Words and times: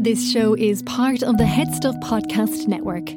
This 0.00 0.32
show 0.32 0.54
is 0.54 0.82
part 0.82 1.22
of 1.22 1.36
the 1.36 1.44
HeadStuff 1.44 2.00
Podcast 2.00 2.66
Network. 2.66 3.10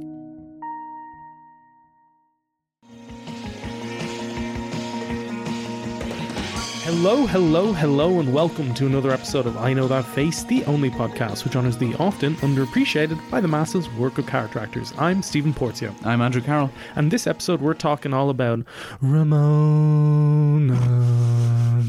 Hello, 6.86 7.26
hello, 7.28 7.72
hello, 7.74 8.20
and 8.20 8.34
welcome 8.34 8.74
to 8.74 8.86
another 8.86 9.12
episode 9.12 9.46
of 9.46 9.56
I 9.58 9.72
Know 9.74 9.88
That 9.88 10.04
Face, 10.06 10.44
the 10.44 10.64
only 10.66 10.90
podcast 10.90 11.44
which 11.46 11.56
honours 11.56 11.78
the 11.78 11.94
often 11.96 12.36
underappreciated 12.38 13.18
by 13.32 13.40
the 13.40 13.48
masses 13.48 13.90
work 13.92 14.18
of 14.18 14.28
character 14.28 14.60
actors. 14.60 14.92
I'm 14.98 15.22
Stephen 15.24 15.54
Porzio, 15.54 15.94
I'm 16.06 16.22
Andrew 16.22 16.42
Carroll. 16.42 16.70
and 16.96 17.10
this 17.12 17.26
episode 17.28 17.62
we're 17.62 17.74
talking 17.74 18.14
all 18.14 18.30
about 18.30 18.60
Ramona. 19.02 20.76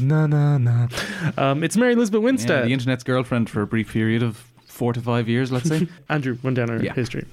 Na 0.01 0.27
na 0.27 0.57
na. 0.57 0.87
Um, 1.37 1.63
it's 1.63 1.75
Mary 1.77 1.93
Elizabeth 1.93 2.21
Yeah, 2.21 2.25
Winstead. 2.25 2.65
the 2.65 2.73
internet's 2.73 3.03
girlfriend 3.03 3.49
for 3.49 3.61
a 3.61 3.67
brief 3.67 3.91
period 3.91 4.23
of 4.23 4.43
four 4.75 4.93
to 4.93 5.01
five 5.01 5.27
years, 5.29 5.51
let's 5.51 5.69
say. 5.69 5.87
Andrew, 6.09 6.37
run 6.43 6.53
down 6.53 6.69
our 6.69 6.81
Yeah. 6.83 6.93
history. 6.93 7.25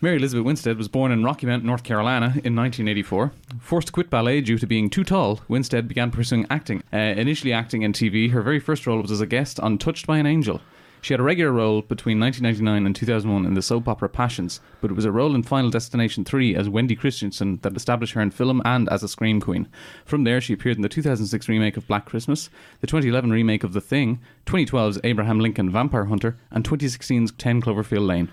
Mary 0.00 0.16
Elizabeth 0.16 0.44
Winstead 0.44 0.76
was 0.76 0.88
born 0.88 1.12
in 1.12 1.22
Rocky 1.22 1.46
Mount, 1.46 1.64
North 1.64 1.84
Carolina 1.84 2.26
in 2.42 2.56
1984. 2.56 3.30
Forced 3.60 3.86
to 3.86 3.92
quit 3.92 4.10
ballet 4.10 4.40
due 4.40 4.58
to 4.58 4.66
being 4.66 4.90
too 4.90 5.04
tall, 5.04 5.40
Winstead 5.48 5.86
began 5.86 6.10
pursuing 6.10 6.44
acting. 6.50 6.82
Uh, 6.92 6.96
initially 6.98 7.52
acting 7.52 7.82
in 7.82 7.92
TV, 7.92 8.32
her 8.32 8.42
very 8.42 8.58
first 8.58 8.84
role 8.84 9.00
was 9.00 9.12
as 9.12 9.20
a 9.20 9.26
guest 9.26 9.60
on 9.60 9.78
Touched 9.78 10.08
by 10.08 10.18
an 10.18 10.26
Angel. 10.26 10.60
She 11.02 11.12
had 11.12 11.18
a 11.18 11.24
regular 11.24 11.50
role 11.50 11.82
between 11.82 12.20
1999 12.20 12.86
and 12.86 12.94
2001 12.94 13.44
in 13.44 13.54
the 13.54 13.60
soap 13.60 13.88
opera 13.88 14.08
Passions, 14.08 14.60
but 14.80 14.88
it 14.88 14.94
was 14.94 15.04
a 15.04 15.10
role 15.10 15.34
in 15.34 15.42
Final 15.42 15.68
Destination 15.68 16.24
3 16.24 16.54
as 16.54 16.68
Wendy 16.68 16.94
Christensen 16.94 17.58
that 17.62 17.74
established 17.74 18.14
her 18.14 18.20
in 18.20 18.30
film 18.30 18.62
and 18.64 18.88
as 18.88 19.02
a 19.02 19.08
scream 19.08 19.40
queen. 19.40 19.66
From 20.04 20.22
there, 20.22 20.40
she 20.40 20.52
appeared 20.52 20.76
in 20.76 20.82
the 20.82 20.88
2006 20.88 21.48
remake 21.48 21.76
of 21.76 21.88
Black 21.88 22.06
Christmas, 22.06 22.50
the 22.80 22.86
2011 22.86 23.32
remake 23.32 23.64
of 23.64 23.72
The 23.72 23.80
Thing, 23.80 24.20
2012's 24.46 25.00
Abraham 25.02 25.40
Lincoln 25.40 25.70
Vampire 25.70 26.04
Hunter, 26.04 26.38
and 26.52 26.62
2016's 26.62 27.32
10 27.32 27.62
Cloverfield 27.62 28.06
Lane. 28.06 28.30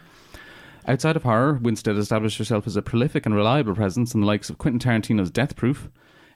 Outside 0.88 1.16
of 1.16 1.24
horror, 1.24 1.54
Winstead 1.60 1.98
established 1.98 2.38
herself 2.38 2.68
as 2.68 2.76
a 2.76 2.84
prolific 2.84 3.26
and 3.26 3.34
reliable 3.34 3.74
presence 3.74 4.14
in 4.14 4.22
the 4.22 4.28
likes 4.28 4.48
of 4.52 4.60
Quentin 4.60 4.80
Tarantino's 4.80 5.32
Death 5.32 5.56
Proof, 5.56 5.90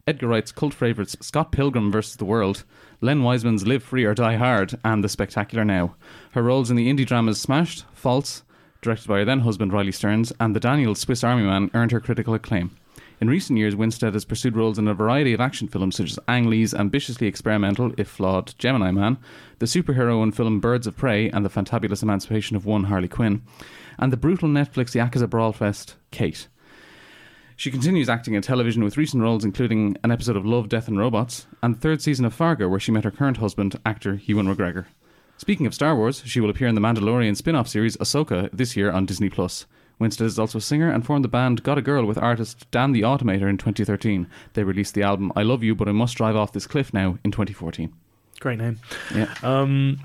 Edgar 0.06 0.28
Wright's 0.28 0.52
cult 0.52 0.74
favourites 0.74 1.16
Scott 1.22 1.54
Pilgrim 1.54 1.90
vs. 1.90 2.18
the 2.18 2.26
World, 2.26 2.66
Len 3.00 3.24
Wiseman's 3.24 3.66
Live 3.66 3.84
Free 3.84 4.04
or 4.04 4.14
Die 4.14 4.36
Hard, 4.36 4.78
and 4.84 5.02
The 5.02 5.08
Spectacular 5.08 5.64
Now. 5.64 5.96
Her 6.32 6.44
roles 6.44 6.70
in 6.70 6.76
the 6.76 6.92
indie 6.92 7.06
dramas 7.06 7.40
Smashed, 7.40 7.86
Faults, 7.94 8.44
directed 8.82 9.08
by 9.08 9.20
her 9.20 9.26
then 9.26 9.40
husband 9.40 9.72
Riley 9.72 9.94
Stearns, 9.94 10.34
and 10.42 10.54
The 10.54 10.60
Daniels 10.60 11.00
Swiss 11.00 11.24
Army 11.24 11.44
Man 11.44 11.72
earned 11.74 11.94
her 11.94 12.02
critical 12.02 12.34
acclaim. 12.34 12.76
In 13.22 13.30
recent 13.30 13.58
years, 13.58 13.78
Winstead 13.78 14.14
has 14.14 14.26
pursued 14.26 14.58
roles 14.58 14.78
in 14.78 14.90
a 14.90 14.94
variety 14.94 15.32
of 15.32 15.40
action 15.40 15.70
films 15.70 15.96
such 15.96 16.12
as 16.12 16.20
Ang 16.28 16.50
Lee's 16.50 16.74
ambitiously 16.74 17.28
experimental, 17.28 17.94
if 17.98 18.10
flawed, 18.10 18.54
Gemini 18.58 18.92
Man, 18.92 19.18
the 19.60 19.66
superhero 19.68 20.22
in 20.22 20.34
film 20.34 20.60
Birds 20.60 20.86
of 20.86 20.98
Prey 20.98 21.30
and 21.30 21.46
the 21.46 21.50
fantabulous 21.50 22.04
emancipation 22.04 22.58
of 22.58 22.66
one 22.66 22.86
Harley 22.86 23.08
Quinn, 23.08 23.42
and 23.98 24.12
the 24.12 24.18
brutal 24.18 24.50
Netflix 24.50 25.02
Yakuza 25.02 25.28
Brawlfest, 25.28 25.94
Kate. 26.12 26.50
She 27.56 27.72
continues 27.72 28.10
acting 28.10 28.34
in 28.34 28.42
television 28.42 28.84
with 28.84 28.98
recent 28.98 29.22
roles 29.22 29.46
including 29.46 29.98
an 30.04 30.12
episode 30.12 30.36
of 30.36 30.46
Love, 30.46 30.70
Death 30.70 30.88
and 30.88 30.98
Robots 30.98 31.46
and 31.62 31.76
the 31.76 31.80
third 31.80 32.02
season 32.02 32.26
of 32.26 32.34
Fargo 32.34 32.68
where 32.68 32.80
she 32.80 32.92
met 32.92 33.04
her 33.04 33.12
current 33.12 33.38
husband, 33.38 33.80
actor 33.86 34.20
Ewan 34.26 34.48
McGregor. 34.48 34.86
Speaking 35.38 35.66
of 35.66 35.74
Star 35.74 35.96
Wars, 35.96 36.24
she 36.26 36.40
will 36.40 36.50
appear 36.50 36.68
in 36.68 36.76
the 36.76 36.82
Mandalorian 36.82 37.36
spin-off 37.36 37.68
series 37.68 37.98
Ahsoka 37.98 38.50
this 38.54 38.76
year 38.76 38.92
on 38.92 39.06
Disney+. 39.06 39.30
Plus. 39.30 39.66
Winstead 40.00 40.28
is 40.28 40.40
also 40.40 40.58
a 40.58 40.62
singer 40.62 40.92
and 40.92 41.06
formed 41.06 41.24
the 41.24 41.30
band 41.30 41.64
Got 41.64 41.78
a 41.78 41.82
Girl 41.82 42.06
with 42.06 42.18
artist 42.18 42.70
Dan 42.72 42.92
the 42.92 43.02
Automator 43.02 43.50
in 43.50 43.58
2013. 43.58 44.28
They 44.54 44.64
released 44.64 44.96
the 44.96 45.04
album 45.04 45.32
I 45.36 45.44
Love 45.44 45.64
You 45.64 45.76
But 45.76 45.88
I 45.88 45.92
Must 45.92 46.18
Drive 46.18 46.36
Off 46.36 46.52
This 46.52 46.68
Cliff 46.68 46.94
Now 46.94 47.18
in 47.24 47.32
2014. 47.32 47.94
Great 48.40 48.60
name. 48.60 48.80
Yeah. 49.14 49.34
Um, 49.44 50.00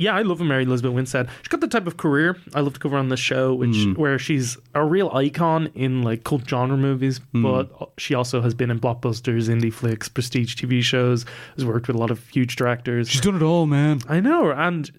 yeah, 0.00 0.14
I 0.14 0.22
love 0.22 0.40
Mary 0.40 0.64
Elizabeth 0.64 0.92
Winstead. 0.92 1.28
She's 1.42 1.48
got 1.48 1.60
the 1.60 1.68
type 1.68 1.86
of 1.86 1.96
career 1.98 2.36
I 2.54 2.60
love 2.60 2.72
to 2.74 2.80
cover 2.80 2.96
on 2.96 3.08
this 3.10 3.20
show, 3.20 3.54
which 3.54 3.70
Mm. 3.76 3.96
where 3.98 4.18
she's 4.18 4.56
a 4.74 4.82
real 4.84 5.10
icon 5.14 5.68
in 5.74 6.02
like 6.02 6.24
cult 6.24 6.48
genre 6.48 6.76
movies, 6.76 7.20
Mm. 7.34 7.42
but 7.42 7.90
she 7.98 8.14
also 8.14 8.40
has 8.40 8.54
been 8.54 8.70
in 8.70 8.80
blockbusters, 8.80 9.48
indie 9.48 9.72
flicks, 9.72 10.08
prestige 10.08 10.54
TV 10.56 10.82
shows. 10.82 11.26
Has 11.56 11.64
worked 11.64 11.86
with 11.86 11.96
a 11.96 12.00
lot 12.00 12.10
of 12.10 12.26
huge 12.28 12.56
directors. 12.56 13.08
She's 13.10 13.20
done 13.20 13.36
it 13.36 13.42
all, 13.42 13.66
man. 13.66 14.00
I 14.08 14.20
know, 14.20 14.50
and 14.50 14.90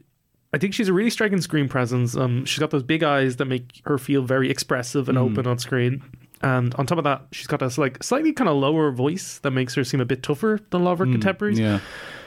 I 0.53 0.57
think 0.57 0.73
she's 0.73 0.87
a 0.89 0.93
really 0.93 1.09
striking 1.09 1.41
screen 1.41 1.67
presence. 1.67 2.15
Um, 2.15 2.45
she's 2.45 2.59
got 2.59 2.69
those 2.71 2.83
big 2.83 3.03
eyes 3.03 3.37
that 3.37 3.45
make 3.45 3.81
her 3.85 3.97
feel 3.97 4.21
very 4.21 4.49
expressive 4.51 5.09
and 5.09 5.17
Mm. 5.17 5.31
open 5.31 5.47
on 5.47 5.57
screen. 5.57 6.01
And 6.43 6.73
on 6.75 6.85
top 6.87 6.97
of 6.97 7.03
that, 7.03 7.21
she's 7.31 7.45
got 7.47 7.59
this 7.59 7.77
like 7.77 8.03
slightly 8.03 8.33
kind 8.33 8.49
of 8.49 8.55
lower 8.57 8.91
voice 8.91 9.39
that 9.43 9.51
makes 9.51 9.75
her 9.75 9.83
seem 9.83 10.01
a 10.01 10.05
bit 10.05 10.23
tougher 10.23 10.59
than 10.71 10.81
a 10.81 10.83
lot 10.83 10.93
of 10.93 10.99
her 10.99 11.05
contemporaries. 11.05 11.59
Mm, 11.59 11.61
Yeah. 11.61 11.79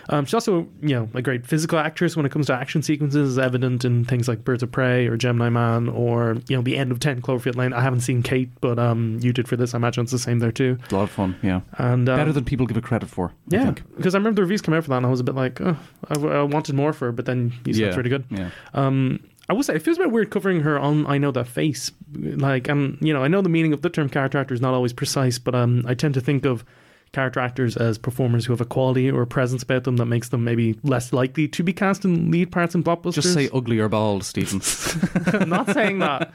Um, 0.09 0.25
she's 0.25 0.35
also, 0.35 0.67
you 0.83 0.95
know, 0.95 1.09
a 1.15 1.23
great 1.23 1.47
physical 1.47 1.79
actress 1.79 2.17
when 2.17 2.27
it 2.27 2.33
comes 2.33 2.47
to 2.47 2.55
action 2.55 2.83
sequences, 2.83 3.31
is 3.31 3.39
evident 3.39 3.85
in 3.85 4.05
things 4.05 4.29
like 4.29 4.45
Birds 4.45 4.63
of 4.63 4.71
Prey 4.71 5.07
or 5.07 5.17
Gemini 5.17 5.49
Man 5.49 5.89
or, 5.89 6.37
you 6.49 6.57
know, 6.57 6.63
the 6.63 6.77
end 6.77 6.93
of 6.93 7.01
10 7.01 7.23
Cloverfield 7.23 7.57
Lane. 7.57 7.73
I 7.73 7.81
haven't 7.81 8.01
seen 8.01 8.23
Kate, 8.23 8.51
but 8.61 8.79
um, 8.79 9.19
you 9.21 9.33
did 9.33 9.49
for 9.49 9.57
this. 9.57 9.75
I 9.75 9.79
imagine 9.79 10.03
it's 10.03 10.13
the 10.13 10.19
same 10.19 10.39
there 10.39 10.53
too. 10.53 10.79
A 10.91 10.95
lot 10.95 11.05
of 11.05 11.11
fun, 11.11 11.37
yeah. 11.43 11.61
And 11.79 12.09
um, 12.09 12.17
Better 12.17 12.33
than 12.33 12.45
people 12.45 12.67
give 12.67 12.77
it 12.77 12.85
credit 12.85 13.09
for, 13.09 13.33
yeah, 13.49 13.73
because 13.97 14.15
I 14.15 14.19
remember 14.19 14.37
the 14.37 14.43
reviews 14.43 14.63
came 14.63 14.75
out 14.75 14.85
for 14.85 14.91
that 14.91 14.99
and 14.99 15.07
I 15.07 15.11
was 15.11 15.21
a 15.21 15.25
bit 15.25 15.35
like, 15.35 15.61
oh, 15.61 15.77
I, 16.09 16.15
I 16.15 16.43
wanted 16.43 16.75
more 16.75 16.93
for 16.93 17.07
her, 17.07 17.13
but 17.13 17.27
then 17.27 17.53
you 17.65 17.75
said 17.75 17.81
yeah. 17.81 17.89
it's 17.89 17.97
really 17.97 18.11
good. 18.11 18.25
Yeah. 18.31 18.51
Um, 18.75 19.21
I 19.49 19.53
will 19.53 19.63
say 19.63 19.75
it 19.75 19.83
feels 19.83 19.99
a 19.99 20.01
bit 20.01 20.11
weird 20.11 20.31
covering 20.31 20.61
her 20.61 20.79
on 20.79 21.07
I 21.07 21.19
know 21.19 21.31
that 21.33 21.47
face. 21.47 21.91
Like, 22.15 22.71
um, 22.71 22.97
you 23.01 23.13
know, 23.13 23.23
I 23.23 23.29
know 23.29 23.43
the 23.43 23.49
meaning 23.49 23.73
of 23.73 23.83
the 23.83 23.91
term 23.91 24.09
character 24.09 24.39
actor 24.39 24.55
is 24.55 24.61
not 24.61 24.73
always 24.73 24.93
precise, 24.93 25.39
but 25.39 25.55
um, 25.55 25.85
I 25.87 25.95
tend 25.95 26.15
to 26.15 26.21
think 26.21 26.45
of 26.45 26.65
character 27.15 27.41
actors 27.41 27.77
as 27.77 27.97
performers 27.97 28.45
who 28.45 28.53
have 28.53 28.61
a 28.61 28.67
quality 28.67 29.11
or 29.11 29.23
a 29.23 29.27
presence 29.27 29.63
about 29.63 29.85
them 29.85 29.97
that 29.97 30.07
makes 30.07 30.29
them 30.29 30.45
maybe 30.45 30.79
less 30.83 31.13
likely 31.13 31.49
to 31.49 31.63
be 31.63 31.73
cast 31.73 32.05
in 32.05 32.31
lead 32.31 32.51
parts 32.51 32.75
in 32.75 32.83
blockbusters. 32.83 33.15
Just 33.15 33.33
say 33.33 33.49
ugly 33.55 33.79
or 33.79 33.89
bald, 33.89 34.25
Stephen. 34.25 34.59
not 35.49 35.71
saying 35.73 36.01
that, 36.01 36.33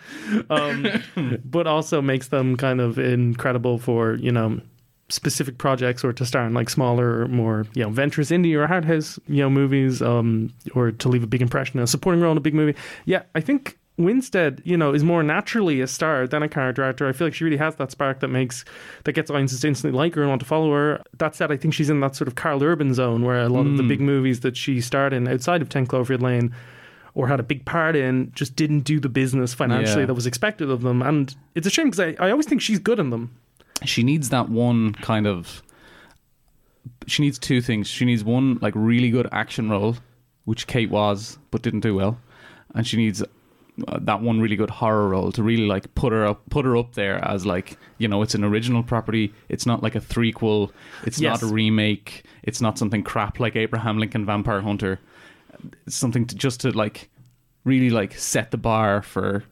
um, 0.50 0.88
but 1.46 1.68
also 1.68 2.02
makes 2.02 2.30
them 2.30 2.56
kind 2.56 2.82
of 2.82 2.98
incredible 2.98 3.78
for 3.78 4.16
you 4.16 4.32
know 4.32 4.60
specific 5.10 5.58
projects 5.58 6.04
or 6.04 6.14
to 6.14 6.26
star 6.26 6.46
in 6.46 6.54
like 6.54 6.70
smaller, 6.70 7.28
more 7.28 7.66
you 7.74 7.84
know 7.84 7.90
venturous 7.90 8.32
indie 8.32 8.56
or 8.56 8.66
hard 8.66 8.86
house 8.86 9.20
you 9.28 9.44
know 9.44 9.50
movies, 9.50 10.02
um, 10.02 10.52
or 10.74 10.92
to 10.92 11.10
leave 11.10 11.24
a 11.24 11.28
big 11.28 11.42
impression 11.42 11.80
in 11.80 11.84
a 11.84 11.88
supporting 11.88 12.22
role 12.22 12.32
in 12.32 12.38
a 12.38 12.42
big 12.42 12.54
movie. 12.56 12.78
Yeah, 13.06 13.24
I 13.36 13.42
think. 13.42 13.78
Winstead, 14.00 14.62
you 14.64 14.78
know, 14.78 14.94
is 14.94 15.04
more 15.04 15.22
naturally 15.22 15.82
a 15.82 15.88
star 15.88 16.26
than 16.26 16.42
a 16.42 16.48
character 16.48 16.84
actor. 16.84 17.08
I 17.08 17.12
feel 17.12 17.28
like 17.28 17.34
she 17.34 17.44
really 17.44 17.58
has 17.58 17.76
that 17.76 17.92
spark 17.92 18.22
that 18.22 18.30
makes 18.30 18.64
that 19.04 19.12
gets 19.12 19.30
audiences 19.30 19.60
to 19.60 19.68
instantly 19.68 19.98
like 19.98 20.16
her 20.16 20.22
and 20.22 20.30
want 20.30 20.40
to 20.40 20.48
follow 20.48 20.72
her. 20.72 21.04
That 21.18 21.36
said, 21.36 21.52
I 21.52 21.58
think 21.58 21.74
she's 21.74 21.90
in 21.90 22.00
that 22.00 22.16
sort 22.16 22.30
of 22.30 22.36
Karl 22.36 22.64
Urban 22.64 22.94
zone 22.94 23.24
where 23.24 23.42
a 23.42 23.50
lot 23.50 23.68
of 23.68 23.76
the 23.76 23.84
hmm. 23.84 23.90
big 23.90 24.00
movies 24.00 24.40
that 24.40 24.56
she 24.56 24.80
starred 24.80 25.12
in 25.12 25.28
outside 25.28 25.62
of 25.62 25.68
Ten 25.68 25.86
Cloverfield 25.86 26.22
Lane 26.22 26.56
or 27.14 27.28
had 27.28 27.42
a 27.42 27.44
big 27.44 27.66
part 27.66 27.96
in 27.96 28.32
just 28.34 28.56
didn't 28.56 28.82
do 28.82 29.00
the 29.00 29.10
business 29.10 29.54
financially 29.54 30.04
Yeah. 30.04 30.08
that 30.08 30.14
was 30.14 30.26
expected 30.26 30.70
of 30.70 30.82
them. 30.82 31.02
And 31.02 31.36
it's 31.54 31.68
a 31.68 31.70
shame 31.70 31.90
because 31.90 32.00
I, 32.00 32.26
I 32.26 32.32
always 32.32 32.46
think 32.46 32.62
she's 32.62 32.80
good 32.80 33.00
in 33.00 33.10
them. 33.10 33.36
she 33.84 34.04
needs 34.04 34.30
that 34.30 34.48
one 34.50 34.94
kind 34.94 35.28
of 35.28 35.62
she 37.08 37.22
needs 37.22 37.40
two 37.40 37.62
things 37.62 37.88
she 37.88 38.06
needs 38.06 38.24
one 38.24 38.58
like 38.62 38.74
really 38.76 39.10
good 39.10 39.28
action 39.32 39.70
role 39.70 39.96
which 40.46 40.68
kate 40.68 40.90
was 40.90 41.38
but 41.52 41.62
didn't 41.62 41.80
do 41.80 41.96
well 41.96 42.20
and 42.76 42.86
she 42.86 42.98
needs 42.98 43.24
uh, 43.88 43.98
that 44.02 44.22
one 44.22 44.40
really 44.42 44.56
good 44.56 44.70
horror 44.70 45.08
role 45.10 45.32
to 45.32 45.42
really 45.44 45.66
like 45.66 45.94
put 45.96 46.12
her 46.14 46.26
up 46.26 46.42
put 46.50 46.66
her 46.66 46.76
up 46.78 46.94
there 46.94 47.24
as 47.26 47.46
like 47.46 47.78
you 47.98 48.08
know 48.08 48.22
it's 48.22 48.36
an 48.36 48.44
original 48.44 48.84
property 48.84 49.34
it's 49.50 49.66
not 49.66 49.82
like 49.84 49.96
a 49.96 50.00
threequel 50.00 50.72
it's 51.06 51.20
Yes. 51.20 51.42
not 51.42 51.50
a 51.50 51.54
remake 51.54 52.24
it's 52.44 52.62
not 52.62 52.78
something 52.78 53.04
crap 53.04 53.40
like 53.40 53.56
abraham 53.56 53.98
lincoln 53.98 54.26
vampire 54.26 54.62
hunter 54.62 55.00
it's 55.86 55.96
something 55.96 56.26
to 56.28 56.36
just 56.36 56.62
to 56.62 56.72
like 56.72 57.10
really 57.66 57.90
like 57.90 58.14
set 58.14 58.52
the 58.52 58.58
bar 58.58 59.02
for 59.02 59.44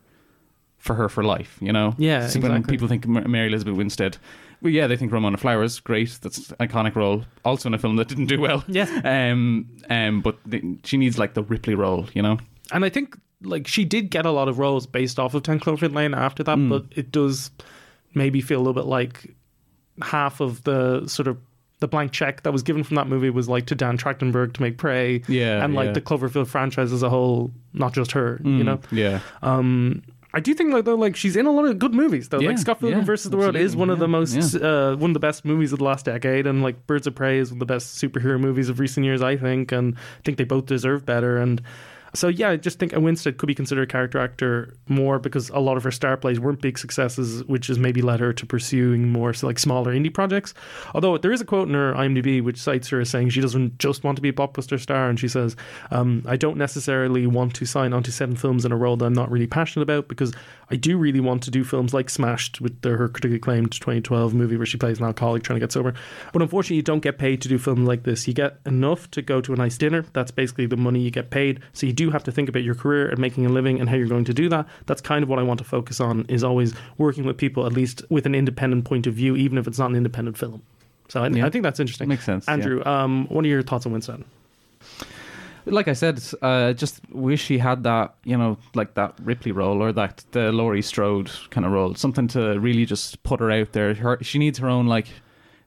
for 0.77 0.93
her 0.93 1.09
for 1.09 1.23
life, 1.23 1.57
you 1.59 1.73
know? 1.73 1.95
Yeah, 1.97 2.27
So 2.27 2.39
when 2.39 2.63
people 2.63 2.87
think 2.87 3.05
Mary 3.07 3.47
Elizabeth 3.47 3.75
Winstead, 3.75 4.17
well, 4.61 4.71
yeah, 4.71 4.87
they 4.87 4.95
think 4.95 5.11
Ramona 5.11 5.35
Flowers, 5.37 5.79
great, 5.81 6.17
that's 6.21 6.49
an 6.51 6.55
iconic 6.67 6.95
role, 6.95 7.25
also 7.43 7.67
in 7.67 7.73
a 7.73 7.77
film 7.77 7.95
that 7.97 8.07
didn't 8.07 8.27
do 8.27 8.39
well. 8.39 8.63
Yes. 8.67 8.89
Um, 9.03 9.67
um, 9.89 10.21
but 10.21 10.37
the, 10.45 10.77
she 10.83 10.95
needs 10.97 11.17
like 11.17 11.33
the 11.33 11.43
Ripley 11.43 11.75
role, 11.75 12.07
you 12.13 12.21
know? 12.21 12.37
And 12.71 12.85
I 12.85 12.89
think 12.89 13.17
like 13.43 13.67
she 13.67 13.85
did 13.85 14.09
get 14.09 14.25
a 14.25 14.31
lot 14.31 14.47
of 14.47 14.59
roles 14.59 14.87
based 14.87 15.19
off 15.19 15.33
of 15.33 15.43
Ten 15.43 15.59
Cloverfield 15.59 15.93
Lane 15.93 16.13
after 16.13 16.43
that, 16.43 16.55
Hmm. 16.57 16.69
but 16.69 16.85
it 16.95 17.11
does 17.11 17.51
maybe 18.13 18.41
feel 18.41 18.57
a 18.57 18.63
little 18.63 18.73
bit 18.73 18.85
like 18.85 19.33
half 20.01 20.39
of 20.39 20.63
the 20.63 21.07
sort 21.07 21.27
of 21.27 21.37
the 21.79 21.87
blank 21.87 22.11
check 22.11 22.41
that 22.41 22.51
was 22.51 22.63
given 22.63 22.83
from 22.83 22.95
that 22.95 23.07
movie 23.07 23.29
was 23.29 23.47
like 23.47 23.67
to 23.67 23.75
Dan 23.75 23.97
Trachtenberg 23.99 24.53
to 24.53 24.61
make 24.63 24.77
Prey, 24.79 25.21
Yeah, 25.27 25.63
and 25.63 25.75
like 25.75 25.87
yeah. 25.87 25.91
the 25.93 26.01
Cloverfield 26.01 26.47
franchise 26.47 26.91
as 26.91 27.03
a 27.03 27.09
whole, 27.09 27.51
not 27.73 27.93
just 27.93 28.13
her, 28.13 28.39
you 28.43 28.63
know. 28.63 28.79
Yeah. 28.91 29.19
Um, 29.43 30.01
I 30.33 30.39
do 30.39 30.53
think 30.55 30.73
like 30.73 30.85
though, 30.85 30.95
like 30.95 31.15
she's 31.15 31.35
in 31.35 31.45
a 31.45 31.51
lot 31.51 31.65
of 31.65 31.77
good 31.79 31.93
movies 31.93 32.29
though. 32.29 32.39
Yeah, 32.39 32.49
like 32.49 32.57
Scott 32.57 32.79
Pilgrim 32.79 32.99
yeah, 33.01 33.05
versus 33.05 33.29
the 33.31 33.37
World 33.37 33.55
is 33.55 33.75
one 33.75 33.89
of 33.91 33.99
the 33.99 34.07
most 34.07 34.55
uh, 34.55 34.95
one 34.95 35.11
of 35.11 35.13
the 35.13 35.19
best 35.19 35.45
movies 35.45 35.71
of 35.71 35.77
the 35.79 35.85
last 35.85 36.05
decade, 36.05 36.47
and 36.47 36.63
like 36.63 36.85
Birds 36.87 37.05
of 37.05 37.13
Prey 37.15 37.37
is 37.37 37.51
one 37.51 37.57
of 37.57 37.59
the 37.67 37.71
best 37.73 38.01
superhero 38.01 38.39
movies 38.39 38.69
of 38.69 38.79
recent 38.79 39.05
years, 39.05 39.21
I 39.21 39.37
think. 39.37 39.71
And 39.71 39.95
I 39.95 40.21
think 40.25 40.37
they 40.39 40.43
both 40.43 40.65
deserve 40.65 41.05
better. 41.05 41.37
And 41.37 41.61
So 42.13 42.27
yeah, 42.27 42.49
I 42.49 42.57
just 42.57 42.79
think 42.79 42.93
a 42.93 42.99
Winstead 42.99 43.37
could 43.37 43.47
be 43.47 43.55
considered 43.55 43.83
a 43.83 43.87
character 43.87 44.19
actor 44.19 44.73
more 44.87 45.19
because 45.19 45.49
a 45.49 45.59
lot 45.59 45.77
of 45.77 45.83
her 45.83 45.91
star 45.91 46.17
plays 46.17 46.39
weren't 46.39 46.61
big 46.61 46.77
successes, 46.77 47.43
which 47.45 47.67
has 47.67 47.79
maybe 47.79 48.01
led 48.01 48.19
her 48.19 48.33
to 48.33 48.45
pursuing 48.45 49.11
more 49.11 49.33
so 49.33 49.47
like 49.47 49.59
smaller 49.59 49.93
indie 49.93 50.13
projects. 50.13 50.53
Although 50.93 51.17
there 51.17 51.31
is 51.31 51.41
a 51.41 51.45
quote 51.45 51.67
in 51.67 51.73
her 51.73 51.93
IMDb 51.93 52.43
which 52.43 52.59
cites 52.59 52.89
her 52.89 52.99
as 53.01 53.09
saying 53.09 53.29
she 53.29 53.41
doesn't 53.41 53.79
just 53.79 54.03
want 54.03 54.15
to 54.15 54.21
be 54.21 54.29
a 54.29 54.33
blockbuster 54.33 54.79
star, 54.79 55.09
and 55.09 55.19
she 55.19 55.27
says, 55.27 55.55
um, 55.91 56.23
"I 56.25 56.37
don't 56.37 56.57
necessarily 56.57 57.27
want 57.27 57.53
to 57.55 57.65
sign 57.65 57.93
onto 57.93 58.11
seven 58.11 58.35
films 58.35 58.65
in 58.65 58.71
a 58.71 58.77
row 58.77 58.95
that 58.95 59.05
I'm 59.05 59.13
not 59.13 59.31
really 59.31 59.47
passionate 59.47 59.83
about 59.83 60.07
because 60.07 60.33
I 60.69 60.75
do 60.75 60.97
really 60.97 61.19
want 61.19 61.43
to 61.43 61.51
do 61.51 61.63
films 61.63 61.93
like 61.93 62.09
Smashed 62.09 62.59
with 62.59 62.81
the, 62.81 62.89
her 62.89 63.07
critically 63.07 63.37
acclaimed 63.37 63.71
2012 63.71 64.33
movie 64.33 64.57
where 64.57 64.65
she 64.65 64.77
plays 64.77 64.99
an 64.99 65.05
alcoholic 65.05 65.43
trying 65.43 65.59
to 65.59 65.63
get 65.63 65.71
sober. 65.71 65.93
But 66.33 66.41
unfortunately, 66.41 66.77
you 66.77 66.81
don't 66.81 66.99
get 66.99 67.17
paid 67.17 67.41
to 67.41 67.47
do 67.47 67.57
films 67.57 67.87
like 67.87 68.03
this. 68.03 68.27
You 68.27 68.33
get 68.33 68.59
enough 68.65 69.09
to 69.11 69.21
go 69.21 69.39
to 69.41 69.53
a 69.53 69.55
nice 69.55 69.77
dinner. 69.77 70.05
That's 70.13 70.31
basically 70.31 70.65
the 70.65 70.77
money 70.77 70.99
you 70.99 71.11
get 71.11 71.29
paid. 71.29 71.61
So 71.73 71.87
you 71.87 71.93
do 71.97 72.09
have 72.11 72.23
to 72.23 72.31
think 72.31 72.47
about 72.47 72.63
your 72.63 72.75
career 72.75 73.09
and 73.09 73.19
making 73.19 73.45
a 73.45 73.49
living 73.49 73.79
and 73.79 73.89
how 73.89 73.95
you're 73.97 74.07
going 74.07 74.25
to 74.25 74.33
do 74.33 74.47
that. 74.49 74.65
That's 74.85 75.01
kind 75.01 75.23
of 75.23 75.29
what 75.29 75.39
I 75.39 75.43
want 75.43 75.57
to 75.57 75.63
focus 75.65 75.99
on. 75.99 76.25
Is 76.29 76.43
always 76.43 76.73
working 76.97 77.25
with 77.25 77.37
people 77.37 77.65
at 77.65 77.73
least 77.73 78.03
with 78.09 78.25
an 78.25 78.35
independent 78.35 78.85
point 78.85 79.07
of 79.07 79.13
view, 79.13 79.35
even 79.35 79.57
if 79.57 79.67
it's 79.67 79.79
not 79.79 79.89
an 79.89 79.95
independent 79.97 80.37
film. 80.37 80.61
So 81.09 81.23
I, 81.23 81.27
Yeah. 81.27 81.45
I 81.45 81.49
think 81.49 81.63
that's 81.63 81.79
interesting. 81.79 82.07
Makes 82.07 82.25
sense, 82.25 82.45
yeah. 82.47 82.53
Andrew, 82.53 82.83
um, 82.85 83.27
what 83.27 83.43
are 83.43 83.47
your 83.47 83.63
thoughts 83.63 83.85
on 83.85 83.91
Winstead? 83.91 84.23
like 85.69 85.87
I 85.87 85.93
said, 85.93 86.23
uh, 86.41 86.73
just 86.73 87.01
wish 87.11 87.47
he 87.47 87.57
had 87.57 87.83
that, 87.83 88.15
you 88.23 88.37
know, 88.37 88.57
like 88.73 88.93
that 88.93 89.13
Ripley 89.21 89.51
role 89.51 89.81
or 89.81 89.91
that 89.93 90.23
the 90.31 90.51
Laurie 90.51 90.81
Strode 90.81 91.29
kind 91.49 91.65
of 91.65 91.71
role, 91.71 91.93
something 91.95 92.27
to 92.29 92.59
really 92.59 92.85
just 92.85 93.21
put 93.23 93.39
her 93.39 93.51
out 93.51 93.73
there. 93.73 93.93
Her, 93.93 94.17
she 94.21 94.39
needs 94.39 94.59
her 94.59 94.69
own 94.69 94.87
like 94.87 95.07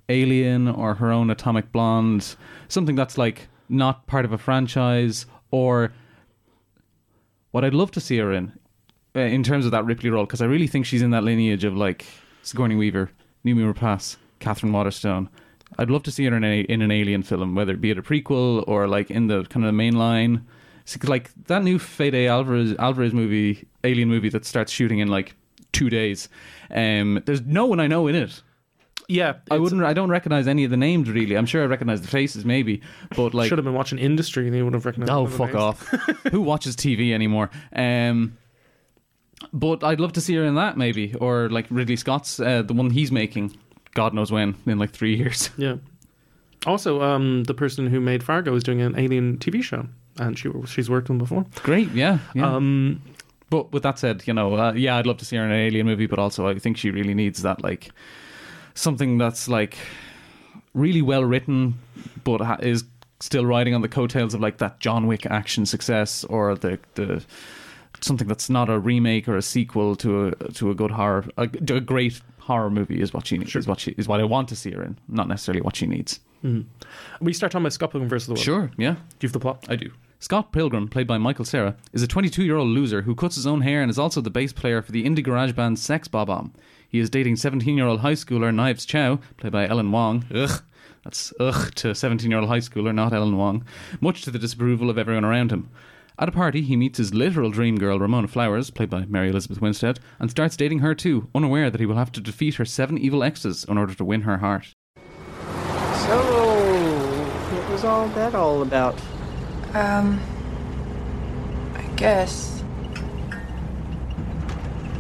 Alien 0.09 0.69
or 0.69 0.95
her 0.95 1.13
own 1.13 1.31
Atomic 1.31 1.71
Blonde, 1.73 2.35
something 2.69 2.97
that's 2.97 3.19
like 3.19 3.49
not 3.69 4.07
part 4.07 4.25
of 4.25 4.33
a 4.33 4.39
franchise 4.39 5.27
or 5.51 5.93
what 7.51 7.65
I'd 7.65 7.75
love 7.75 7.91
to 7.93 8.01
see 8.01 8.19
her 8.19 8.33
in, 8.33 8.53
uh, 9.15 9.21
in 9.21 9.43
terms 9.43 9.65
of 9.65 9.73
that 9.73 9.85
Ripley 9.85 10.11
role, 10.11 10.25
because 10.25 10.43
I 10.43 10.47
really 10.47 10.67
think 10.67 10.87
she's 10.87 11.03
in 11.03 11.11
that 11.11 11.25
lineage 11.25 11.65
of 11.65 11.77
like 11.77 12.07
Sigourney 12.43 12.77
Weaver, 12.77 13.11
Noomi 13.45 13.73
Rapace, 13.73 14.17
Katherine 14.39 14.73
Waterston. 14.73 15.29
I'd 15.79 15.91
love 15.91 16.03
to 16.05 16.11
see 16.11 16.25
her 16.27 16.37
in, 16.37 16.45
a, 16.45 16.61
in 16.63 16.83
an 16.83 16.91
Alien 16.91 17.23
film, 17.23 17.55
whether 17.55 17.73
it 17.73 17.81
be 17.81 17.91
a 17.91 17.95
prequel 17.97 18.65
or 18.67 18.89
like 18.89 19.11
in 19.11 19.29
the 19.29 19.45
kind 19.45 19.65
of 19.65 19.69
the 19.69 19.73
main 19.73 19.97
line. 19.97 20.47
Like 21.05 21.31
that 21.47 21.63
new 21.63 21.79
Fede 21.79 22.27
Alvarez 22.27 22.75
Alvarez 22.79 23.13
movie, 23.13 23.69
Alien 23.85 24.09
movie 24.09 24.29
that 24.31 24.45
starts 24.45 24.73
shooting 24.73 24.99
in 24.99 25.09
like 25.09 25.37
two 25.73 25.89
days. 25.89 26.29
Um, 26.71 27.23
there's 27.27 27.43
no 27.43 27.67
one 27.67 27.79
I 27.79 27.87
know 27.87 28.09
in 28.09 28.17
it. 28.17 28.43
Yeah, 29.11 29.35
I 29.51 29.59
wouldn't. 29.59 29.83
I 29.83 29.93
don't 29.93 30.09
recognize 30.09 30.47
any 30.47 30.65
of 30.65 30.71
the 30.71 30.77
names 30.77 31.11
really. 31.11 31.37
I'm 31.37 31.47
sure 31.47 31.63
I 31.63 31.67
recognize 31.67 32.01
the 32.01 32.09
faces 32.09 32.45
maybe, 32.45 32.81
but 33.17 33.35
like 33.35 33.49
should 33.49 33.59
have 33.59 33.65
been 33.65 33.75
watching 33.75 33.99
Industry 33.99 34.47
and 34.47 34.57
you 34.57 34.65
would 34.65 34.75
have 34.75 34.87
recognized. 34.87 35.11
Oh, 35.11 35.27
some 35.27 35.27
of 35.27 35.33
the 35.33 35.39
fuck 35.39 35.53
names. 35.55 35.63
off. 35.63 35.89
Who 36.33 36.41
watches 36.41 36.77
TV 36.77 37.13
anymore? 37.13 37.51
Um, 37.75 38.39
but 39.53 39.83
I'd 39.83 40.01
love 40.01 40.13
to 40.13 40.21
see 40.21 40.35
her 40.37 40.45
in 40.45 40.55
that, 40.55 40.77
maybe. 40.77 41.15
Or 41.15 41.49
like 41.51 41.67
Ridley 41.71 41.97
Scott's, 41.97 42.39
uh, 42.39 42.63
the 42.63 42.75
one 42.75 42.91
he's 42.91 43.11
making, 43.11 43.57
God 43.95 44.15
knows 44.15 44.31
when, 44.31 44.55
in 44.67 44.79
like 44.79 44.91
three 44.91 45.17
years. 45.23 45.51
Yeah. 45.57 45.77
Also, 46.67 47.03
um, 47.03 47.45
the 47.45 47.55
person 47.55 47.87
who 47.87 48.01
made 48.01 48.23
Fargo 48.23 48.55
is 48.55 48.63
doing 48.63 48.81
an 48.81 48.99
Alien 48.99 49.39
TV 49.39 49.63
show, 49.63 49.87
and 50.19 50.39
she 50.39 50.51
she's 50.67 50.91
worked 50.91 51.09
on 51.09 51.19
before. 51.19 51.47
Great, 51.63 51.91
yeah. 51.93 52.19
yeah. 52.35 52.55
Um, 52.55 53.01
but 53.49 53.73
with 53.73 53.83
that 53.83 53.99
said, 53.99 54.23
you 54.27 54.35
know, 54.35 54.55
uh, 54.55 54.73
yeah, 54.75 54.97
I'd 54.97 55.07
love 55.07 55.17
to 55.19 55.25
see 55.25 55.37
her 55.37 55.45
in 55.45 55.51
an 55.51 55.59
alien 55.59 55.87
movie, 55.87 56.07
but 56.07 56.19
also 56.19 56.47
I 56.47 56.59
think 56.59 56.77
she 56.77 56.91
really 56.91 57.15
needs 57.15 57.43
that, 57.43 57.63
like, 57.63 57.91
something 58.81 59.19
that's 59.19 59.49
like 59.49 59.77
really 60.75 61.03
well 61.03 61.25
written, 61.25 61.79
but 62.25 62.41
ha- 62.41 62.59
is 62.61 62.85
still 63.21 63.45
riding 63.45 63.75
on 63.75 63.83
the 63.83 63.89
coattails 63.89 64.35
of 64.35 64.41
like 64.41 64.59
that 64.59 64.81
John 64.81 65.07
Wick 65.07 65.27
action 65.27 65.67
success 65.67 66.25
or 66.25 66.55
the 66.55 66.79
the 66.95 67.25
something 68.01 68.27
that's 68.27 68.49
not 68.49 68.71
a 68.71 68.79
remake 68.79 69.29
or 69.29 69.37
a 69.37 69.43
sequel 69.43 69.95
to 69.97 70.29
a 70.29 70.33
to 70.53 70.71
a 70.71 70.75
good 70.75 70.91
horror 70.93 71.27
a, 71.37 71.43
a 71.43 71.81
great 71.81 72.21
horror 72.39 72.71
movie 72.71 73.01
is 73.01 73.13
what 73.13 73.27
she 73.27 73.37
needs 73.37 73.55
is 73.55 73.67
what 73.67 73.79
she 73.79 73.91
is 73.99 74.09
what 74.09 74.21
I 74.21 74.25
want 74.25 74.49
to 74.49 74.57
see 74.57 74.71
her 74.71 74.83
in 74.83 74.97
not 75.09 75.29
necessarily 75.29 75.61
what 75.61 75.77
she 75.77 75.87
needs 75.87 76.19
mhm. 76.43 76.65
We 77.21 77.35
start 77.35 77.53
talking 77.53 77.65
about 77.65 77.75
Scott 77.75 77.91
Pilgrim 77.91 78.09
versus 78.09 78.27
the 78.29 78.33
World. 78.35 78.45
sure 78.45 78.71
yeah 78.79 78.93
Do 78.95 78.99
you 79.21 79.29
have 79.29 79.33
the 79.35 79.41
plot? 79.41 79.67
I 79.69 79.77
do 79.77 79.91
Scott 80.19 80.51
Pilgrim 80.51 80.89
played 80.89 81.07
by 81.07 81.19
Michael 81.19 81.45
Cera 81.45 81.77
is 81.93 82.03
a 82.03 82.07
22 82.07 82.43
year 82.43 82.57
old 82.57 82.69
loser 82.69 83.03
who 83.03 83.15
cuts 83.15 83.35
his 83.35 83.47
own 83.47 83.61
hair 83.61 83.83
and 83.83 83.91
is 83.91 83.99
also 83.99 84.23
the 84.23 84.31
bass 84.31 84.55
player 84.55 84.81
for 84.81 84.93
the 84.93 85.05
indie 85.05 85.23
garage 85.23 85.53
band 85.53 85.79
Sex 85.79 86.09
Bob-omb 86.09 86.53
he 86.91 86.99
is 86.99 87.09
dating 87.09 87.37
17 87.37 87.77
year 87.77 87.87
old 87.87 88.01
high 88.01 88.13
schooler 88.13 88.55
Knives 88.55 88.85
Chow 88.85 89.19
played 89.39 89.53
by 89.53 89.67
Ellen 89.67 89.91
Wong 89.91 90.25
ugh 90.35 90.63
that's 91.05 91.33
ugh 91.41 91.75
to 91.77 91.95
17 91.95 92.31
year 92.31 92.41
old 92.41 92.49
high 92.49 92.59
schooler 92.59 92.95
not 92.95 93.15
Ellen 93.15 93.37
Wong 93.39 93.65
much 94.01 94.23
to 94.23 94.31
the 94.31 94.39
disapproval 94.39 94.91
of 94.91 94.99
everyone 94.99 95.25
around 95.25 95.51
him 95.51 95.71
At 96.19 96.29
a 96.29 96.33
party, 96.33 96.61
he 96.61 96.77
meets 96.77 96.99
his 96.99 97.15
literal 97.15 97.51
dream 97.51 97.79
girl, 97.79 97.99
Ramona 97.99 98.29
Flowers, 98.29 98.69
played 98.69 98.91
by 98.91 99.07
Mary 99.07 99.31
Elizabeth 99.31 99.63
Winstead, 99.63 100.01
and 100.19 100.31
starts 100.31 100.55
dating 100.55 100.81
her 100.81 100.95
too, 100.95 101.29
unaware 101.35 101.71
that 101.71 101.81
he 101.81 101.87
will 101.87 101.97
have 101.97 102.13
to 102.13 102.21
defeat 102.21 102.57
her 102.57 102.67
seven 102.67 102.99
evil 102.99 103.25
exes 103.25 103.65
in 103.65 103.79
order 103.79 103.95
to 103.95 104.05
win 104.05 104.21
her 104.23 104.37
heart. 104.37 104.75
So, 104.97 106.21
what 107.55 107.71
was 107.71 107.85
all 107.85 108.09
that 108.09 108.35
all 108.35 108.61
about? 108.61 109.01
Um, 109.73 110.21
I 111.75 111.83
guess. 111.97 112.60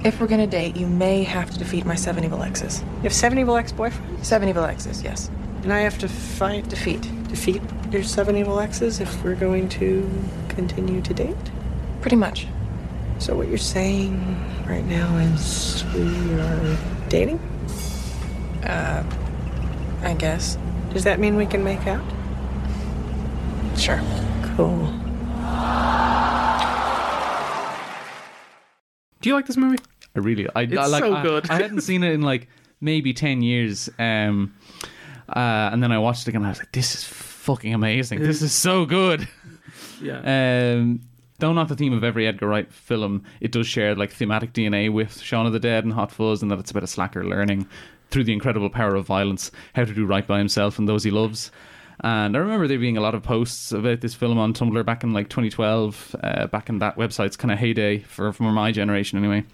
If 0.03 0.21
we're 0.21 0.27
gonna 0.29 0.47
date, 0.47 0.77
you 0.77 0.87
may 0.87 1.23
have 1.25 1.51
to 1.51 1.59
defeat 1.59 1.85
my 1.85 1.95
seven 1.95 2.25
evil 2.25 2.43
exes. 2.43 2.81
You 2.99 3.03
have 3.05 3.13
seven 3.13 3.39
evil 3.39 3.57
ex-boyfriends, 3.57 4.25
Seven 4.25 4.49
evil 4.49 4.65
exes, 4.65 5.03
yes. 5.03 5.31
and 5.63 5.73
I 5.73 5.81
have 5.81 5.99
to 5.99 6.09
fight 6.09 6.69
Defeat. 6.69 7.03
defeat 7.29 7.61
your 7.91 8.03
seven 8.03 8.37
evil 8.37 8.61
exes 8.61 9.01
if 9.01 9.23
we're 9.25 9.35
going 9.35 9.69
to 9.71 10.09
continue 10.49 11.03
to 11.03 11.13
date. 11.15 11.37
Pretty 12.01 12.17
much. 12.17 12.47
So 13.19 13.37
what 13.37 13.49
you're 13.49 13.59
saying 13.59 14.15
right 14.67 14.85
now 14.87 15.17
is 15.19 15.85
we 15.95 16.35
are 16.41 16.77
dating? 17.11 17.39
Uh, 18.65 19.03
I 20.03 20.15
guess. 20.15 20.57
Does 20.95 21.05
that 21.05 21.21
mean 21.21 21.37
we 21.37 21.45
can 21.45 21.63
make 21.63 21.87
out? 21.87 22.05
Sure. 23.79 24.01
Cool. 24.57 24.87
Do 29.21 29.29
you 29.29 29.35
like 29.35 29.47
this 29.47 29.57
movie? 29.57 29.79
I 30.17 30.19
really, 30.21 30.47
I, 30.55 30.63
It's 30.63 30.77
I 30.77 30.87
like. 30.87 31.03
so 31.03 31.15
I- 31.15 31.23
good. 31.23 31.51
I, 31.51 31.55
hadn't 31.61 31.83
seen 31.83 32.03
it 32.03 32.13
in 32.13 32.23
like 32.23 32.49
maybe 32.81 33.13
ten 33.13 33.43
years, 33.43 33.89
um, 33.99 34.55
uh, 35.29 35.71
and 35.73 35.83
then 35.83 35.93
I 35.93 35.99
watched 35.99 36.23
it 36.23 36.29
again. 36.31 36.41
and 36.43 36.47
I 36.47 36.51
was 36.51 36.59
like, 36.59 36.73
"This 36.73 36.95
is 36.95 37.05
fucking 37.05 37.73
amazing. 37.75 38.21
This 38.21 38.43
is 38.43 38.53
so 38.53 38.85
good." 38.87 39.29
Yeah. 40.03 40.77
Um, 40.79 41.01
though 41.41 41.53
not 41.53 41.69
the 41.69 41.77
theme 41.77 41.93
of 41.93 42.03
every 42.03 42.27
Edgar 42.27 42.49
Wright 42.49 42.73
film, 42.73 43.23
it 43.43 43.53
does 43.53 43.67
share 43.67 43.95
like 43.95 44.11
thematic 44.11 44.55
DNA 44.55 44.91
with 44.91 45.21
Shaun 45.21 45.45
of 45.47 45.53
the 45.53 45.61
Dead 45.61 45.85
and 45.85 45.93
Hot 45.93 46.11
Fuzz, 46.11 46.41
and 46.41 46.51
that 46.51 46.59
it's 46.59 46.71
about 46.71 46.85
a 46.85 46.87
slacker 46.87 47.23
learning 47.23 47.67
through 48.11 48.25
the 48.25 48.33
incredible 48.33 48.71
power 48.71 48.95
of 48.95 49.05
violence 49.07 49.51
how 49.75 49.85
to 49.85 49.93
do 49.93 50.07
right 50.07 50.27
by 50.27 50.39
himself 50.39 50.79
and 50.79 50.89
those 50.89 51.05
he 51.05 51.11
loves. 51.11 51.51
And 52.03 52.35
I 52.37 52.41
remember 52.41 52.67
there 52.67 52.79
being 52.79 52.97
a 52.97 53.03
lot 53.03 53.15
of 53.15 53.23
posts 53.23 53.73
about 53.73 54.01
this 54.01 54.15
film 54.15 54.39
on 54.39 54.55
Tumblr 54.55 54.85
back 54.87 55.05
in 55.05 55.13
like 55.13 55.29
2012, 55.29 56.17
uh, 56.23 56.47
back 56.47 56.69
in 56.69 56.79
that 56.79 56.97
website's 56.97 57.37
kind 57.37 57.53
of 57.53 57.59
heyday 57.59 57.99
for 57.99 58.33
for 58.33 58.45
my 58.45 58.73
generation 58.73 59.19
anyway. 59.19 59.45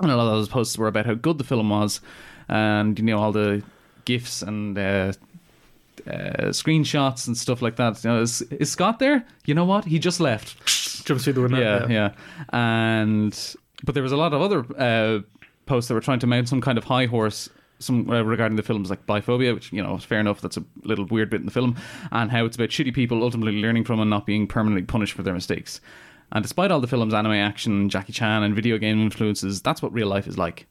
And 0.00 0.10
a 0.10 0.16
lot 0.16 0.26
of 0.26 0.32
those 0.38 0.48
posts 0.48 0.76
were 0.76 0.88
about 0.88 1.06
how 1.06 1.14
good 1.14 1.38
the 1.38 1.44
film 1.44 1.70
was, 1.70 2.00
and 2.48 2.98
you 2.98 3.04
know 3.04 3.18
all 3.18 3.32
the 3.32 3.62
gifs 4.04 4.42
and 4.42 4.76
uh, 4.76 5.12
uh, 6.06 6.50
screenshots 6.50 7.26
and 7.26 7.36
stuff 7.36 7.62
like 7.62 7.76
that. 7.76 8.02
You 8.02 8.10
know, 8.10 8.22
is, 8.22 8.42
is 8.42 8.70
Scott 8.70 8.98
there? 8.98 9.24
You 9.44 9.54
know 9.54 9.64
what? 9.64 9.84
He 9.84 9.98
just 9.98 10.20
left. 10.20 11.04
Jumps 11.04 11.24
through 11.24 11.34
the 11.34 11.42
window. 11.42 11.60
Yeah, 11.60 11.86
yeah. 11.88 12.12
And 12.50 13.56
but 13.84 13.94
there 13.94 14.02
was 14.02 14.12
a 14.12 14.16
lot 14.16 14.32
of 14.34 14.40
other 14.40 14.64
uh, 14.76 15.20
posts 15.66 15.88
that 15.88 15.94
were 15.94 16.00
trying 16.00 16.20
to 16.20 16.26
mount 16.26 16.48
some 16.48 16.60
kind 16.60 16.78
of 16.78 16.84
high 16.84 17.06
horse. 17.06 17.48
Some 17.80 18.10
uh, 18.10 18.22
regarding 18.22 18.56
the 18.56 18.62
films 18.62 18.90
like 18.90 19.06
Biphobia, 19.06 19.54
which 19.54 19.72
you 19.72 19.82
know 19.82 19.98
fair 19.98 20.20
enough. 20.20 20.40
That's 20.40 20.56
a 20.56 20.64
little 20.82 21.06
weird 21.06 21.30
bit 21.30 21.40
in 21.40 21.46
the 21.46 21.52
film, 21.52 21.76
and 22.10 22.30
how 22.30 22.44
it's 22.44 22.56
about 22.56 22.70
shitty 22.70 22.94
people 22.94 23.22
ultimately 23.22 23.60
learning 23.60 23.84
from 23.84 24.00
and 24.00 24.10
not 24.10 24.26
being 24.26 24.46
permanently 24.46 24.84
punished 24.84 25.14
for 25.14 25.22
their 25.22 25.34
mistakes. 25.34 25.80
And 26.32 26.42
despite 26.42 26.70
all 26.70 26.80
the 26.80 26.86
film's 26.86 27.14
anime 27.14 27.32
action, 27.32 27.88
Jackie 27.88 28.12
Chan, 28.12 28.42
and 28.42 28.54
video 28.54 28.78
game 28.78 29.00
influences, 29.00 29.62
that's 29.62 29.80
what 29.80 29.92
real 29.92 30.08
life 30.08 30.26
is 30.26 30.36
like. 30.36 30.66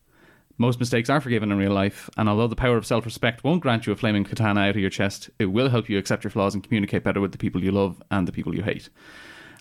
Most 0.59 0.79
mistakes 0.79 1.09
are 1.09 1.21
forgiven 1.21 1.51
in 1.51 1.57
real 1.57 1.71
life, 1.71 2.09
and 2.17 2.27
although 2.27 2.47
the 2.47 2.55
power 2.55 2.77
of 2.77 2.85
self 2.85 3.05
respect 3.05 3.43
won't 3.43 3.61
grant 3.61 3.85
you 3.85 3.93
a 3.93 3.95
flaming 3.95 4.23
katana 4.23 4.61
out 4.61 4.71
of 4.71 4.77
your 4.77 4.89
chest, 4.89 5.29
it 5.39 5.45
will 5.45 5.69
help 5.69 5.87
you 5.87 5.97
accept 5.97 6.23
your 6.23 6.31
flaws 6.31 6.55
and 6.55 6.63
communicate 6.63 7.03
better 7.03 7.21
with 7.21 7.31
the 7.31 7.37
people 7.37 7.63
you 7.63 7.71
love 7.71 8.01
and 8.09 8.27
the 8.27 8.31
people 8.31 8.55
you 8.55 8.63
hate. 8.63 8.89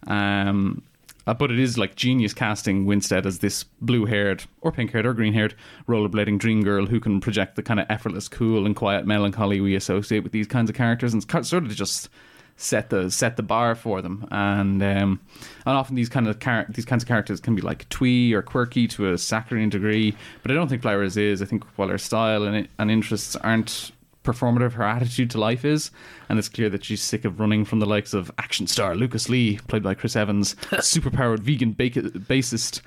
Um, 0.07 0.83
uh, 1.27 1.35
but 1.35 1.51
it 1.51 1.59
is 1.59 1.77
like 1.79 1.97
genius 1.97 2.33
casting 2.33 2.87
Winstead 2.87 3.27
as 3.27 3.41
this 3.41 3.65
blue 3.81 4.07
haired, 4.07 4.45
or 4.61 4.73
pink 4.73 4.93
haired, 4.93 5.07
or 5.07 5.15
green 5.15 5.33
haired 5.33 5.55
rollerblading 5.89 6.39
dream 6.39 6.63
girl 6.63 6.87
who 6.87 7.01
can 7.01 7.21
project 7.21 7.57
the 7.57 7.63
kind 7.63 7.81
of 7.81 7.87
effortless, 7.89 8.29
cool, 8.29 8.67
and 8.67 8.77
quiet 8.77 9.07
melancholy 9.07 9.61
we 9.61 9.75
associate 9.75 10.21
with 10.21 10.33
these 10.33 10.47
kinds 10.47 10.71
of 10.71 10.77
characters, 10.77 11.13
and 11.13 11.23
sort 11.47 11.65
of 11.65 11.75
just 11.75 12.09
set 12.57 12.89
the 12.89 13.11
set 13.11 13.37
the 13.37 13.43
bar 13.43 13.75
for 13.75 14.01
them. 14.03 14.27
And 14.31 14.83
um, 14.83 15.21
and 15.65 15.77
often 15.77 15.95
these 15.95 16.09
kind 16.09 16.27
of 16.27 16.39
char- 16.41 16.67
these 16.69 16.85
kinds 16.85 17.03
of 17.03 17.09
characters 17.09 17.41
can 17.41 17.55
be 17.55 17.63
like 17.63 17.89
twee 17.89 18.33
or 18.33 18.43
quirky 18.43 18.89
to 18.89 19.13
a 19.13 19.19
saccharine 19.19 19.69
degree, 19.69 20.17
but 20.43 20.51
I 20.51 20.55
don't 20.55 20.69
think 20.69 20.83
Flowers 20.83 21.17
is. 21.17 21.43
I 21.43 21.45
think 21.45 21.65
while 21.77 21.89
her 21.89 21.99
style 21.99 22.45
and 22.45 22.69
and 22.79 22.91
interests 22.91 23.37
aren't 23.37 23.93
performative 24.27 24.73
her 24.73 24.83
attitude 24.83 25.31
to 25.31 25.39
life 25.39 25.65
is, 25.65 25.91
and 26.29 26.39
it's 26.39 26.49
clear 26.49 26.69
that 26.71 26.85
she's 26.85 27.01
sick 27.03 27.25
of 27.25 27.41
running 27.41 27.65
from 27.65 27.79
the 27.81 27.87
likes 27.87 28.13
of 28.13 28.31
action 28.39 28.67
star 28.67 28.95
Lucas 28.95 29.29
Lee, 29.29 29.59
played 29.69 29.83
by 29.83 29.95
Chris 29.95 30.17
Evans, 30.17 30.55
superpowered 30.73 31.39
vegan 31.41 31.73
bassist 31.75 32.83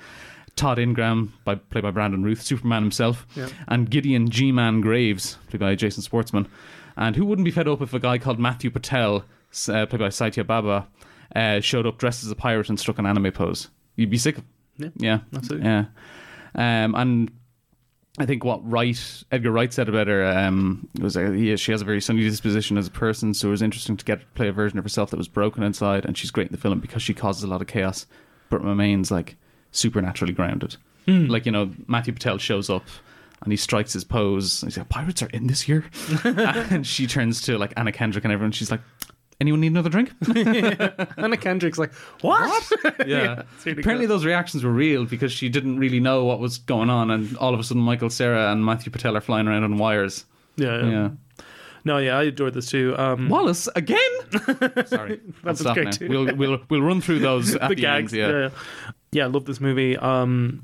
Todd 0.56 0.78
Ingram, 0.78 1.32
by, 1.44 1.54
played 1.54 1.82
by 1.82 1.90
Brandon 1.90 2.22
Routh, 2.22 2.42
Superman 2.42 2.82
himself, 2.82 3.26
Yeah. 3.34 3.48
and 3.68 3.88
Gideon 3.90 4.28
G-Man 4.30 4.80
Graves, 4.80 5.38
played 5.48 5.60
by 5.60 5.74
Jason 5.74 6.02
Schwartzman. 6.02 6.46
And 6.96 7.16
who 7.16 7.24
wouldn't 7.24 7.44
be 7.46 7.50
fed 7.52 7.68
up 7.68 7.80
if 7.80 7.94
a 7.94 7.98
guy 8.00 8.18
called 8.18 8.38
Matthew 8.38 8.70
Patel, 8.70 9.24
uh, 9.68 9.86
played 9.86 10.00
by 10.00 10.08
Satya 10.10 10.44
Bhabha, 10.44 10.86
uh, 11.34 11.60
showed 11.60 11.86
up 11.86 11.98
dressed 11.98 12.24
as 12.24 12.30
a 12.30 12.36
pirate 12.36 12.68
and 12.68 12.78
struck 12.78 12.98
an 12.98 13.06
anime 13.06 13.32
pose? 13.32 13.68
You'd 13.96 14.10
be 14.10 14.18
sick 14.18 14.38
of 14.38 14.44
Yeah, 14.76 14.88
yeah, 14.96 15.18
absolutely. 15.34 15.68
Yeah, 15.68 15.84
um, 16.54 16.94
and 16.94 17.30
I 18.18 18.26
think 18.26 18.44
what 18.44 18.68
Wright 18.68 18.98
Edgar 19.30 19.50
Wright 19.50 19.72
said 19.72 19.88
about 19.88 20.08
her 20.08 20.24
um, 20.26 20.88
was 21.00 21.16
uh, 21.16 21.30
he, 21.30 21.56
she 21.56 21.72
has 21.72 21.80
a 21.80 21.84
very 21.84 22.00
sunny 22.00 22.22
disposition 22.22 22.76
as 22.76 22.88
a 22.88 22.90
person, 22.90 23.34
so 23.34 23.48
it 23.48 23.52
was 23.52 23.62
interesting 23.62 23.96
to 23.96 24.04
get 24.04 24.20
to 24.20 24.26
play 24.34 24.48
a 24.48 24.52
version 24.52 24.78
of 24.78 24.84
herself 24.84 25.10
that 25.10 25.16
was 25.16 25.28
broken 25.28 25.62
inside, 25.62 26.04
and 26.04 26.18
she's 26.18 26.30
great 26.30 26.48
in 26.48 26.52
the 26.52 26.58
film 26.58 26.80
because 26.80 27.02
she 27.02 27.14
causes 27.14 27.44
a 27.44 27.46
lot 27.46 27.60
of 27.60 27.68
chaos, 27.68 28.06
but 28.48 28.62
remains 28.64 29.10
like 29.10 29.36
supernaturally 29.70 30.32
grounded. 30.32 30.76
Like 31.06 31.46
you 31.46 31.52
know, 31.52 31.70
Matthew 31.86 32.12
Patel 32.12 32.38
shows 32.38 32.70
up. 32.70 32.84
And 33.42 33.50
he 33.50 33.56
strikes 33.56 33.94
his 33.94 34.04
pose. 34.04 34.62
And 34.62 34.70
he's 34.70 34.76
like, 34.76 34.90
"Pirates 34.90 35.22
are 35.22 35.28
in 35.28 35.46
this 35.46 35.66
year," 35.66 35.82
and 36.24 36.86
she 36.86 37.06
turns 37.06 37.40
to 37.42 37.56
like 37.56 37.72
Anna 37.74 37.90
Kendrick 37.90 38.22
and 38.22 38.34
everyone. 38.34 38.52
She's 38.52 38.70
like, 38.70 38.82
"Anyone 39.40 39.60
need 39.60 39.72
another 39.72 39.90
drink?" 39.90 40.12
Anna 41.16 41.36
Kendrick's 41.36 41.78
like, 41.78 41.92
what? 42.20 42.70
Yeah. 43.06 43.42
really 43.64 43.80
Apparently, 43.80 44.06
those 44.06 44.24
reactions 44.24 44.64
were 44.64 44.72
real 44.72 45.04
because 45.04 45.32
she 45.32 45.48
didn't 45.48 45.78
really 45.78 46.00
know 46.00 46.24
what 46.24 46.38
was 46.40 46.58
going 46.58 46.90
on, 46.90 47.10
and 47.10 47.36
all 47.38 47.54
of 47.54 47.60
a 47.60 47.64
sudden, 47.64 47.82
Michael 47.82 48.10
Cera 48.10 48.52
and 48.52 48.64
Matthew 48.64 48.92
Patel 48.92 49.16
are 49.16 49.20
flying 49.20 49.48
around 49.48 49.64
on 49.64 49.76
wires. 49.78 50.24
Yeah, 50.56 50.82
yeah. 50.82 50.90
Yeah. 50.90 51.10
No, 51.84 51.96
yeah, 51.96 52.18
I 52.18 52.24
adored 52.24 52.52
this 52.54 52.66
too. 52.66 52.94
Um, 52.98 53.28
Wallace 53.30 53.66
again. 53.74 53.98
Sorry, 54.86 55.20
That's 55.42 55.64
okay 55.64 55.84
now. 55.84 55.90
too. 55.90 56.08
We'll 56.08 56.36
we'll 56.36 56.60
we'll 56.68 56.82
run 56.82 57.00
through 57.00 57.20
those 57.20 57.54
at 57.54 57.62
the, 57.62 57.68
the 57.68 57.74
gags. 57.76 58.12
end. 58.12 58.20
Yeah. 58.20 58.38
yeah. 58.38 58.50
yeah, 59.12 59.26
love 59.26 59.46
this 59.46 59.60
movie. 59.60 59.96
Um, 59.96 60.62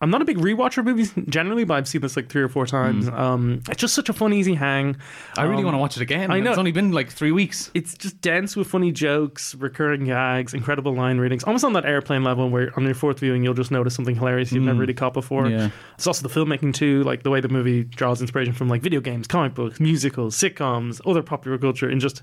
I'm 0.00 0.10
not 0.10 0.20
a 0.20 0.24
big 0.26 0.36
rewatcher 0.38 0.78
of 0.78 0.84
movies 0.84 1.14
generally, 1.28 1.64
but 1.64 1.74
I've 1.74 1.88
seen 1.88 2.02
this 2.02 2.14
like 2.16 2.28
three 2.28 2.42
or 2.42 2.48
four 2.48 2.66
times. 2.66 3.08
Um, 3.08 3.62
it's 3.70 3.80
just 3.80 3.94
such 3.94 4.08
a 4.10 4.12
fun, 4.12 4.34
easy 4.34 4.54
hang. 4.54 4.94
Hmm. 4.94 5.00
I 5.40 5.44
really 5.44 5.58
Um, 5.60 5.64
want 5.66 5.74
to 5.76 5.78
watch 5.78 5.96
it 5.96 6.02
again. 6.02 6.30
I 6.30 6.40
know. 6.40 6.50
It's 6.50 6.58
only 6.58 6.72
been 6.72 6.92
like 6.92 7.10
three 7.10 7.32
weeks. 7.32 7.70
It's 7.72 7.96
just 7.96 8.20
dense 8.20 8.54
with 8.54 8.66
funny 8.66 8.92
jokes, 8.92 9.54
recurring 9.54 10.04
gags, 10.04 10.52
incredible 10.52 10.92
line 10.94 11.18
readings, 11.18 11.44
almost 11.44 11.64
on 11.64 11.72
that 11.74 11.86
airplane 11.86 12.22
level 12.22 12.50
where 12.50 12.70
on 12.76 12.84
your 12.84 12.94
fourth 12.94 13.20
viewing 13.20 13.44
you'll 13.44 13.54
just 13.54 13.70
notice 13.70 13.94
something 13.94 14.16
hilarious 14.16 14.52
you've 14.52 14.64
never 14.64 14.80
really 14.80 14.94
caught 14.94 15.14
before. 15.14 15.46
Hmm. 15.46 15.52
Yeah. 15.52 15.70
It's 15.94 16.06
also 16.06 16.26
the 16.28 16.34
filmmaking 16.34 16.74
too, 16.74 17.02
like 17.04 17.22
the 17.22 17.30
way 17.30 17.40
the 17.40 17.48
movie 17.48 17.84
draws 17.84 18.20
inspiration 18.20 18.52
from 18.52 18.68
like 18.68 18.82
video 18.82 19.00
games, 19.00 19.26
comic 19.26 19.54
books, 19.54 19.80
musicals, 19.80 20.36
sitcoms, 20.36 21.00
other 21.06 21.22
popular 21.22 21.56
culture, 21.56 21.88
and 21.88 22.00
just 22.00 22.22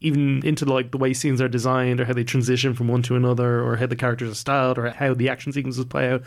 even 0.00 0.44
into 0.44 0.64
like 0.66 0.90
the 0.90 0.98
way 0.98 1.14
scenes 1.14 1.40
are 1.40 1.48
designed 1.48 2.00
or 2.00 2.04
how 2.04 2.12
they 2.12 2.24
transition 2.24 2.74
from 2.74 2.88
one 2.88 3.02
to 3.02 3.16
another 3.16 3.62
or 3.62 3.76
how 3.76 3.86
the 3.86 3.96
characters 3.96 4.30
are 4.30 4.34
styled 4.34 4.76
or 4.78 4.90
how 4.90 5.14
the 5.14 5.28
action 5.28 5.52
sequences 5.52 5.84
play 5.86 6.10
out. 6.10 6.22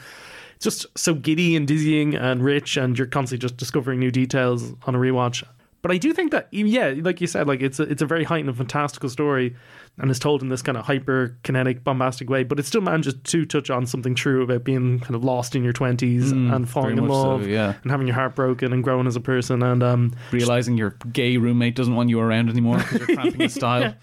Just 0.59 0.85
so 0.97 1.13
giddy 1.13 1.55
and 1.55 1.67
dizzying 1.67 2.15
and 2.15 2.43
rich 2.43 2.77
and 2.77 2.97
you're 2.97 3.07
constantly 3.07 3.41
just 3.41 3.57
discovering 3.57 3.99
new 3.99 4.11
details 4.11 4.73
on 4.85 4.95
a 4.95 4.97
rewatch. 4.97 5.43
But 5.81 5.91
I 5.91 5.97
do 5.97 6.11
think 6.11 6.31
that 6.31 6.47
yeah, 6.51 6.95
like 6.97 7.21
you 7.21 7.27
said, 7.27 7.47
like 7.47 7.61
it's 7.61 7.79
a, 7.79 7.83
it's 7.83 8.01
a 8.01 8.05
very 8.05 8.23
heightened 8.23 8.49
and 8.49 8.57
fantastical 8.57 9.09
story 9.09 9.55
and 9.99 10.11
is 10.11 10.19
told 10.19 10.41
in 10.41 10.49
this 10.49 10.61
kind 10.61 10.77
of 10.77 10.85
hyper 10.85 11.37
kinetic, 11.43 11.83
bombastic 11.83 12.29
way, 12.29 12.43
but 12.43 12.59
it 12.59 12.65
still 12.65 12.81
manages 12.81 13.15
to 13.23 13.45
touch 13.45 13.69
on 13.69 13.85
something 13.85 14.13
true 14.13 14.43
about 14.43 14.63
being 14.63 14.99
kind 14.99 15.15
of 15.15 15.23
lost 15.23 15.55
in 15.55 15.63
your 15.63 15.73
twenties 15.73 16.31
and 16.31 16.69
falling 16.69 16.97
in 16.97 17.05
much 17.05 17.13
so, 17.13 17.29
love 17.29 17.47
yeah. 17.47 17.73
and 17.81 17.91
having 17.91 18.07
your 18.07 18.15
heart 18.15 18.35
broken 18.35 18.73
and 18.73 18.83
growing 18.83 19.07
as 19.07 19.15
a 19.15 19.21
person 19.21 19.63
and 19.63 19.81
um 19.81 20.13
Realizing 20.31 20.77
your 20.77 20.97
gay 21.13 21.37
roommate 21.37 21.75
doesn't 21.75 21.95
want 21.95 22.09
you 22.09 22.19
around 22.19 22.49
anymore 22.49 22.77
because 22.79 23.07
you're 23.07 23.07
cramping 23.15 23.41
his 23.41 23.53
style. 23.53 23.95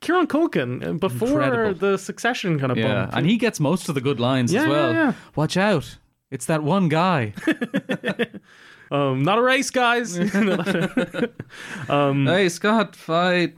Kieran 0.00 0.26
Culkin 0.26 0.86
uh, 0.86 0.92
before 0.94 1.42
Incredible. 1.42 1.74
the 1.74 1.96
succession 1.98 2.58
kind 2.58 2.70
of 2.72 2.78
Yeah, 2.78 3.02
bump. 3.06 3.16
and 3.16 3.26
he 3.26 3.36
gets 3.36 3.58
most 3.60 3.88
of 3.88 3.94
the 3.94 4.00
good 4.00 4.20
lines 4.20 4.52
Yeah, 4.52 4.62
as 4.62 4.68
well. 4.68 4.92
yeah, 4.92 4.98
yeah. 5.06 5.12
Watch 5.36 5.56
out. 5.56 5.96
It's 6.30 6.46
that 6.46 6.62
one 6.62 6.88
guy. 6.88 7.32
um 8.90 9.22
not 9.22 9.38
a 9.38 9.42
race, 9.42 9.70
guys. 9.70 10.16
hey, 11.88 12.48
Scott, 12.48 12.96
fight. 12.96 13.54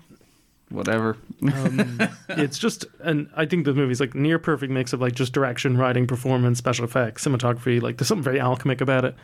Whatever. 0.68 1.16
um, 1.42 2.00
it's 2.30 2.58
just 2.58 2.84
and 3.00 3.28
I 3.36 3.46
think 3.46 3.64
the 3.66 3.72
movie's 3.74 4.00
like 4.00 4.14
near 4.14 4.38
perfect 4.38 4.72
mix 4.72 4.92
of 4.92 5.00
like 5.00 5.14
just 5.14 5.32
direction, 5.32 5.76
writing, 5.76 6.06
performance, 6.06 6.58
special 6.58 6.84
effects, 6.84 7.24
cinematography. 7.26 7.80
Like 7.80 7.98
there's 7.98 8.08
something 8.08 8.24
very 8.24 8.40
alchemic 8.40 8.80
about 8.80 9.04
it. 9.04 9.14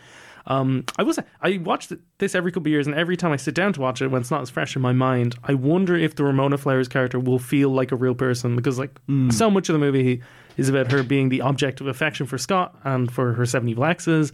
Um, 0.46 0.84
I 0.98 1.02
was 1.02 1.18
I 1.40 1.58
watched 1.58 1.92
this 2.18 2.34
every 2.34 2.52
couple 2.52 2.68
of 2.68 2.72
years, 2.72 2.86
and 2.86 2.96
every 2.96 3.16
time 3.16 3.32
I 3.32 3.36
sit 3.36 3.54
down 3.54 3.72
to 3.74 3.80
watch 3.80 4.02
it, 4.02 4.08
when 4.08 4.20
it's 4.20 4.30
not 4.30 4.42
as 4.42 4.50
fresh 4.50 4.74
in 4.76 4.82
my 4.82 4.92
mind, 4.92 5.36
I 5.44 5.54
wonder 5.54 5.96
if 5.96 6.16
the 6.16 6.24
Ramona 6.24 6.58
Flowers 6.58 6.88
character 6.88 7.18
will 7.18 7.38
feel 7.38 7.70
like 7.70 7.92
a 7.92 7.96
real 7.96 8.14
person 8.14 8.56
because 8.56 8.78
like 8.78 8.98
so 9.30 9.50
much 9.50 9.68
of 9.68 9.74
the 9.74 9.78
movie 9.78 10.22
is 10.56 10.68
about 10.68 10.90
her 10.92 11.02
being 11.02 11.28
the 11.28 11.40
object 11.40 11.80
of 11.80 11.86
affection 11.86 12.26
for 12.26 12.38
Scott 12.38 12.76
and 12.84 13.10
for 13.10 13.32
her 13.34 13.46
seven 13.46 13.68
evil 13.68 13.84
exes. 13.84 14.32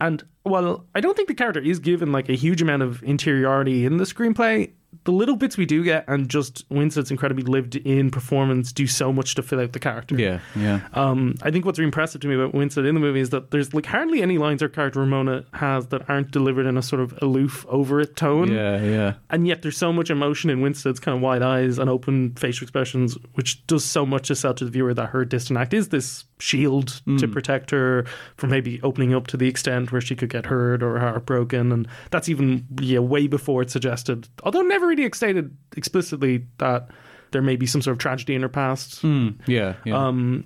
And 0.00 0.22
while 0.42 0.86
I 0.94 1.00
don't 1.00 1.16
think 1.16 1.28
the 1.28 1.34
character 1.34 1.60
is 1.60 1.78
given 1.78 2.12
like 2.12 2.28
a 2.28 2.34
huge 2.34 2.62
amount 2.62 2.82
of 2.82 3.02
interiority 3.02 3.84
in 3.84 3.96
the 3.96 4.04
screenplay, 4.04 4.72
the 5.04 5.12
little 5.12 5.36
bits 5.36 5.56
we 5.56 5.66
do 5.66 5.84
get 5.84 6.04
and 6.08 6.28
just 6.28 6.64
Winstead's 6.70 7.10
incredibly 7.10 7.42
lived 7.42 7.76
in 7.76 8.10
performance 8.10 8.72
do 8.72 8.86
so 8.86 9.12
much 9.12 9.34
to 9.34 9.42
fill 9.42 9.60
out 9.60 9.72
the 9.72 9.78
character. 9.78 10.16
Yeah, 10.16 10.40
yeah. 10.56 10.80
Um, 10.94 11.34
I 11.42 11.50
think 11.50 11.64
what's 11.64 11.78
really 11.78 11.88
impressive 11.88 12.20
to 12.22 12.28
me 12.28 12.34
about 12.34 12.54
Winstead 12.54 12.84
in 12.86 12.94
the 12.94 13.00
movie 13.00 13.20
is 13.20 13.30
that 13.30 13.50
there's 13.50 13.74
like 13.74 13.86
hardly 13.86 14.22
any 14.22 14.38
lines 14.38 14.62
our 14.62 14.68
character 14.68 15.00
Ramona 15.00 15.44
has 15.54 15.86
that 15.88 16.08
aren't 16.08 16.30
delivered 16.30 16.66
in 16.66 16.76
a 16.76 16.82
sort 16.82 17.00
of 17.00 17.18
aloof, 17.20 17.66
over 17.68 18.00
it 18.00 18.16
tone. 18.16 18.52
Yeah, 18.52 18.82
yeah. 18.82 19.14
And 19.30 19.46
yet 19.46 19.62
there's 19.62 19.76
so 19.76 19.92
much 19.92 20.10
emotion 20.10 20.50
in 20.50 20.60
Winstead's 20.60 21.00
kind 21.00 21.16
of 21.16 21.22
wide 21.22 21.42
eyes 21.42 21.78
and 21.78 21.90
open 21.90 22.34
facial 22.34 22.64
expressions, 22.64 23.16
which 23.34 23.66
does 23.66 23.84
so 23.84 24.06
much 24.06 24.28
to 24.28 24.36
sell 24.36 24.54
to 24.54 24.64
the 24.64 24.70
viewer 24.70 24.94
that 24.94 25.10
her 25.10 25.24
distant 25.24 25.58
act 25.58 25.74
is 25.74 25.88
this 25.88 26.24
shield 26.38 27.02
to 27.18 27.26
protect 27.26 27.70
her 27.72 28.04
from 28.36 28.50
maybe 28.50 28.80
opening 28.82 29.12
up 29.12 29.26
to 29.26 29.36
the 29.36 29.48
extent 29.48 29.90
where 29.90 30.00
she 30.00 30.14
could 30.14 30.28
get 30.30 30.46
hurt 30.46 30.84
or 30.84 30.98
heartbroken. 31.00 31.72
And 31.72 31.88
that's 32.10 32.28
even 32.28 32.64
yeah, 32.80 33.00
way 33.00 33.26
before 33.26 33.62
it's 33.62 33.72
suggested, 33.72 34.28
although 34.44 34.62
never 34.62 34.77
really 34.86 35.10
stated 35.12 35.56
explicitly 35.76 36.46
that 36.58 36.88
there 37.30 37.42
may 37.42 37.56
be 37.56 37.66
some 37.66 37.82
sort 37.82 37.92
of 37.92 37.98
tragedy 37.98 38.34
in 38.34 38.42
her 38.42 38.48
past. 38.48 39.02
Yeah, 39.02 39.74
yeah. 39.84 40.06
Um, 40.06 40.44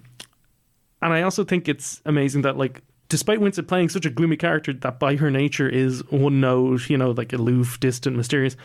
and 1.01 1.13
I 1.13 1.23
also 1.23 1.45
think 1.45 1.69
it's 1.69 2.01
amazing 2.05 2.43
that 2.43 2.57
like 2.57 2.83
despite 3.09 3.41
Winstead 3.43 3.69
playing 3.69 3.91
such 3.91 4.07
a 4.07 4.11
gloomy 4.11 4.37
character 4.37 4.73
that 4.73 4.99
by 4.99 5.17
her 5.17 5.31
nature 5.31 5.69
is 5.69 6.03
one 6.11 6.41
note, 6.41 6.89
you 6.89 6.97
know, 6.97 7.11
like 7.11 7.33
aloof, 7.35 7.79
distant, 7.79 8.17
mysterious, 8.17 8.57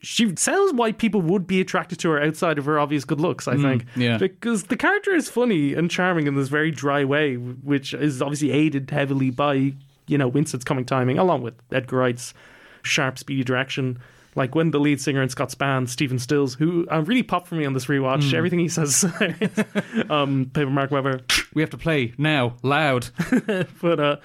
she 0.00 0.32
sells 0.36 0.72
why 0.74 0.92
people 0.92 1.20
would 1.22 1.44
be 1.46 1.60
attracted 1.60 1.98
to 1.98 2.10
her 2.10 2.22
outside 2.22 2.56
of 2.58 2.66
her 2.66 2.78
obvious 2.78 3.04
good 3.04 3.20
looks, 3.20 3.48
I 3.48 3.56
think. 3.56 3.84
yeah. 3.96 4.16
Because 4.18 4.64
the 4.64 4.76
character 4.76 5.12
is 5.12 5.28
funny 5.28 5.74
and 5.74 5.90
charming 5.90 6.28
in 6.28 6.36
this 6.36 6.48
very 6.48 6.70
dry 6.70 7.04
way, 7.04 7.34
which 7.34 7.94
is 7.94 8.22
obviously 8.22 8.52
aided 8.52 8.90
heavily 8.90 9.30
by, 9.30 9.72
you 10.06 10.18
know, 10.18 10.28
Winstead's 10.28 10.64
coming 10.64 10.84
timing, 10.84 11.18
along 11.18 11.42
with 11.42 11.54
Edgar 11.72 11.96
Wright's 11.96 12.32
sharp, 12.82 13.18
speedy 13.18 13.42
direction. 13.42 13.98
Like 14.36 14.54
when 14.54 14.70
the 14.70 14.78
lead 14.78 15.00
singer 15.00 15.22
in 15.22 15.28
Scott's 15.30 15.54
band, 15.54 15.88
Stephen 15.88 16.18
Stills, 16.18 16.54
who 16.54 16.86
uh, 16.92 17.02
really 17.02 17.22
popped 17.22 17.48
for 17.48 17.54
me 17.54 17.64
on 17.64 17.72
this 17.72 17.86
rewatch, 17.86 18.34
everything 18.34 18.58
he 18.58 18.68
says, 18.68 19.04
um, 20.10 20.50
Paper 20.52 20.70
Mark 20.70 20.90
Webber, 20.90 21.20
we 21.54 21.62
have 21.62 21.70
to 21.70 21.78
play 21.78 22.12
now, 22.18 22.56
loud. 22.62 23.08
but 23.80 23.98
uh, 23.98 24.16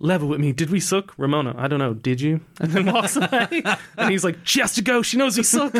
level 0.00 0.28
with 0.28 0.40
me. 0.40 0.52
Did 0.52 0.70
we 0.70 0.80
suck? 0.80 1.14
Ramona, 1.16 1.54
I 1.56 1.68
don't 1.68 1.78
know. 1.78 1.94
Did 1.94 2.20
you? 2.20 2.40
And 2.60 2.72
then 2.72 2.86
walks 2.86 3.16
away. 3.16 3.62
and 3.96 4.10
he's 4.10 4.24
like, 4.24 4.38
she 4.44 4.60
has 4.60 4.74
to 4.74 4.82
go. 4.82 5.02
She 5.02 5.16
knows 5.16 5.36
we 5.36 5.44
suck. 5.44 5.74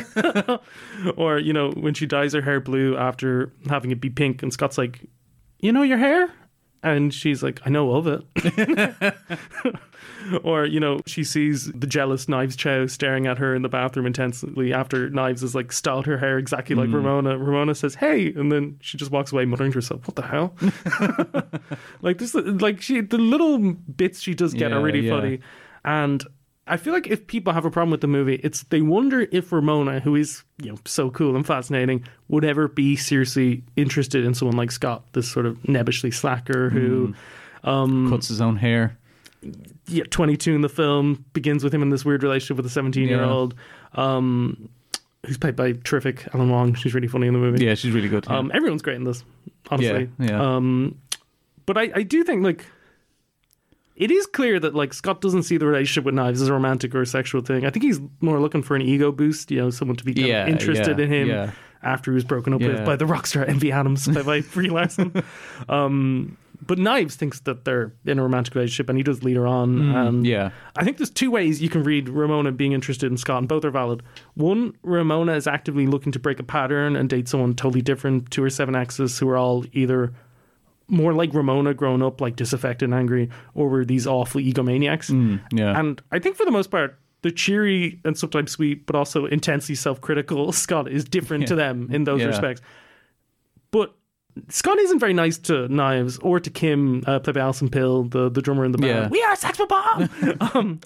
or, 1.16 1.38
you 1.38 1.52
know, 1.52 1.70
when 1.73 1.94
she 1.94 2.06
dyes 2.06 2.32
her 2.32 2.42
hair 2.42 2.61
blue 2.61 2.97
after 2.97 3.52
having 3.68 3.90
it 3.90 4.00
be 4.00 4.09
pink, 4.09 4.42
and 4.42 4.52
Scott's 4.52 4.78
like, 4.78 5.04
you 5.59 5.73
know 5.73 5.82
your 5.82 5.99
hair? 5.99 6.32
And 6.82 7.12
she's 7.12 7.42
like, 7.42 7.60
I 7.66 7.70
know 7.70 7.92
of 7.92 8.06
it. 8.06 9.14
or, 10.42 10.64
you 10.64 10.80
know, 10.80 11.00
she 11.06 11.25
sees 11.25 11.70
the 11.72 11.87
jealous 11.87 12.26
Knives 12.26 12.56
Chow 12.56 12.87
staring 12.87 13.26
at 13.26 13.37
her 13.38 13.54
in 13.54 13.60
the 13.62 13.68
bathroom 13.68 14.06
intensely 14.06 14.72
after 14.72 15.10
Knives 15.10 15.42
has 15.42 15.54
like 15.54 15.72
styled 15.72 16.06
her 16.06 16.16
hair 16.16 16.38
exactly 16.38 16.75
like 16.75 16.88
mm. 16.88 16.94
Ramona. 16.94 17.37
Ramona 17.37 17.75
says, 17.75 17.94
Hey, 17.94 18.32
and 18.32 18.50
then 18.50 18.78
she 18.80 18.96
just 18.96 19.10
walks 19.10 19.30
away 19.30 19.44
muttering 19.44 19.72
to 19.72 19.76
herself, 19.76 20.06
What 20.06 20.16
the 20.16 20.22
hell? 20.22 20.54
like 22.02 22.18
this 22.18 22.34
like 22.34 22.80
she 22.80 23.02
the 23.02 23.18
little 23.18 23.58
bits 23.72 24.20
she 24.20 24.34
does 24.34 24.54
get 24.54 24.72
are 24.72 24.80
really 24.80 25.00
yeah. 25.00 25.14
funny. 25.14 25.40
And 25.84 26.25
I 26.71 26.77
feel 26.77 26.93
like 26.93 27.07
if 27.09 27.27
people 27.27 27.53
have 27.53 27.65
a 27.65 27.71
problem 27.71 27.91
with 27.91 28.00
the 28.00 28.07
movie, 28.07 28.37
it's 28.43 28.62
they 28.65 28.81
wonder 28.81 29.27
if 29.33 29.53
Ramona, 29.53 30.00
who 30.00 30.15
is 30.15 30.43
you 30.62 30.71
know 30.71 30.79
so 30.85 31.11
cool 31.11 31.37
and 31.37 31.47
fascinating, 31.47 32.05
would 32.29 32.45
ever 32.45 32.69
be 32.69 32.97
seriously 32.97 33.62
interested 33.77 34.25
in 34.25 34.35
someone 34.35 34.57
like 34.57 34.71
Scott, 34.71 35.05
this 35.12 35.29
sort 35.31 35.47
of 35.47 35.57
nebbishly 35.65 36.12
slacker 36.15 36.71
who, 36.71 37.15
Cuts 38.09 38.29
his 38.29 38.41
own 38.41 38.57
hair. 38.57 38.97
yeah, 39.87 40.05
22 40.11 40.55
in 40.55 40.61
the 40.61 40.69
film, 40.69 41.25
begins 41.33 41.62
with 41.65 41.75
him 41.75 41.83
in 41.83 41.91
this 41.91 42.05
weird 42.05 42.23
relationship 42.23 42.57
with 42.57 42.67
a 42.67 42.71
17 42.71 43.09
year 43.09 43.23
old, 43.23 43.55
um, 43.95 44.69
who's 45.27 45.37
played 45.39 45.57
by 45.57 45.73
terrific 45.85 46.27
Ellen 46.35 46.50
Wong. 46.50 46.75
She's 46.75 46.95
really 46.95 47.09
funny 47.09 47.27
in 47.27 47.33
the 47.35 47.41
movie. 47.41 47.65
Yeah, 47.65 47.75
she's 47.75 47.93
really 47.93 48.09
good. 48.09 48.27
yeah. 48.29 48.39
Um, 48.39 48.50
everyone's 48.55 48.83
great 48.83 48.97
in 48.97 49.05
this, 49.05 49.25
honestly. 49.71 50.09
Yeah, 50.19 50.27
yeah. 50.31 50.57
Um, 50.57 50.99
but 51.67 51.77
I, 51.77 51.91
I 51.95 52.03
do 52.03 52.23
think 52.25 52.43
like 52.45 52.65
it 54.00 54.11
is 54.11 54.26
clear 54.26 54.59
that 54.59 54.75
like 54.75 54.92
Scott 54.92 55.21
doesn't 55.21 55.45
see 55.45 55.57
the 55.59 55.66
relationship 55.66 56.04
with 56.04 56.14
knives 56.14 56.40
as 56.42 56.49
a 56.49 56.52
romantic 56.52 56.95
or 56.95 57.02
a 57.02 57.07
sexual 57.07 57.40
thing. 57.42 57.64
I 57.66 57.71
think 57.71 57.85
he's 57.85 58.00
more 58.21 58.40
looking 58.40 58.62
for 58.62 58.75
an 58.75 58.83
ego 58.83 59.12
boost, 59.12 59.50
you 59.50 59.59
know, 59.61 59.71
someone 59.71 59.97
to 59.97 60.04
be 60.04 60.12
Yeah, 60.12 60.49
interested 60.49 60.99
yeah, 60.99 61.04
in 61.04 61.11
him 61.12 61.28
yeah. 61.28 61.50
after 61.83 62.11
he 62.11 62.14
was 62.14 62.25
broken 62.25 62.52
up 62.54 62.61
with 62.62 62.85
by 62.85 62.97
the 62.97 63.07
rock 63.07 63.26
star 63.26 63.45
Envy 63.45 63.71
Adams 63.71 64.09
by, 64.09 64.23
by 64.23 64.40
Brie 64.40 64.71
Larson. 64.71 65.12
um, 65.69 66.37
but 66.66 66.78
Knives 66.78 67.16
thinks 67.16 67.40
that 67.40 67.64
they're 67.64 67.90
in 68.04 68.19
a 68.19 68.23
romantic 68.23 68.54
relationship, 68.54 68.90
and 68.90 68.99
he 68.99 69.02
does 69.02 69.23
lead 69.25 69.37
her 69.37 69.47
on. 69.47 69.80
and 69.97 70.25
Mm, 70.25 70.26
yeah. 70.26 70.50
I 70.76 70.85
think 70.85 70.99
there's 70.99 71.09
two 71.11 71.30
ways 71.30 71.62
you 71.62 71.71
can 71.71 71.83
read 71.83 72.09
Ramona 72.11 72.52
being 72.52 72.73
interested 72.73 73.11
in 73.11 73.16
Scott, 73.16 73.38
and 73.38 73.49
both 73.49 73.64
are 73.64 73.71
valid. 73.71 74.02
One, 74.35 74.75
Ramona 74.83 75.33
is 75.35 75.47
actively 75.47 75.87
looking 75.87 76.12
to 76.12 76.19
break 76.19 76.38
a 76.38 76.42
pattern 76.42 76.97
and 76.97 77.09
date 77.09 77.28
someone 77.28 77.54
totally 77.54 77.80
different 77.80 78.30
to 78.33 78.42
her 78.42 78.50
seven 78.50 78.75
exes 78.76 79.19
who 79.19 79.28
are 79.30 79.38
all 79.38 79.64
either 79.73 80.12
more 80.90 81.12
like 81.14 81.32
Ramona 81.32 81.73
grown 81.75 82.02
up, 82.02 82.20
like 82.20 82.37
disaffected 82.37 82.87
and 82.87 82.94
angry, 82.94 83.28
or 83.54 83.68
were 83.68 83.85
these 83.85 84.06
awful 84.06 84.40
egomaniacs. 84.40 85.11
Mm, 85.11 85.40
yeah. 85.52 85.78
And 85.78 86.02
I 86.12 86.18
think 86.18 86.37
for 86.37 86.44
the 86.44 86.50
most 86.50 86.70
part, 86.70 86.99
the 87.23 87.30
cheery 87.30 88.00
and 88.04 88.16
sometimes 88.18 88.50
sweet, 88.50 88.87
but 88.87 88.97
also 88.97 89.26
intensely 89.26 89.75
self 89.75 90.00
critical 90.00 90.52
Scott 90.64 90.90
is 90.90 91.04
different 91.04 91.47
to 91.49 91.54
them 91.54 91.88
in 91.92 92.04
those 92.04 92.20
Yeah. 92.20 92.26
respects. 92.28 92.61
But 93.70 93.94
Scott 94.49 94.78
isn't 94.78 94.99
very 95.00 95.12
nice 95.12 95.38
to 95.38 95.68
Knives 95.68 96.18
or 96.18 96.40
to 96.40 96.50
Kim, 96.50 97.02
uh, 97.06 97.18
played 97.20 97.35
by 97.35 97.40
Alison 97.40 97.68
Pill, 97.68 98.04
the, 98.04 98.30
the 98.30 98.40
drummer 98.42 98.64
in 98.64 98.73
the 98.73 98.78
band. 98.78 99.04
Yeah. 99.04 99.09
We 99.09 99.23
are 99.23 99.37
Sex 99.37 99.59
Bob-omb! 99.59 100.54
um, 100.54 100.80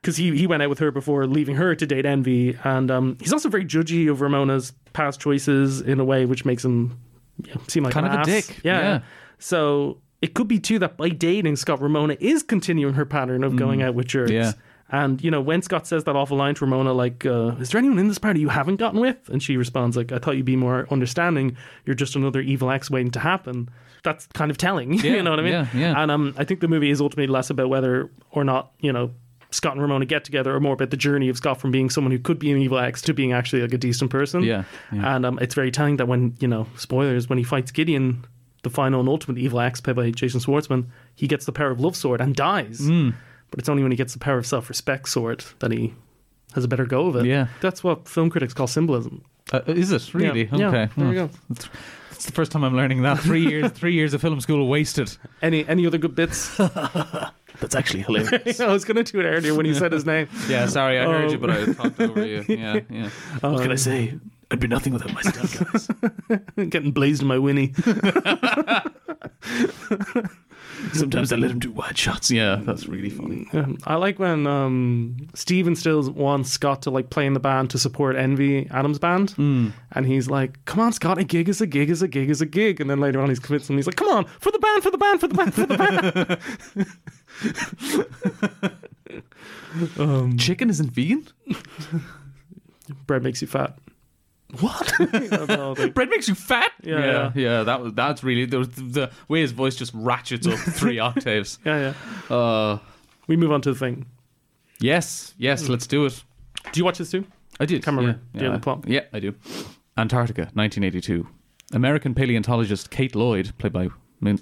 because 0.00 0.16
he, 0.16 0.36
he 0.38 0.46
went 0.46 0.62
out 0.62 0.68
with 0.68 0.78
her 0.78 0.92
before 0.92 1.26
leaving 1.26 1.56
her 1.56 1.74
to 1.74 1.86
date 1.86 2.06
Envy. 2.06 2.56
And 2.62 2.88
um, 2.90 3.16
he's 3.20 3.32
also 3.32 3.48
very 3.48 3.64
judgy 3.64 4.08
of 4.08 4.20
Ramona's 4.20 4.72
past 4.92 5.20
choices 5.20 5.80
in 5.80 5.98
a 5.98 6.04
way 6.04 6.24
which 6.24 6.44
makes 6.44 6.64
him 6.64 6.96
yeah, 7.44 7.54
seem 7.66 7.82
like 7.82 7.94
Kind 7.94 8.06
of 8.06 8.12
a 8.20 8.24
dick, 8.24 8.60
Yeah. 8.62 8.78
yeah. 8.80 9.00
So 9.38 9.98
it 10.20 10.34
could 10.34 10.48
be 10.48 10.58
too 10.58 10.78
that 10.80 10.96
by 10.96 11.08
dating 11.10 11.56
Scott, 11.56 11.80
Ramona 11.80 12.16
is 12.20 12.42
continuing 12.42 12.94
her 12.94 13.04
pattern 13.04 13.44
of 13.44 13.56
going 13.56 13.82
out 13.82 13.94
with 13.94 14.06
jerks. 14.06 14.30
Mm. 14.30 14.34
Yeah. 14.34 14.52
And 14.90 15.22
you 15.22 15.30
know 15.30 15.40
when 15.42 15.60
Scott 15.60 15.86
says 15.86 16.04
that 16.04 16.16
awful 16.16 16.38
line 16.38 16.54
to 16.54 16.64
Ramona, 16.64 16.94
like, 16.94 17.26
uh, 17.26 17.48
"Is 17.60 17.70
there 17.70 17.78
anyone 17.78 17.98
in 17.98 18.08
this 18.08 18.18
party 18.18 18.40
you 18.40 18.48
haven't 18.48 18.76
gotten 18.76 19.00
with?" 19.00 19.28
and 19.28 19.42
she 19.42 19.58
responds, 19.58 19.98
"Like, 19.98 20.12
I 20.12 20.18
thought 20.18 20.36
you'd 20.36 20.46
be 20.46 20.56
more 20.56 20.86
understanding. 20.90 21.56
You're 21.84 21.94
just 21.94 22.16
another 22.16 22.40
evil 22.40 22.70
ex 22.70 22.90
waiting 22.90 23.10
to 23.12 23.20
happen." 23.20 23.68
That's 24.02 24.26
kind 24.28 24.50
of 24.50 24.56
telling. 24.56 24.94
Yeah, 25.04 25.16
you 25.16 25.22
know 25.22 25.30
what 25.30 25.40
I 25.40 25.42
mean? 25.42 25.52
yeah, 25.52 25.66
yeah. 25.74 26.02
And 26.02 26.10
um, 26.10 26.34
I 26.38 26.44
think 26.44 26.60
the 26.60 26.68
movie 26.68 26.88
is 26.90 27.02
ultimately 27.02 27.26
less 27.26 27.50
about 27.50 27.68
whether 27.68 28.10
or 28.30 28.44
not 28.44 28.72
you 28.80 28.90
know 28.90 29.10
Scott 29.50 29.72
and 29.72 29.82
Ramona 29.82 30.06
get 30.06 30.24
together, 30.24 30.54
or 30.54 30.60
more 30.60 30.72
about 30.72 30.88
the 30.88 30.96
journey 30.96 31.28
of 31.28 31.36
Scott 31.36 31.60
from 31.60 31.70
being 31.70 31.90
someone 31.90 32.10
who 32.10 32.18
could 32.18 32.38
be 32.38 32.50
an 32.50 32.56
evil 32.56 32.78
ex 32.78 33.02
to 33.02 33.12
being 33.12 33.34
actually 33.34 33.60
like 33.60 33.74
a 33.74 33.78
decent 33.78 34.10
person. 34.10 34.42
Yeah, 34.42 34.64
yeah. 34.90 35.16
And 35.16 35.26
um, 35.26 35.38
it's 35.42 35.54
very 35.54 35.70
telling 35.70 35.98
that 35.98 36.08
when 36.08 36.34
you 36.40 36.48
know 36.48 36.66
spoilers 36.78 37.28
when 37.28 37.36
he 37.36 37.44
fights 37.44 37.70
Gideon, 37.70 38.24
the 38.68 38.74
final 38.74 39.00
and 39.00 39.08
ultimate 39.08 39.38
evil 39.38 39.60
ex 39.60 39.80
played 39.80 39.96
by 39.96 40.10
Jason 40.10 40.40
Schwartzman, 40.40 40.86
he 41.14 41.26
gets 41.26 41.46
the 41.46 41.52
power 41.52 41.70
of 41.70 41.80
love 41.80 41.96
sword 41.96 42.20
and 42.20 42.34
dies. 42.34 42.80
Mm. 42.80 43.14
But 43.50 43.58
it's 43.60 43.68
only 43.68 43.82
when 43.82 43.92
he 43.92 43.96
gets 43.96 44.12
the 44.12 44.18
power 44.18 44.38
of 44.38 44.46
self 44.46 44.68
respect 44.68 45.08
sword 45.08 45.44
that 45.60 45.70
he 45.72 45.94
has 46.54 46.64
a 46.64 46.68
better 46.68 46.84
go 46.86 47.06
of 47.06 47.16
it. 47.16 47.26
Yeah. 47.26 47.48
that's 47.60 47.82
what 47.84 48.08
film 48.08 48.30
critics 48.30 48.54
call 48.54 48.66
symbolism. 48.66 49.22
Uh, 49.52 49.60
is 49.66 49.92
it 49.92 50.12
really? 50.14 50.44
Yeah, 50.44 50.56
yeah, 50.56 50.68
okay. 50.68 50.88
there 50.96 51.12
you 51.12 51.20
Hmm. 51.20 51.26
go. 51.26 51.30
It's, 52.10 52.26
the 52.26 52.32
first 52.32 52.50
time 52.52 52.64
I'm 52.64 52.74
learning 52.76 53.02
that. 53.02 53.20
Three 53.20 53.46
years, 53.46 53.70
three 53.80 53.94
years 53.94 54.12
of 54.12 54.20
film 54.20 54.40
school 54.40 54.66
wasted. 54.68 55.16
Any 55.40 55.66
any 55.68 55.86
other 55.86 55.98
good 55.98 56.14
bits? 56.14 56.54
That's 57.60 57.74
actually 57.74 58.02
hilarious. 58.02 58.60
I 58.60 58.66
was 58.72 58.84
going 58.84 59.02
to 59.02 59.10
do 59.12 59.20
it 59.20 59.24
earlier 59.24 59.54
when 59.54 59.66
you 59.66 59.74
said 59.74 59.92
his 59.92 60.04
name. 60.06 60.28
yeah, 60.48 60.66
sorry, 60.66 60.98
I 60.98 61.04
heard 61.04 61.24
Oh. 61.26 61.32
you, 61.32 61.38
but 61.38 61.50
I 61.50 61.72
talked 61.72 62.00
over 62.00 62.24
you. 62.26 62.44
Yeah, 62.48 62.80
yeah. 62.90 63.08
what 63.40 63.62
can 63.62 63.72
I 63.72 63.76
say? 63.76 64.18
I'd 64.50 64.60
be 64.60 64.66
nothing 64.68 64.94
without 64.94 65.12
my 65.12 65.20
stunt 65.22 65.72
guys. 65.72 65.88
Getting 66.70 66.92
blazed 66.92 67.20
in 67.22 67.28
my 67.28 67.38
Winnie. 67.38 67.74
Sometimes 70.92 71.32
I 71.32 71.36
let 71.36 71.50
him 71.50 71.58
do 71.58 71.70
wide 71.72 71.98
shots. 71.98 72.30
Yeah, 72.30 72.60
that's 72.62 72.86
really 72.86 73.10
funny. 73.10 73.46
Um, 73.52 73.78
I 73.84 73.96
like 73.96 74.18
when 74.18 74.46
um, 74.46 75.16
Stephen 75.34 75.74
Stills 75.76 76.08
wants 76.08 76.50
Scott 76.50 76.82
to 76.82 76.90
like 76.90 77.10
play 77.10 77.26
in 77.26 77.32
the 77.34 77.40
band 77.40 77.68
to 77.70 77.78
support 77.78 78.16
Envy 78.16 78.68
Adams' 78.70 78.98
band, 78.98 79.32
Hmm. 79.32 79.68
and 79.92 80.06
he's 80.06 80.30
like, 80.30 80.64
"Come 80.66 80.80
on, 80.80 80.92
Scott, 80.92 81.18
a 81.18 81.24
gig 81.24 81.48
is 81.48 81.60
a 81.60 81.66
gig 81.66 81.90
is 81.90 82.00
a 82.00 82.08
gig 82.08 82.30
is 82.30 82.40
a 82.40 82.46
gig." 82.46 82.80
And 82.80 82.88
then 82.88 83.00
later 83.00 83.20
on, 83.20 83.28
he's 83.28 83.40
convinced 83.40 83.68
him. 83.68 83.76
He's 83.76 83.86
like, 83.86 83.96
"Come 83.96 84.08
on, 84.08 84.24
for 84.40 84.50
the 84.52 84.58
band, 84.60 84.82
for 84.82 84.90
the 84.90 84.98
band, 84.98 85.20
for 85.20 85.26
the 85.26 85.34
band, 85.34 85.54
for 85.54 85.66
the 85.66 85.76
band." 89.98 89.98
um, 89.98 90.38
Chicken 90.38 90.70
isn't 90.70 90.90
vegan? 90.92 91.26
bread 93.06 93.22
makes 93.24 93.42
you 93.42 93.48
fat. 93.48 93.76
What? 94.60 94.92
Bread 95.94 96.08
makes 96.08 96.26
you 96.28 96.34
fat? 96.34 96.72
Yeah, 96.82 97.04
yeah. 97.04 97.32
yeah, 97.34 97.62
that 97.64 97.82
was 97.82 97.92
that's 97.92 98.24
really 98.24 98.46
the, 98.46 98.60
the 98.60 99.10
way 99.28 99.40
his 99.42 99.52
voice 99.52 99.76
just 99.76 99.92
ratchets 99.94 100.46
up 100.46 100.58
three 100.58 100.98
octaves. 100.98 101.58
Yeah, 101.64 101.92
yeah. 102.30 102.34
Uh, 102.34 102.78
We 103.26 103.36
move 103.36 103.52
on 103.52 103.60
to 103.62 103.72
the 103.72 103.78
thing. 103.78 104.06
yes, 104.80 105.34
yes, 105.38 105.68
let's 105.68 105.86
do 105.86 106.06
it. 106.06 106.22
Do 106.72 106.80
you 106.80 106.84
watch 106.84 106.98
this 106.98 107.10
too? 107.10 107.24
I 107.60 107.66
did. 107.66 107.82
Can't. 107.84 108.00
Yeah, 108.00 108.12
Do 108.12 108.18
you 108.34 108.44
have 108.44 108.52
yeah. 108.52 108.56
the 108.56 108.58
plot? 108.62 108.84
Yeah, 108.88 109.04
I 109.12 109.20
do. 109.20 109.34
Antarctica, 109.96 110.42
1982. 110.54 111.26
American 111.72 112.14
paleontologist 112.14 112.90
Kate 112.90 113.14
Lloyd, 113.14 113.52
played 113.58 113.72
by 113.72 113.88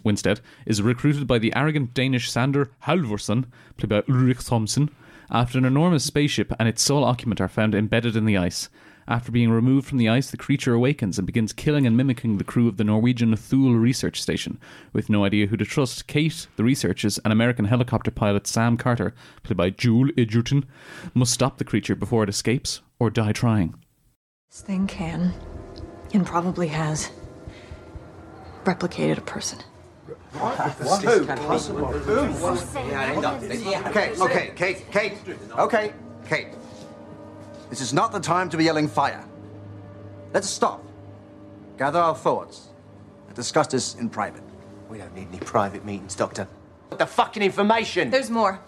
Winstead, 0.04 0.40
is 0.66 0.80
recruited 0.82 1.26
by 1.26 1.38
the 1.38 1.52
arrogant 1.56 1.94
Danish 1.94 2.30
Sander 2.30 2.70
Halvorsen, 2.84 3.46
played 3.76 3.88
by 3.90 4.02
Ulrich 4.08 4.38
Thomsen, 4.38 4.90
after 5.30 5.58
an 5.58 5.64
enormous 5.64 6.04
spaceship 6.04 6.52
and 6.60 6.68
its 6.68 6.82
sole 6.82 7.02
occupant 7.04 7.40
are 7.40 7.48
found 7.48 7.74
embedded 7.74 8.14
in 8.16 8.26
the 8.26 8.36
ice. 8.36 8.68
After 9.08 9.30
being 9.30 9.50
removed 9.50 9.86
from 9.86 9.98
the 9.98 10.08
ice, 10.08 10.30
the 10.30 10.36
creature 10.36 10.74
awakens 10.74 11.16
and 11.16 11.26
begins 11.26 11.52
killing 11.52 11.86
and 11.86 11.96
mimicking 11.96 12.38
the 12.38 12.44
crew 12.44 12.66
of 12.66 12.76
the 12.76 12.82
Norwegian 12.82 13.36
Thule 13.36 13.76
research 13.76 14.20
station. 14.20 14.58
With 14.92 15.08
no 15.08 15.24
idea 15.24 15.46
who 15.46 15.56
to 15.56 15.64
trust, 15.64 16.08
Kate, 16.08 16.48
the 16.56 16.64
researchers, 16.64 17.18
and 17.18 17.32
American 17.32 17.66
helicopter 17.66 18.10
pilot 18.10 18.48
Sam 18.48 18.76
Carter, 18.76 19.14
played 19.44 19.56
by 19.56 19.70
Joel 19.70 20.08
Edgerton, 20.18 20.64
must 21.14 21.32
stop 21.32 21.58
the 21.58 21.64
creature 21.64 21.94
before 21.94 22.24
it 22.24 22.28
escapes 22.28 22.80
or 22.98 23.10
die 23.10 23.32
trying. 23.32 23.76
This 24.50 24.62
thing 24.62 24.88
can, 24.88 25.32
and 26.12 26.26
probably 26.26 26.66
has, 26.68 27.10
replicated 28.64 29.18
a 29.18 29.22
person. 29.22 29.60
What? 30.32 30.56
Who? 31.02 31.28
Okay, 33.88 34.12
okay, 34.20 34.52
Kate, 34.56 34.90
Kate, 34.90 35.14
okay, 35.56 35.92
Kate. 36.28 36.48
This 37.70 37.80
is 37.80 37.92
not 37.92 38.12
the 38.12 38.20
time 38.20 38.48
to 38.50 38.56
be 38.56 38.64
yelling 38.64 38.88
fire. 38.88 39.24
Let's 40.32 40.48
stop. 40.48 40.84
Gather 41.78 41.98
our 41.98 42.14
thoughts 42.14 42.68
and 43.26 43.34
discuss 43.34 43.66
this 43.68 43.94
in 43.96 44.08
private. 44.08 44.42
We 44.88 44.98
don't 44.98 45.14
need 45.14 45.28
any 45.28 45.38
private 45.38 45.84
meetings, 45.84 46.14
Doctor. 46.14 46.46
The 46.90 47.06
fucking 47.06 47.42
information! 47.42 48.10
There's 48.10 48.30
more. 48.30 48.60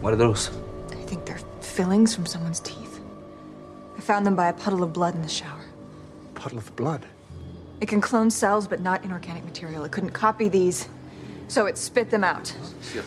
What 0.00 0.12
are 0.12 0.16
those? 0.16 0.50
I 0.90 0.96
think 1.06 1.24
they're 1.24 1.38
fillings 1.60 2.14
from 2.14 2.26
someone's 2.26 2.60
teeth. 2.60 3.00
I 3.96 4.00
found 4.00 4.26
them 4.26 4.34
by 4.36 4.48
a 4.48 4.52
puddle 4.52 4.82
of 4.82 4.92
blood 4.92 5.14
in 5.14 5.22
the 5.22 5.28
shower. 5.28 5.64
Puddle 6.34 6.58
of 6.58 6.74
blood. 6.76 7.06
It 7.80 7.86
can 7.86 8.00
clone 8.00 8.30
cells, 8.30 8.66
but 8.66 8.80
not 8.80 9.04
inorganic 9.04 9.44
material. 9.44 9.84
It 9.84 9.92
couldn't 9.92 10.10
copy 10.10 10.48
these, 10.48 10.88
so 11.48 11.66
it 11.66 11.78
spit 11.78 12.10
them 12.10 12.24
out. 12.24 12.54
Oh, 12.58 13.04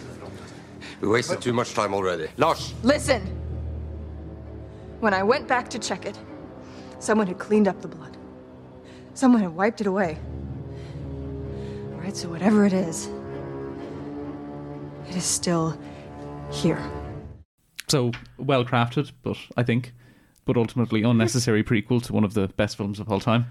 We 1.01 1.07
wasted 1.07 1.41
too 1.41 1.53
much 1.53 1.73
time 1.73 1.93
already. 1.93 2.27
Lars, 2.38 2.73
Listen! 2.83 3.21
When 4.99 5.13
I 5.13 5.21
went 5.23 5.47
back 5.47 5.69
to 5.69 5.79
check 5.79 6.05
it, 6.05 6.17
someone 6.99 7.27
had 7.27 7.38
cleaned 7.38 7.67
up 7.67 7.81
the 7.81 7.88
blood. 7.88 8.17
Someone 9.13 9.41
had 9.41 9.55
wiped 9.55 9.81
it 9.81 9.88
away. 9.88 10.17
All 11.93 11.99
right, 11.99 12.15
so 12.15 12.29
whatever 12.29 12.65
it 12.65 12.73
is, 12.73 13.10
it 15.07 15.15
is 15.15 15.23
still 15.23 15.79
here. 16.51 16.81
So 17.88 18.12
well 18.38 18.65
crafted, 18.65 19.12
but 19.21 19.38
I 19.55 19.63
think, 19.63 19.93
but 20.45 20.57
ultimately 20.57 21.03
unnecessary 21.03 21.63
prequel 21.65 22.03
to 22.03 22.13
one 22.13 22.23
of 22.23 22.33
the 22.33 22.47
best 22.47 22.75
films 22.75 22.99
of 22.99 23.10
all 23.10 23.19
time. 23.19 23.45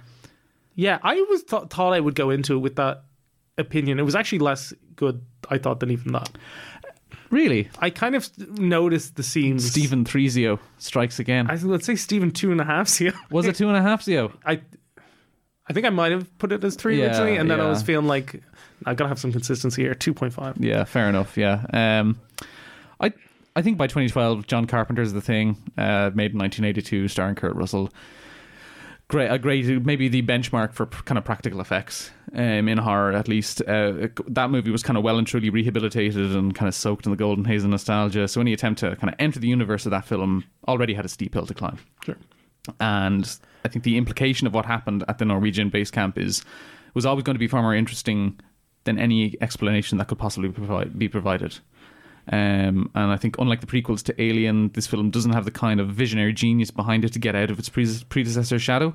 Yeah, 0.75 0.99
I 1.03 1.15
was 1.23 1.45
th- 1.45 1.69
thought 1.71 1.95
I 1.95 2.01
would 2.01 2.15
go 2.15 2.31
into 2.31 2.55
it 2.55 2.59
with 2.59 2.77
that 2.77 3.05
opinion. 3.57 3.99
It 3.99 4.03
was 4.03 4.15
actually 4.15 4.41
less 4.41 4.75
good, 4.95 5.23
I 5.49 5.59
thought, 5.59 5.81
than 5.81 5.91
even 5.91 6.13
that. 6.13 6.29
Really, 7.37 7.69
I 7.81 7.91
kind 7.91 8.15
of 8.15 8.31
noticed 8.59 9.17
the 9.17 9.23
scenes. 9.23 9.71
Stephen 9.71 10.07
Threesio 10.07 10.59
strikes 10.79 11.19
again. 11.19 11.51
I 11.51 11.57
let's 11.57 11.85
say 11.85 11.95
Stephen 11.95 12.31
two 12.31 12.51
and 12.51 12.63
a 12.63 12.65
half. 12.65 12.89
See, 12.89 13.11
Was 13.31 13.47
it 13.47 13.57
two 13.57 13.69
and 13.69 13.77
a 13.77 13.83
half 13.83 14.03
Zio? 14.03 14.33
I, 14.47 14.63
I 15.69 15.75
think 15.75 15.85
I 15.85 15.91
might 15.91 16.13
have 16.13 16.39
put 16.39 16.51
it 16.51 16.65
as 16.65 16.77
three 16.77 16.99
Yeah, 16.99 17.09
originally, 17.09 17.37
and 17.37 17.51
then 17.51 17.61
I 17.61 17.69
was 17.69 17.83
feeling 17.83 18.07
like 18.07 18.43
I've 18.87 18.97
gotta 18.97 19.09
have 19.09 19.19
some 19.19 19.33
consistency 19.33 19.83
here. 19.83 19.95
Two 19.95 20.15
point 20.15 20.33
five. 20.33 20.57
Yeah, 20.59 20.85
fair 20.85 21.11
enough. 21.11 21.37
Yeah. 21.37 21.67
Um, 21.75 22.19
I 23.01 23.13
I 23.55 23.61
think 23.61 23.77
by 23.77 23.87
2012, 23.87 24.47
John 24.47 24.67
Carpenter's 24.67 25.13
The 25.13 25.21
Thing, 25.21 25.59
uh, 25.77 26.11
made 26.15 26.33
in 26.33 26.39
1982, 26.39 27.09
starring 27.09 27.35
Kurt 27.35 27.55
Russell. 27.55 27.93
Great, 29.09 29.29
a 29.29 29.39
great, 29.39 29.67
maybe 29.85 30.09
the 30.09 30.23
benchmark 30.23 30.73
for 30.73 30.87
p- 30.87 30.99
kind 31.05 31.19
of 31.19 31.25
practical 31.25 31.61
effects 31.61 32.13
um, 32.35 32.69
in 32.69 32.79
horror, 32.79 33.13
at 33.13 33.29
least. 33.29 33.63
Uh, 33.63 34.09
that 34.29 34.51
movie 34.51 34.71
was 34.71 34.83
kind 34.83 34.97
of 34.97 35.05
well 35.05 35.19
and 35.19 35.27
truly 35.27 35.51
rehabilitated 35.51 36.35
and 36.35 36.55
kind 36.55 36.69
of 36.69 36.75
soaked 36.75 37.07
in 37.07 37.11
the 37.11 37.17
golden 37.17 37.45
haze 37.45 37.65
of 37.65 37.71
nostalgia. 37.71 38.29
So 38.29 38.41
any 38.41 38.53
attempt 38.53 38.81
to 38.81 38.97
kind 38.97 39.13
of 39.13 39.17
enter 39.19 39.39
the 39.39 39.49
universe 39.49 39.87
of 39.87 39.91
that 39.91 40.05
film 40.05 40.45
already 40.67 40.95
had 40.95 41.05
a 41.05 41.09
steep 41.09 41.35
hill 41.35 41.47
to 41.47 41.55
climb. 41.55 41.79
Sure. 42.05 42.17
And 42.81 43.39
I 43.65 43.69
think 43.69 43.85
the 43.85 43.97
implication 43.97 44.47
of 44.47 44.55
what 44.55 44.67
happened 44.67 45.05
at 45.09 45.19
the 45.19 45.25
Norwegian 45.25 45.69
base 45.69 45.91
camp 45.91 46.19
is 46.19 46.45
was 46.95 47.07
always 47.07 47.25
going 47.25 47.35
to 47.35 47.41
be 47.41 47.49
far 47.49 47.63
more 47.63 47.75
interesting 47.75 48.41
than 48.85 48.99
any 48.99 49.35
explanation 49.41 49.99
that 49.99 50.09
could 50.09 50.19
possibly 50.19 50.49
provide, 50.49 50.99
be 50.99 51.09
provided. 51.09 51.59
Um, 52.33 52.91
and 52.95 53.13
I 53.13 53.17
think, 53.17 53.39
unlike 53.39 53.61
the 53.61 53.67
prequels 53.67 54.03
to 54.05 54.21
Alien, 54.21 54.71
this 54.73 54.87
film 54.87 55.11
doesn't 55.11 55.33
have 55.33 55.45
the 55.45 55.51
kind 55.51 55.79
of 55.79 55.89
visionary 55.91 56.33
genius 56.33 56.71
behind 56.71 57.05
it 57.05 57.13
to 57.13 57.19
get 57.19 57.37
out 57.37 57.51
of 57.51 57.59
its 57.59 57.69
pre- 57.69 58.01
predecessor's 58.09 58.63
shadow. 58.63 58.95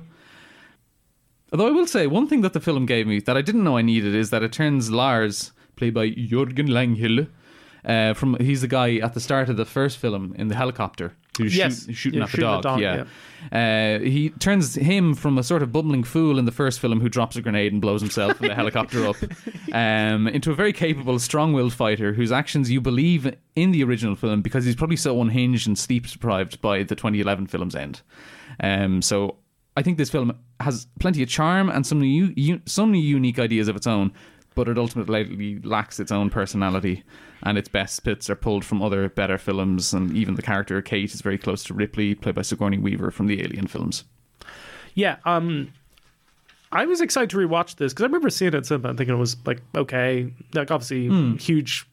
Although 1.52 1.68
I 1.68 1.70
will 1.70 1.86
say, 1.86 2.06
one 2.06 2.26
thing 2.26 2.40
that 2.40 2.54
the 2.54 2.60
film 2.60 2.86
gave 2.86 3.06
me 3.06 3.20
that 3.20 3.36
I 3.36 3.42
didn't 3.42 3.62
know 3.64 3.76
I 3.76 3.82
needed 3.82 4.14
is 4.14 4.30
that 4.30 4.42
it 4.42 4.52
turns 4.52 4.90
Lars, 4.90 5.52
played 5.76 5.94
by 5.94 6.08
Jørgen 6.10 6.68
Langhelle, 6.68 7.28
uh, 7.84 8.14
from 8.14 8.36
he's 8.40 8.60
the 8.62 8.68
guy 8.68 8.96
at 8.96 9.12
the 9.14 9.20
start 9.20 9.48
of 9.48 9.56
the 9.56 9.64
first 9.64 9.98
film 9.98 10.34
in 10.38 10.48
the 10.48 10.54
helicopter 10.54 11.12
who's 11.36 11.56
Yes. 11.56 11.86
shoot, 11.86 11.94
shooting 11.94 12.18
Yeah, 12.18 12.24
at 12.24 12.30
the 12.30 12.36
shooting 12.36 12.50
dog. 12.50 12.62
the 12.62 12.68
dog, 12.68 12.80
yeah. 12.80 13.04
Uh, 13.50 13.98
he 14.00 14.30
turns 14.38 14.76
him 14.76 15.14
from 15.14 15.36
a 15.36 15.42
sort 15.42 15.62
of 15.62 15.72
bumbling 15.72 16.04
fool 16.04 16.38
in 16.38 16.44
the 16.44 16.52
first 16.52 16.78
film 16.78 17.00
who 17.00 17.08
drops 17.08 17.34
a 17.36 17.42
grenade 17.42 17.72
and 17.72 17.80
blows 17.82 18.00
himself 18.00 18.40
in 18.40 18.48
the 18.48 18.54
helicopter 18.54 19.04
up 19.06 19.16
um, 19.72 20.28
into 20.28 20.52
a 20.52 20.54
very 20.54 20.72
capable, 20.72 21.18
strong 21.18 21.52
willed 21.52 21.72
fighter 21.72 22.12
whose 22.12 22.30
actions 22.30 22.70
you 22.70 22.80
believe 22.80 23.34
in 23.56 23.72
the 23.72 23.82
original 23.82 24.14
film 24.14 24.42
because 24.42 24.64
he's 24.64 24.76
probably 24.76 24.96
so 24.96 25.20
unhinged 25.20 25.66
and 25.66 25.76
sleep 25.78 26.06
deprived 26.06 26.60
by 26.60 26.82
the 26.84 26.94
2011 26.94 27.46
film's 27.48 27.74
end. 27.74 28.00
Um, 28.60 29.02
so 29.02 29.36
I 29.76 29.82
think 29.82 29.98
this 29.98 30.10
film 30.10 30.36
has 30.60 30.86
plenty 31.00 31.22
of 31.22 31.28
charm 31.28 31.68
and 31.70 31.86
some, 31.86 32.02
u- 32.02 32.32
u- 32.36 32.60
some 32.66 32.94
unique 32.94 33.38
ideas 33.38 33.68
of 33.68 33.76
its 33.76 33.86
own, 33.86 34.12
but 34.54 34.68
it 34.68 34.76
ultimately 34.78 35.58
lacks 35.60 35.98
its 35.98 36.12
own 36.12 36.28
personality, 36.30 37.02
and 37.42 37.56
its 37.56 37.68
best 37.68 38.04
bits 38.04 38.28
are 38.28 38.36
pulled 38.36 38.64
from 38.64 38.82
other 38.82 39.08
better 39.08 39.38
films, 39.38 39.94
and 39.94 40.14
even 40.14 40.34
the 40.34 40.42
character 40.42 40.80
Kate 40.82 41.12
is 41.14 41.22
very 41.22 41.38
close 41.38 41.64
to 41.64 41.74
Ripley, 41.74 42.14
played 42.14 42.34
by 42.34 42.42
Sigourney 42.42 42.78
Weaver 42.78 43.10
from 43.10 43.26
the 43.28 43.40
Alien 43.42 43.66
films. 43.66 44.04
Yeah, 44.94 45.16
um, 45.24 45.72
I 46.70 46.84
was 46.84 47.00
excited 47.00 47.30
to 47.30 47.38
rewatch 47.38 47.76
this 47.76 47.92
because 47.94 48.02
I 48.04 48.06
remember 48.06 48.28
seeing 48.28 48.52
it 48.54 48.70
and 48.70 48.82
thinking 48.98 49.08
it 49.14 49.18
was 49.18 49.36
like 49.46 49.62
okay, 49.74 50.30
like 50.54 50.70
obviously 50.70 51.36
huge 51.38 51.86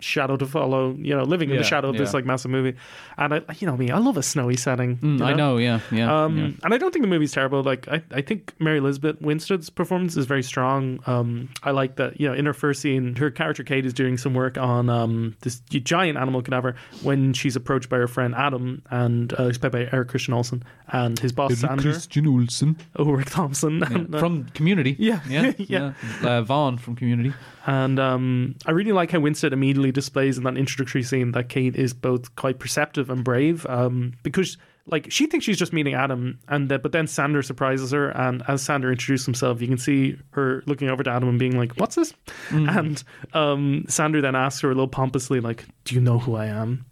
shadow 0.00 0.36
to 0.36 0.46
follow. 0.46 0.94
You 0.98 1.16
know, 1.16 1.22
living 1.22 1.50
in. 1.50 1.56
Yeah, 1.56 1.62
the 1.62 1.68
shadow 1.68 1.88
of 1.90 1.96
this 1.96 2.14
like 2.14 2.24
massive 2.24 2.50
movie, 2.50 2.76
and 3.16 3.34
I, 3.34 3.42
you 3.58 3.66
know 3.66 3.76
me, 3.76 3.90
I 3.90 3.98
love 3.98 4.16
a 4.16 4.22
snowy 4.22 4.56
setting. 4.56 4.98
you 5.02 5.24
I 5.24 5.32
know, 5.32 5.56
yeah, 5.56 5.80
yeah. 5.90 6.24
Um, 6.24 6.38
yeah. 6.38 6.44
and 6.64 6.74
I 6.74 6.78
don't 6.78 6.92
think 6.92 7.02
the 7.02 7.08
movie's 7.08 7.32
terrible. 7.32 7.62
Like 7.62 7.88
I, 7.88 8.02
I 8.10 8.20
think 8.20 8.54
Mary 8.58 8.78
Elizabeth 8.78 9.20
Winstead's 9.20 9.70
performance 9.70 10.16
is 10.16 10.26
very 10.26 10.42
strong. 10.42 11.00
Um, 11.06 11.48
I 11.62 11.70
like 11.70 11.96
that. 11.96 12.20
You 12.20 12.28
know, 12.28 12.34
in 12.34 12.46
her 12.46 12.54
first 12.54 12.82
scene, 12.82 13.16
her 13.16 13.30
character 13.30 13.62
Kate 13.64 13.86
is 13.86 13.92
doing 13.92 14.18
some 14.18 14.34
work 14.34 14.58
on 14.58 14.88
um 14.90 15.36
this 15.40 15.60
giant 15.70 16.18
animal 16.18 16.42
cadaver 16.42 16.76
when 17.02 17.32
she's 17.32 17.56
approached 17.56 17.88
by 17.88 17.96
her 17.96 18.08
friend 18.08 18.34
Adam, 18.34 18.82
and 18.90 19.32
uh, 19.34 19.46
he's 19.46 19.58
played 19.58 19.72
by 19.72 19.88
Eric 19.92 20.08
Christian 20.08 20.34
Olsen, 20.34 20.62
and 20.88 21.18
his 21.18 21.32
boss 21.32 21.56
Sander, 21.56 21.82
Christian 21.82 22.26
Olsen 22.26 22.76
Ulrich 22.98 23.28
Thomsen, 23.28 23.82
and, 23.90 24.14
uh, 24.14 24.18
from 24.26 24.44
Community. 24.50 24.96
Yeah, 24.98 25.20
yeah, 25.28 25.52
yeah. 25.58 25.92
yeah. 26.22 26.28
Uh, 26.28 26.42
Vaughn 26.42 26.78
from 26.78 26.96
Community. 26.96 27.32
And 27.66 27.98
um, 27.98 28.54
I 28.64 28.70
really 28.70 28.92
like 28.92 29.10
how 29.10 29.20
Winstead 29.20 29.52
immediately 29.52 29.92
displays 29.92 30.38
in 30.38 30.44
that 30.44 30.56
introductory 30.56 31.02
scene 31.02 31.32
that 31.32 31.48
Kate 31.48 31.76
is 31.76 31.92
both 31.92 32.34
quite 32.36 32.60
perceptive 32.60 33.10
and 33.10 33.24
brave. 33.24 33.66
Um, 33.66 34.12
because 34.22 34.56
like 34.86 35.10
she 35.10 35.26
thinks 35.26 35.44
she's 35.44 35.58
just 35.58 35.72
meeting 35.72 35.94
Adam, 35.94 36.38
and 36.48 36.68
that, 36.68 36.82
but 36.82 36.92
then 36.92 37.06
Sander 37.06 37.42
surprises 37.42 37.90
her, 37.90 38.10
and 38.10 38.42
as 38.46 38.62
Sander 38.62 38.90
introduces 38.90 39.26
himself, 39.26 39.60
you 39.60 39.66
can 39.66 39.78
see 39.78 40.16
her 40.30 40.62
looking 40.66 40.88
over 40.88 41.02
to 41.02 41.10
Adam 41.10 41.28
and 41.28 41.38
being 41.38 41.58
like, 41.58 41.72
"What's 41.74 41.96
this?" 41.96 42.14
And 42.52 43.02
um, 43.32 43.84
Sander 43.88 44.20
then 44.20 44.36
asks 44.36 44.60
her 44.60 44.68
a 44.68 44.74
little 44.74 44.88
pompously, 44.88 45.40
like, 45.40 45.64
"Do 45.84 45.94
you 45.94 46.00
know 46.00 46.18
who 46.18 46.36
I 46.36 46.46
am?" 46.46 46.86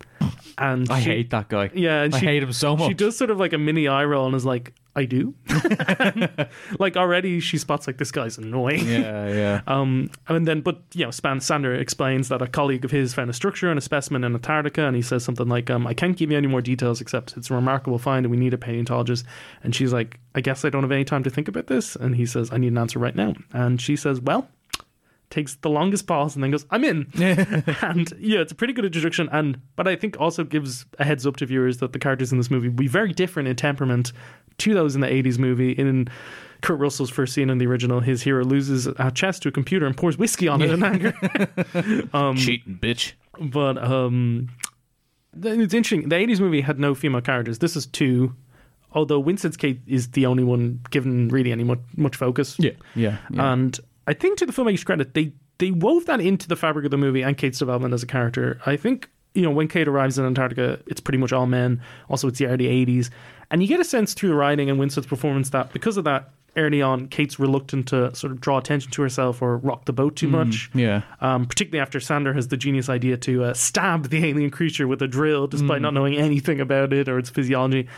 And 0.58 0.88
I 0.90 1.00
she- 1.00 1.10
hate 1.10 1.30
that 1.30 1.48
guy. 1.48 1.70
Yeah, 1.74 2.02
and 2.02 2.14
I 2.14 2.18
she, 2.20 2.26
hate 2.26 2.42
him 2.42 2.52
so 2.52 2.76
much. 2.76 2.88
She 2.88 2.94
does 2.94 3.16
sort 3.16 3.30
of 3.30 3.38
like 3.38 3.52
a 3.52 3.58
mini 3.58 3.88
eye 3.88 4.04
roll 4.04 4.26
and 4.26 4.34
is 4.34 4.44
like, 4.44 4.72
"I 4.94 5.04
do." 5.04 5.34
like 6.78 6.96
already, 6.96 7.40
she 7.40 7.58
spots 7.58 7.86
like 7.86 7.98
this 7.98 8.10
guy's 8.10 8.38
annoying. 8.38 8.86
Yeah, 8.86 9.28
yeah. 9.28 9.60
Um, 9.74 10.10
and 10.28 10.46
then, 10.46 10.60
but 10.60 10.82
you 10.94 11.04
know, 11.04 11.10
Span 11.10 11.40
Sander 11.40 11.74
explains 11.74 12.28
that 12.28 12.42
a 12.42 12.46
colleague 12.46 12.84
of 12.84 12.90
his 12.90 13.14
found 13.14 13.30
a 13.30 13.32
structure 13.32 13.70
and 13.70 13.78
a 13.78 13.82
specimen 13.82 14.22
in 14.24 14.34
Antarctica, 14.34 14.86
and 14.86 14.94
he 14.94 15.02
says 15.02 15.24
something 15.24 15.48
like, 15.48 15.70
um, 15.70 15.86
"I 15.86 15.94
can't 15.94 16.16
give 16.16 16.30
you 16.30 16.36
any 16.36 16.46
more 16.46 16.60
details 16.60 17.00
except 17.00 17.36
it's 17.36 17.50
a 17.50 17.54
remarkable 17.54 17.98
find, 17.98 18.24
and 18.24 18.30
we 18.30 18.36
need 18.36 18.54
a 18.54 18.58
paleontologist." 18.58 19.24
And 19.62 19.74
she's 19.74 19.92
like, 19.92 20.20
"I 20.34 20.40
guess 20.40 20.64
I 20.64 20.70
don't 20.70 20.82
have 20.82 20.92
any 20.92 21.04
time 21.04 21.24
to 21.24 21.30
think 21.30 21.48
about 21.48 21.66
this." 21.66 21.96
And 21.96 22.14
he 22.16 22.26
says, 22.26 22.50
"I 22.52 22.58
need 22.58 22.68
an 22.72 22.78
answer 22.78 22.98
right 22.98 23.16
now." 23.16 23.34
And 23.52 23.80
she 23.80 23.96
says, 23.96 24.20
"Well." 24.20 24.48
Takes 25.30 25.56
the 25.56 25.70
longest 25.70 26.06
pause 26.06 26.36
and 26.36 26.44
then 26.44 26.50
goes, 26.52 26.64
"I'm 26.70 26.84
in," 26.84 27.08
and 27.82 28.12
yeah, 28.20 28.40
it's 28.40 28.52
a 28.52 28.54
pretty 28.54 28.72
good 28.72 28.84
introduction. 28.84 29.28
And 29.32 29.58
but 29.74 29.88
I 29.88 29.96
think 29.96 30.20
also 30.20 30.44
gives 30.44 30.86
a 30.98 31.04
heads 31.04 31.26
up 31.26 31.36
to 31.38 31.46
viewers 31.46 31.78
that 31.78 31.92
the 31.92 31.98
characters 31.98 32.30
in 32.30 32.38
this 32.38 32.50
movie 32.50 32.68
will 32.68 32.76
be 32.76 32.86
very 32.86 33.12
different 33.12 33.48
in 33.48 33.56
temperament 33.56 34.12
to 34.58 34.74
those 34.74 34.94
in 34.94 35.00
the 35.00 35.08
'80s 35.08 35.38
movie. 35.38 35.72
In 35.72 36.08
Kurt 36.60 36.78
Russell's 36.78 37.10
first 37.10 37.34
scene 37.34 37.50
in 37.50 37.58
the 37.58 37.66
original, 37.66 38.00
his 38.00 38.22
hero 38.22 38.44
loses 38.44 38.86
a 38.86 39.10
chest 39.10 39.42
to 39.42 39.48
a 39.48 39.52
computer 39.52 39.86
and 39.86 39.96
pours 39.96 40.16
whiskey 40.16 40.46
on 40.46 40.62
it 40.62 40.70
in 40.70 40.82
anger. 40.84 41.14
Um, 42.14 42.36
Cheating 42.36 42.78
bitch. 42.80 43.14
but 43.40 43.82
um, 43.82 44.48
it's 45.42 45.74
interesting. 45.74 46.08
The 46.08 46.16
'80s 46.16 46.38
movie 46.38 46.60
had 46.60 46.78
no 46.78 46.94
female 46.94 47.22
characters. 47.22 47.58
This 47.58 47.74
is 47.76 47.86
two. 47.86 48.34
Although 48.92 49.18
Winstead's 49.18 49.56
Kate 49.56 49.80
is 49.88 50.10
the 50.12 50.26
only 50.26 50.44
one 50.44 50.78
given 50.90 51.26
really 51.28 51.50
any 51.50 51.64
much, 51.64 51.80
much 51.96 52.14
focus. 52.14 52.56
Yeah, 52.60 52.70
yeah. 52.94 53.18
yeah. 53.30 53.52
And 53.52 53.80
I 54.06 54.14
think 54.14 54.38
to 54.38 54.46
the 54.46 54.52
filmmaker's 54.52 54.84
credit, 54.84 55.14
they 55.14 55.32
they 55.58 55.70
wove 55.70 56.06
that 56.06 56.20
into 56.20 56.48
the 56.48 56.56
fabric 56.56 56.84
of 56.84 56.90
the 56.90 56.96
movie 56.96 57.22
and 57.22 57.36
Kate's 57.36 57.58
development 57.58 57.94
as 57.94 58.02
a 58.02 58.06
character. 58.06 58.60
I 58.66 58.76
think 58.76 59.10
you 59.34 59.42
know 59.42 59.50
when 59.50 59.68
Kate 59.68 59.88
arrives 59.88 60.18
in 60.18 60.24
Antarctica, 60.24 60.80
it's 60.86 61.00
pretty 61.00 61.18
much 61.18 61.32
all 61.32 61.46
men. 61.46 61.80
Also, 62.08 62.28
it's 62.28 62.38
the 62.38 62.46
early 62.46 62.66
'80s, 62.66 63.10
and 63.50 63.62
you 63.62 63.68
get 63.68 63.80
a 63.80 63.84
sense 63.84 64.14
through 64.14 64.30
the 64.30 64.34
writing 64.34 64.70
and 64.70 64.78
Winstead's 64.78 65.06
performance 65.06 65.50
that 65.50 65.72
because 65.72 65.96
of 65.96 66.04
that, 66.04 66.30
early 66.56 66.82
on, 66.82 67.08
Kate's 67.08 67.38
reluctant 67.38 67.88
to 67.88 68.14
sort 68.14 68.32
of 68.32 68.40
draw 68.40 68.58
attention 68.58 68.90
to 68.92 69.02
herself 69.02 69.42
or 69.42 69.56
rock 69.58 69.86
the 69.86 69.92
boat 69.92 70.16
too 70.16 70.28
much. 70.28 70.70
yeah. 70.74 71.02
Um, 71.20 71.46
particularly 71.46 71.80
after 71.80 72.00
Sander 72.00 72.32
has 72.34 72.48
the 72.48 72.56
genius 72.56 72.88
idea 72.88 73.16
to 73.18 73.44
uh, 73.44 73.54
stab 73.54 74.08
the 74.10 74.24
alien 74.24 74.50
creature 74.50 74.86
with 74.86 75.02
a 75.02 75.08
drill, 75.08 75.46
despite 75.46 75.82
not 75.82 75.94
knowing 75.94 76.16
anything 76.16 76.60
about 76.60 76.92
it 76.92 77.08
or 77.08 77.18
its 77.18 77.30
physiology. 77.30 77.88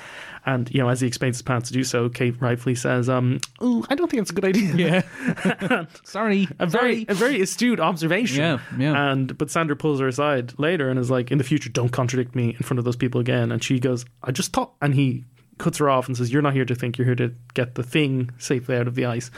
And 0.46 0.72
you 0.72 0.80
know, 0.80 0.88
as 0.88 1.00
he 1.00 1.09
explains 1.09 1.37
his 1.37 1.42
plans 1.42 1.66
to 1.68 1.72
do 1.72 1.82
so, 1.82 2.09
Kate 2.09 2.40
rightfully 2.40 2.76
says, 2.76 3.09
um, 3.09 3.40
"Ooh, 3.62 3.85
I 3.90 3.96
don't 3.96 4.09
think 4.09 4.20
it's 4.22 4.30
a 4.30 4.35
good 4.35 4.44
idea." 4.44 5.02
Yeah. 5.20 5.87
Sorry. 6.04 6.48
a 6.61 6.66
very 6.66 7.04
Sorry. 7.04 7.06
a 7.09 7.14
very 7.14 7.40
astute 7.40 7.80
observation. 7.80 8.38
Yeah, 8.38 8.59
yeah. 8.78 9.11
And 9.11 9.37
but 9.37 9.50
Sander 9.50 9.74
pulls 9.74 9.98
her 10.00 10.06
aside 10.09 10.56
later 10.59 10.88
and 10.88 10.98
is 11.00 11.11
like, 11.11 11.32
"In 11.32 11.38
the 11.38 11.44
future, 11.44 11.68
don't 11.68 11.90
contradict 11.90 12.35
me 12.37 12.50
in 12.50 12.59
front 12.62 12.78
of 12.78 12.85
those 12.85 12.96
people 12.96 13.20
again." 13.20 13.50
And 13.50 13.62
she 13.62 13.80
goes, 13.80 14.04
"I 14.22 14.30
just 14.30 14.52
thought," 14.52 14.72
and 14.80 14.94
he 14.94 15.24
cuts 15.59 15.78
her 15.78 15.90
off 15.90 16.06
and 16.06 16.16
says, 16.16 16.32
"You're 16.32 16.42
not 16.42 16.52
here 16.54 16.64
to 16.64 16.74
think. 16.76 16.96
You're 16.96 17.06
here 17.06 17.16
to 17.16 17.35
get 17.54 17.74
the 17.74 17.82
thing 17.82 18.30
safely 18.38 18.76
out 18.76 18.87
of 18.87 18.94
the 18.94 19.04
ice." 19.06 19.30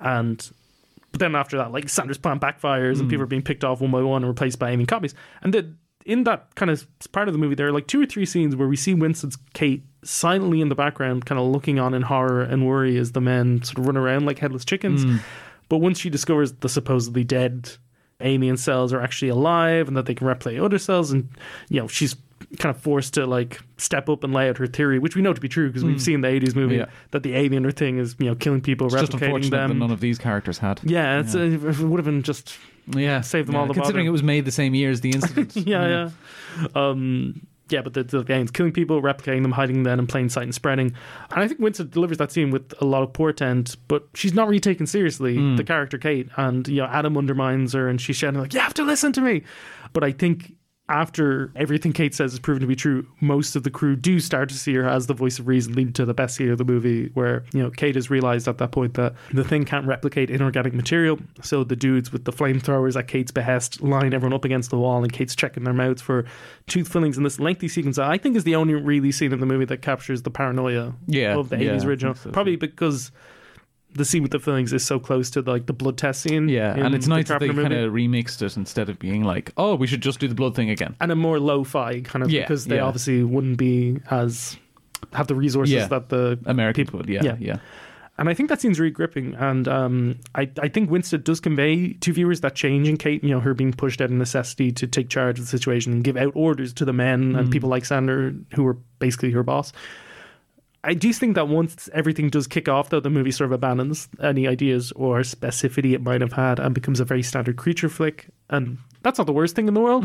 And 0.00 0.50
but 1.12 1.20
then 1.20 1.34
after 1.34 1.56
that, 1.58 1.72
like 1.72 1.88
Sander's 1.88 2.18
plan 2.18 2.40
backfires 2.40 2.98
and 2.98 3.06
Mm. 3.06 3.10
people 3.10 3.22
are 3.24 3.26
being 3.26 3.42
picked 3.42 3.64
off 3.64 3.80
one 3.80 3.90
by 3.90 4.02
one 4.02 4.22
and 4.22 4.28
replaced 4.28 4.58
by 4.58 4.70
aiming 4.70 4.86
copies. 4.86 5.14
And 5.42 5.52
the, 5.52 5.74
in 6.06 6.24
that 6.24 6.54
kind 6.54 6.70
of 6.70 6.86
part 7.12 7.28
of 7.28 7.34
the 7.34 7.38
movie, 7.38 7.54
there 7.56 7.66
are 7.66 7.72
like 7.72 7.86
two 7.88 8.00
or 8.00 8.06
three 8.06 8.24
scenes 8.24 8.54
where 8.56 8.68
we 8.68 8.76
see 8.76 8.94
Winstead's 8.94 9.36
Kate 9.52 9.84
silently 10.02 10.60
in 10.60 10.68
the 10.68 10.74
background, 10.74 11.26
kind 11.26 11.38
of 11.40 11.46
looking 11.46 11.78
on 11.78 11.94
in 11.94 12.02
horror 12.02 12.42
and 12.42 12.66
worry 12.66 12.96
as 12.96 13.12
the 13.12 13.20
men 13.20 13.62
sort 13.62 13.78
of 13.78 13.86
run 13.86 13.96
around 13.96 14.26
like 14.26 14.38
headless 14.38 14.64
chickens. 14.64 15.04
Mm. 15.04 15.20
But 15.68 15.78
once 15.78 15.98
she 16.00 16.10
discovers 16.10 16.52
the 16.52 16.68
supposedly 16.68 17.24
dead 17.24 17.70
alien 18.22 18.56
cells 18.56 18.92
are 18.92 19.00
actually 19.00 19.28
alive 19.30 19.88
and 19.88 19.96
that 19.96 20.06
they 20.06 20.14
can 20.14 20.26
replicate 20.26 20.60
other 20.60 20.78
cells, 20.78 21.10
and 21.12 21.28
you 21.68 21.80
know 21.80 21.88
she's 21.88 22.16
kind 22.58 22.74
of 22.74 22.80
forced 22.82 23.14
to 23.14 23.26
like 23.26 23.60
step 23.76 24.08
up 24.08 24.24
and 24.24 24.32
lay 24.32 24.48
out 24.48 24.58
her 24.58 24.66
theory, 24.66 24.98
which 24.98 25.14
we 25.14 25.22
know 25.22 25.32
to 25.32 25.40
be 25.40 25.48
true 25.48 25.68
because 25.68 25.84
we've 25.84 26.00
seen 26.02 26.20
the 26.22 26.28
'80s 26.28 26.54
movie 26.56 26.76
Mm. 26.76 26.78
Yeah. 26.80 26.86
that 27.12 27.22
the 27.22 27.34
alien 27.36 27.70
thing 27.72 27.98
is 27.98 28.16
you 28.18 28.26
know 28.26 28.34
killing 28.34 28.60
people, 28.60 28.86
It's 28.88 28.96
just 28.96 29.12
replicating 29.12 29.50
them. 29.50 29.78
none 29.78 29.90
of 29.90 30.00
these 30.00 30.18
characters 30.18 30.58
had. 30.58 30.80
yeah, 30.82 31.20
it's, 31.20 31.34
Uh, 31.34 31.40
it 31.40 31.78
would 31.80 31.98
have 31.98 32.04
been 32.06 32.22
just 32.22 32.56
Yeah. 32.92 33.20
Save 33.20 33.46
them 33.46 33.54
yeah. 33.54 33.60
all 33.60 33.66
the 33.66 33.74
Considering 33.74 34.04
bother. 34.04 34.08
it 34.08 34.12
was 34.12 34.22
made 34.22 34.44
the 34.46 34.50
same 34.50 34.74
year 34.74 34.90
as 34.90 35.00
the 35.02 35.10
incident. 35.10 35.54
yeah, 35.66 36.10
yeah. 36.56 36.66
Um, 36.74 37.46
yeah, 37.72 37.82
but 37.82 37.94
the, 37.94 38.02
the 38.02 38.24
aliens 38.32 38.50
killing 38.50 38.72
people, 38.72 39.00
replicating 39.02 39.42
them, 39.42 39.52
hiding 39.52 39.82
them 39.82 39.98
in 39.98 40.06
plain 40.06 40.28
sight, 40.28 40.44
and 40.44 40.54
spreading. 40.54 40.94
And 41.30 41.42
I 41.42 41.48
think 41.48 41.60
Winstead 41.60 41.90
delivers 41.90 42.18
that 42.18 42.32
scene 42.32 42.50
with 42.50 42.72
a 42.80 42.84
lot 42.84 43.02
of 43.02 43.12
portent, 43.12 43.76
but 43.88 44.06
she's 44.14 44.34
not 44.34 44.46
really 44.48 44.60
taken 44.60 44.86
seriously, 44.86 45.36
Hmm. 45.36 45.56
the 45.56 45.64
character 45.64 45.98
Kate. 45.98 46.28
And, 46.36 46.66
you 46.68 46.76
know, 46.76 46.86
Adam 46.86 47.16
undermines 47.16 47.72
her 47.72 47.88
and 47.88 48.00
she's 48.00 48.16
shouting, 48.16 48.40
like, 48.40 48.52
you 48.54 48.60
have 48.60 48.74
to 48.74 48.84
listen 48.84 49.12
to 49.14 49.20
me. 49.20 49.42
But 49.92 50.04
I 50.04 50.12
think 50.12 50.54
after 50.90 51.52
everything 51.56 51.92
Kate 51.92 52.14
says 52.14 52.32
is 52.32 52.38
proven 52.40 52.60
to 52.60 52.66
be 52.66 52.74
true, 52.76 53.06
most 53.20 53.54
of 53.56 53.62
the 53.62 53.70
crew 53.70 53.96
do 53.96 54.18
start 54.20 54.48
to 54.50 54.54
see 54.56 54.74
her 54.74 54.86
as 54.88 55.06
the 55.06 55.14
voice 55.14 55.38
of 55.38 55.46
reason, 55.46 55.72
leading 55.74 55.92
to 55.94 56.04
the 56.04 56.12
best 56.12 56.34
scene 56.36 56.50
of 56.50 56.58
the 56.58 56.64
movie, 56.64 57.10
where 57.14 57.44
you 57.54 57.62
know 57.62 57.70
Kate 57.70 57.94
has 57.94 58.10
realized 58.10 58.48
at 58.48 58.58
that 58.58 58.72
point 58.72 58.94
that 58.94 59.14
the 59.32 59.44
thing 59.44 59.64
can't 59.64 59.86
replicate 59.86 60.28
inorganic 60.30 60.74
material. 60.74 61.18
So 61.42 61.64
the 61.64 61.76
dudes 61.76 62.12
with 62.12 62.24
the 62.24 62.32
flamethrowers 62.32 62.96
at 62.98 63.08
Kate's 63.08 63.30
behest 63.30 63.80
line 63.80 64.12
everyone 64.12 64.34
up 64.34 64.44
against 64.44 64.70
the 64.70 64.78
wall, 64.78 65.02
and 65.02 65.12
Kate's 65.12 65.36
checking 65.36 65.64
their 65.64 65.72
mouths 65.74 66.02
for 66.02 66.24
tooth 66.66 66.88
fillings 66.88 67.16
in 67.16 67.22
this 67.22 67.38
lengthy 67.40 67.68
sequence. 67.68 67.96
I 67.96 68.18
think 68.18 68.36
is 68.36 68.44
the 68.44 68.56
only 68.56 68.74
really 68.74 69.12
scene 69.12 69.32
in 69.32 69.40
the 69.40 69.46
movie 69.46 69.64
that 69.66 69.82
captures 69.82 70.22
the 70.22 70.30
paranoia 70.30 70.94
Yeah, 71.06 71.36
of 71.38 71.48
the 71.50 71.62
yeah, 71.62 71.72
80s 71.76 71.82
I 71.82 71.86
original. 71.86 72.14
so, 72.16 72.30
Probably 72.32 72.56
because. 72.56 73.12
The 73.94 74.04
scene 74.04 74.22
with 74.22 74.30
the 74.30 74.38
fillings 74.38 74.72
is 74.72 74.84
so 74.84 74.98
close 75.00 75.30
to 75.30 75.40
like 75.42 75.66
the 75.66 75.72
blood 75.72 75.98
test 75.98 76.20
scene. 76.22 76.48
Yeah, 76.48 76.74
and 76.76 76.94
it's 76.94 77.06
the 77.06 77.10
nice 77.10 77.28
that 77.28 77.40
they 77.40 77.48
kind 77.48 77.72
of 77.72 77.92
remixed 77.92 78.40
it 78.42 78.56
instead 78.56 78.88
of 78.88 78.98
being 78.98 79.24
like, 79.24 79.52
oh, 79.56 79.74
we 79.74 79.86
should 79.86 80.00
just 80.00 80.20
do 80.20 80.28
the 80.28 80.34
blood 80.34 80.54
thing 80.54 80.70
again. 80.70 80.94
and 81.00 81.10
a 81.10 81.16
more 81.16 81.40
lo-fi 81.40 82.00
kind 82.02 82.22
of 82.22 82.30
Yeah, 82.30 82.42
because 82.42 82.66
they 82.66 82.76
yeah. 82.76 82.82
obviously 82.84 83.24
wouldn't 83.24 83.58
be 83.58 83.98
as 84.10 84.56
have 85.12 85.26
the 85.26 85.34
resources 85.34 85.74
Yeah. 85.74 85.86
that 85.88 86.08
the 86.08 86.38
American 86.46 86.84
people 86.84 86.98
would, 86.98 87.08
yeah, 87.08 87.22
yeah. 87.24 87.36
yeah. 87.40 87.56
And 88.18 88.28
I 88.28 88.34
think 88.34 88.50
that 88.50 88.60
scene's 88.60 88.78
really 88.78 88.90
gripping. 88.92 89.34
And 89.36 89.66
um, 89.66 90.18
I, 90.34 90.50
I 90.60 90.68
think 90.68 90.90
Winstead 90.90 91.24
does 91.24 91.40
convey 91.40 91.94
to 91.94 92.12
viewers 92.12 92.42
that 92.42 92.54
change 92.54 92.86
in 92.86 92.98
Kate, 92.98 93.24
you 93.24 93.30
know, 93.30 93.40
her 93.40 93.54
being 93.54 93.72
pushed 93.72 94.02
out 94.02 94.10
of 94.10 94.10
necessity 94.12 94.70
to 94.72 94.86
take 94.86 95.08
charge 95.08 95.38
of 95.38 95.46
the 95.46 95.50
situation 95.50 95.90
and 95.94 96.04
give 96.04 96.18
out 96.18 96.32
orders 96.36 96.74
to 96.74 96.84
the 96.84 96.92
men 96.92 97.34
and 97.34 97.50
people 97.50 97.70
like 97.70 97.86
Sander, 97.86 98.34
who 98.54 98.62
were 98.62 98.76
basically 98.98 99.30
her 99.30 99.42
boss. 99.42 99.72
I 100.82 100.94
do 100.94 101.12
think 101.12 101.34
that 101.34 101.46
once 101.48 101.90
everything 101.92 102.30
does 102.30 102.46
kick 102.46 102.68
off, 102.68 102.88
though, 102.88 103.00
the 103.00 103.10
movie 103.10 103.30
sort 103.30 103.46
of 103.46 103.52
abandons 103.52 104.08
any 104.22 104.48
ideas 104.48 104.92
or 104.92 105.20
specificity 105.20 105.92
it 105.92 106.02
might 106.02 106.20
have 106.22 106.32
had 106.32 106.58
and 106.58 106.74
becomes 106.74 107.00
a 107.00 107.04
very 107.04 107.22
standard 107.22 107.56
creature 107.56 107.88
flick. 107.90 108.28
And 108.48 108.78
that's 109.02 109.18
not 109.18 109.26
the 109.26 109.32
worst 109.32 109.54
thing 109.54 109.68
in 109.68 109.74
the 109.74 109.80
world. 109.80 110.04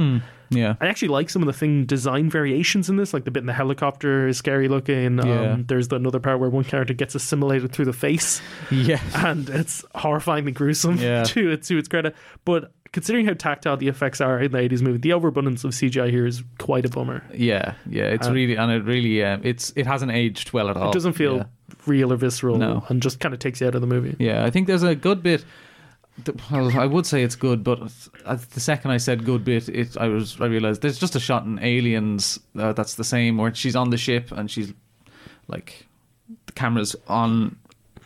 Yeah. 0.49 0.75
I 0.81 0.87
actually 0.87 1.07
like 1.07 1.29
some 1.29 1.41
of 1.41 1.47
the 1.47 1.53
thing 1.53 1.85
design 1.85 2.29
variations 2.29 2.89
in 2.89 2.97
this, 2.97 3.13
like 3.13 3.23
the 3.23 3.31
bit 3.31 3.39
in 3.39 3.47
the 3.47 3.53
helicopter 3.53 4.27
is 4.27 4.37
scary 4.37 4.67
looking. 4.67 5.17
Yeah. 5.25 5.53
Um, 5.53 5.65
there's 5.65 5.87
the 5.87 5.95
another 5.95 6.19
part 6.19 6.39
where 6.39 6.49
one 6.49 6.63
character 6.65 6.93
gets 6.93 7.15
assimilated 7.15 7.71
through 7.71 7.85
the 7.85 7.93
face, 7.93 8.41
Yeah. 8.71 8.99
and 9.15 9.49
it's 9.49 9.81
horrifyingly 9.95 10.53
gruesome 10.53 10.97
Yeah. 10.97 11.23
to 11.27 11.51
its 11.51 11.67
to 11.69 11.77
its 11.77 11.87
credit. 11.87 12.15
But 12.43 12.71
considering 12.95 13.25
how 13.27 13.33
tactile 13.33 13.75
the 13.77 13.89
effects 13.89 14.21
are 14.21 14.39
in 14.39 14.51
the 14.51 14.57
80s 14.57 14.81
movie, 14.81 14.97
the 14.97 15.11
overabundance 15.13 15.63
of 15.65 15.71
CGI 15.71 16.09
here 16.09 16.25
is 16.25 16.43
quite 16.57 16.85
a 16.85 16.89
bummer. 16.89 17.21
Yeah, 17.33 17.73
yeah, 17.89 18.05
it's 18.05 18.27
Uh, 18.27 18.31
really 18.33 18.55
and 18.55 18.71
it 18.71 18.83
really 18.85 19.21
um, 19.23 19.41
it's 19.43 19.73
it 19.75 19.85
hasn't 19.85 20.11
aged 20.11 20.53
well 20.53 20.69
at 20.69 20.77
all. 20.77 20.89
It 20.89 20.93
doesn't 20.93 21.13
feel 21.13 21.35
Yeah. 21.35 21.43
real 21.85 22.11
or 22.13 22.15
visceral, 22.15 22.57
No. 22.57 22.83
and 22.89 23.03
just 23.03 23.19
kind 23.19 23.33
of 23.33 23.39
takes 23.39 23.59
you 23.61 23.67
out 23.67 23.75
of 23.75 23.81
the 23.81 23.87
movie. 23.87 24.15
Yeah, 24.17 24.45
I 24.45 24.49
think 24.49 24.67
there's 24.67 24.83
a 24.83 24.95
good 24.95 25.21
bit. 25.21 25.43
Well, 26.49 26.71
I 26.79 26.85
would 26.85 27.05
say 27.05 27.23
it's 27.23 27.35
good, 27.35 27.61
but 27.61 27.77
uh, 28.25 28.37
the 28.53 28.61
second 28.61 28.91
I 28.91 28.97
said 28.97 29.25
good 29.25 29.43
bit, 29.43 29.67
it 29.67 29.97
I 29.97 30.07
was 30.07 30.37
I 30.39 30.45
realized 30.45 30.81
there's 30.81 30.97
just 30.97 31.15
a 31.17 31.19
shot 31.19 31.43
in 31.45 31.59
Aliens 31.59 32.39
uh, 32.57 32.71
that's 32.71 32.95
the 32.95 33.03
same 33.03 33.37
where 33.37 33.53
she's 33.53 33.75
on 33.75 33.89
the 33.89 33.97
ship 33.97 34.31
and 34.31 34.49
she's 34.49 34.73
like 35.49 35.85
the 36.45 36.53
camera's 36.53 36.95
on 37.09 37.57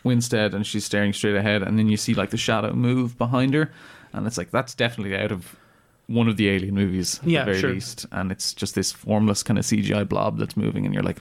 Winstead 0.02 0.54
and 0.54 0.66
she's 0.66 0.84
staring 0.84 1.12
straight 1.12 1.36
ahead, 1.36 1.62
and 1.62 1.78
then 1.78 1.88
you 1.88 1.96
see 1.96 2.14
like 2.14 2.30
the 2.30 2.36
shadow 2.36 2.72
move 2.72 3.16
behind 3.18 3.54
her, 3.54 3.70
and 4.12 4.26
it's 4.26 4.38
like 4.38 4.50
that's 4.50 4.74
definitely 4.74 5.16
out 5.16 5.32
of 5.32 5.56
one 6.06 6.26
of 6.28 6.36
the 6.36 6.48
Alien 6.48 6.74
movies 6.74 7.20
at 7.22 7.28
Yeah, 7.28 7.40
the 7.44 7.50
very 7.52 7.60
sure. 7.60 7.72
least, 7.72 8.06
and 8.12 8.32
it's 8.32 8.52
just 8.52 8.74
this 8.74 8.90
formless 8.92 9.42
kind 9.42 9.58
of 9.58 9.64
CGI 9.64 10.08
blob 10.08 10.38
that's 10.38 10.56
moving, 10.56 10.84
and 10.84 10.94
you're 10.94 11.04
like. 11.04 11.18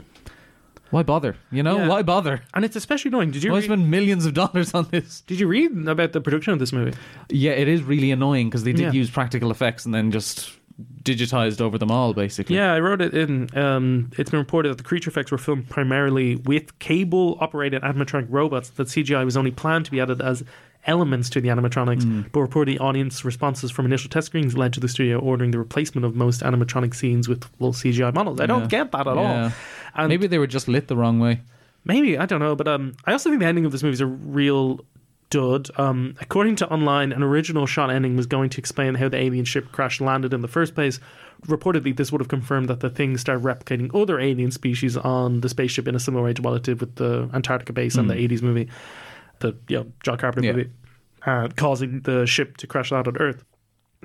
Why 0.91 1.04
bother? 1.04 1.36
You 1.52 1.62
know, 1.62 1.78
Yeah. 1.78 1.88
why 1.88 2.02
bother? 2.02 2.41
And 2.56 2.65
it's 2.65 2.75
especially 2.75 3.10
annoying. 3.10 3.30
Did 3.30 3.43
you 3.43 3.52
Why 3.52 3.58
read, 3.60 3.65
spend 3.65 3.91
millions 3.91 4.25
of 4.25 4.34
dollars 4.34 4.73
on 4.73 4.88
this? 4.89 5.21
did 5.21 5.39
you 5.39 5.47
read 5.47 5.88
about 5.88 6.13
the 6.13 6.19
production 6.21 6.52
of 6.52 6.58
this 6.58 6.73
movie? 6.73 6.97
Yeah, 7.30 7.52
it 7.52 7.67
is 7.67 7.84
really 7.84 8.10
annoying 8.10 8.49
because 8.49 8.63
they 8.63 8.71
did 8.73 8.82
Yeah. 8.86 8.91
use 8.93 9.08
practical 9.12 9.52
effects 9.52 9.86
and 9.86 9.93
then 9.93 10.10
just 10.10 10.52
digitized 11.04 11.62
over 11.62 11.78
them 11.78 11.91
all, 11.91 12.15
basically. 12.15 12.56
Yeah, 12.56 12.73
I 12.73 12.80
wrote 12.80 13.02
it 13.02 13.13
in. 13.13 13.56
Um, 13.56 14.10
it's 14.17 14.32
been 14.32 14.39
reported 14.39 14.69
that 14.69 14.80
the 14.80 14.84
creature 14.84 15.12
effects 15.12 15.30
were 15.32 15.38
filmed 15.38 15.69
primarily 15.69 16.38
with 16.38 16.80
cable 16.80 17.38
operated 17.39 17.84
animatronic 17.84 18.25
robots, 18.30 18.69
that 18.71 18.88
CGI 18.88 19.23
was 19.25 19.38
only 19.38 19.52
planned 19.52 19.86
to 19.86 19.91
be 19.91 19.99
added 20.02 20.21
as 20.21 20.43
elements 20.88 21.30
to 21.32 21.42
the 21.42 21.50
animatronics, 21.50 22.04
Hmm. 22.04 22.22
but 22.32 22.39
reportedly 22.39 22.80
audience 22.80 23.24
responses 23.26 23.70
from 23.72 23.86
initial 23.86 24.10
test 24.10 24.28
screenings 24.28 24.58
led 24.58 24.74
to 24.74 24.80
the 24.80 24.88
studio 24.88 25.20
ordering 25.20 25.52
the 25.52 25.58
replacement 25.60 26.06
of 26.06 26.15
most 26.15 26.42
animatronic 26.42 26.96
scenes 26.96 27.28
with 27.28 27.44
full 27.60 27.74
CGI 27.74 28.12
models. 28.13 28.39
I 28.39 28.46
don't 28.46 28.70
get 28.70 28.92
that 28.94 29.06
at 29.08 29.15
Yeah. 29.15 29.44
all. 29.46 29.52
And 29.96 30.10
Maybe 30.10 30.28
they 30.28 30.39
were 30.39 30.48
just 30.48 30.68
lit 30.68 30.88
the 30.88 30.96
wrong 30.96 31.20
way. 31.20 31.42
Maybe 31.86 32.18
I 32.18 32.26
don't 32.26 32.39
know, 32.39 32.56
but 32.56 32.68
um, 32.68 32.94
I 33.06 33.12
also 33.12 33.30
think 33.30 33.42
the 33.42 33.46
ending 33.48 33.65
of 33.65 33.72
this 33.72 33.84
movie 33.84 33.94
is 33.94 34.02
a 34.02 34.06
real 34.06 34.80
dud. 35.30 35.70
Um, 35.78 36.15
according 36.22 36.56
to 36.58 36.68
online, 36.70 37.12
an 37.12 37.22
original 37.24 37.65
shot 37.68 37.89
ending 37.92 38.15
was 38.15 38.26
going 38.26 38.50
to 38.50 38.58
explain 38.58 38.96
how 38.96 39.10
the 39.10 39.18
alien 39.18 39.46
ship 39.46 39.72
crash 39.72 40.02
landed 40.02 40.34
in 40.34 40.42
the 40.42 40.48
first 40.48 40.74
place. 40.76 41.00
Reportedly, 41.48 41.96
this 41.96 42.12
would 42.12 42.20
have 42.20 42.28
confirmed 42.28 42.68
that 42.68 42.80
the 42.82 42.89
thing 42.89 43.15
started 43.18 43.44
replicating 43.44 43.94
other 43.94 44.20
alien 44.20 44.52
species 44.52 44.98
on 44.98 45.42
the 45.42 45.48
spaceship 45.50 45.88
in 45.88 45.96
a 45.96 46.00
similar 46.00 46.24
way 46.24 46.34
to 46.34 46.42
what 46.42 46.54
it 46.56 46.63
did 46.63 46.80
with 46.82 46.96
the 46.96 47.30
Antarctica 47.34 47.72
base 47.74 47.96
and 47.96 48.10
the 48.10 48.15
'80s 48.15 48.42
movie, 48.42 48.68
the 49.39 49.56
you 49.67 49.78
know 49.78 49.91
John 50.04 50.17
Carpenter 50.17 50.47
Yeah. 50.47 50.54
movie, 50.54 50.69
uh, 51.25 51.47
causing 51.56 52.02
the 52.02 52.25
ship 52.25 52.58
to 52.58 52.67
crash 52.67 52.91
out 52.91 53.08
on 53.08 53.17
Earth. 53.17 53.43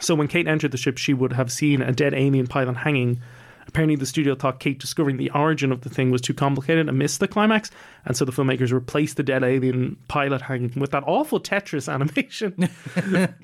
So 0.01 0.15
when 0.15 0.27
Kate 0.29 0.49
entered 0.49 0.73
the 0.73 0.79
ship, 0.79 0.99
she 0.99 1.15
would 1.15 1.33
have 1.33 1.53
seen 1.53 1.81
a 1.81 1.93
dead 1.93 2.15
alien 2.15 2.47
python 2.47 2.75
hanging. 2.75 3.21
Apparently, 3.67 3.97
the 3.97 4.05
studio 4.07 4.35
thought 4.35 4.61
Kate 4.61 4.79
discovering 4.79 5.17
the 5.17 5.31
origin 5.31 5.73
of 5.73 5.81
the 5.81 5.89
thing 5.89 6.11
was 6.11 6.21
too 6.21 6.35
complicated 6.35 6.87
and 6.87 6.99
missed 6.99 7.19
the 7.21 7.27
climax, 7.27 7.71
and 8.05 8.15
so 8.15 8.25
the 8.25 8.31
filmmakers 8.31 8.73
replaced 8.73 9.17
the 9.17 9.23
dead 9.23 9.43
alien 9.43 9.97
pilot 10.07 10.43
hanging 10.43 10.73
with 10.77 10.91
that 10.91 11.03
awful 11.07 11.41
Tetris 11.41 11.89
animation, 11.93 12.69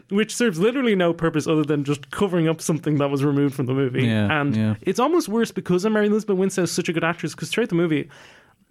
which 0.11 0.35
serves 0.35 0.59
literally 0.61 0.95
no 0.95 1.15
purpose 1.15 1.47
other 1.47 1.65
than 1.65 1.85
just 1.85 2.11
covering 2.11 2.49
up 2.49 2.61
something 2.61 2.99
that 2.99 3.09
was 3.11 3.25
removed 3.25 3.55
from 3.55 3.65
the 3.67 3.73
movie. 3.73 4.05
Yeah, 4.05 4.41
and 4.41 4.55
yeah. 4.55 4.75
it's 4.83 5.01
almost 5.01 5.29
worse 5.29 5.53
because 5.53 5.87
Mary 5.87 6.07
Elizabeth 6.09 6.37
Winstead 6.37 6.65
is 6.65 6.73
such 6.73 6.89
a 6.91 6.93
good 6.93 7.05
actress. 7.05 7.35
Because 7.35 7.49
throughout 7.51 7.71
the 7.71 7.75
movie, 7.77 8.11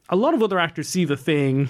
a 0.09 0.15
lot 0.15 0.33
of 0.35 0.43
other 0.43 0.59
actors 0.59 0.87
see 0.87 1.03
the 1.03 1.17
thing 1.17 1.69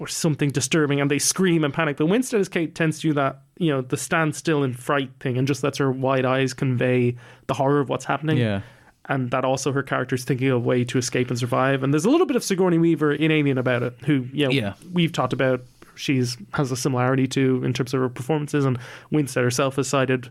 or 0.00 0.08
something 0.08 0.50
disturbing 0.50 1.00
and 1.00 1.10
they 1.10 1.18
scream 1.18 1.62
and 1.64 1.72
panic. 1.72 1.96
But 1.96 2.06
Winstead 2.06 2.40
as 2.40 2.48
Kate 2.48 2.74
tends 2.74 2.98
to 3.00 3.08
do 3.08 3.12
that, 3.14 3.42
you 3.58 3.70
know, 3.70 3.80
the 3.80 3.96
stand 3.96 4.34
still 4.34 4.64
in 4.64 4.74
fright 4.74 5.10
thing 5.20 5.38
and 5.38 5.46
just 5.46 5.62
lets 5.62 5.78
her 5.78 5.90
wide 5.92 6.24
eyes 6.24 6.52
convey 6.52 7.16
the 7.46 7.54
horror 7.54 7.80
of 7.80 7.88
what's 7.88 8.04
happening. 8.04 8.38
Yeah. 8.38 8.62
And 9.06 9.30
that 9.30 9.44
also 9.44 9.70
her 9.72 9.82
character's 9.82 10.24
thinking 10.24 10.48
of 10.48 10.56
a 10.56 10.58
way 10.58 10.82
to 10.84 10.98
escape 10.98 11.28
and 11.28 11.38
survive. 11.38 11.82
And 11.82 11.92
there's 11.92 12.06
a 12.06 12.10
little 12.10 12.26
bit 12.26 12.36
of 12.36 12.42
Sigourney 12.42 12.78
Weaver 12.78 13.12
in 13.12 13.30
Alien 13.30 13.58
about 13.58 13.82
it, 13.82 13.94
who, 14.04 14.26
you 14.32 14.46
know, 14.46 14.50
Yeah. 14.50 14.74
we've 14.92 15.12
talked 15.12 15.32
about 15.32 15.60
she's 15.94 16.36
has 16.54 16.72
a 16.72 16.76
similarity 16.76 17.28
to 17.28 17.62
in 17.64 17.72
terms 17.72 17.94
of 17.94 18.00
her 18.00 18.08
performances 18.08 18.64
and 18.64 18.78
Winstead 19.12 19.44
herself 19.44 19.76
has 19.76 19.86
cited 19.86 20.28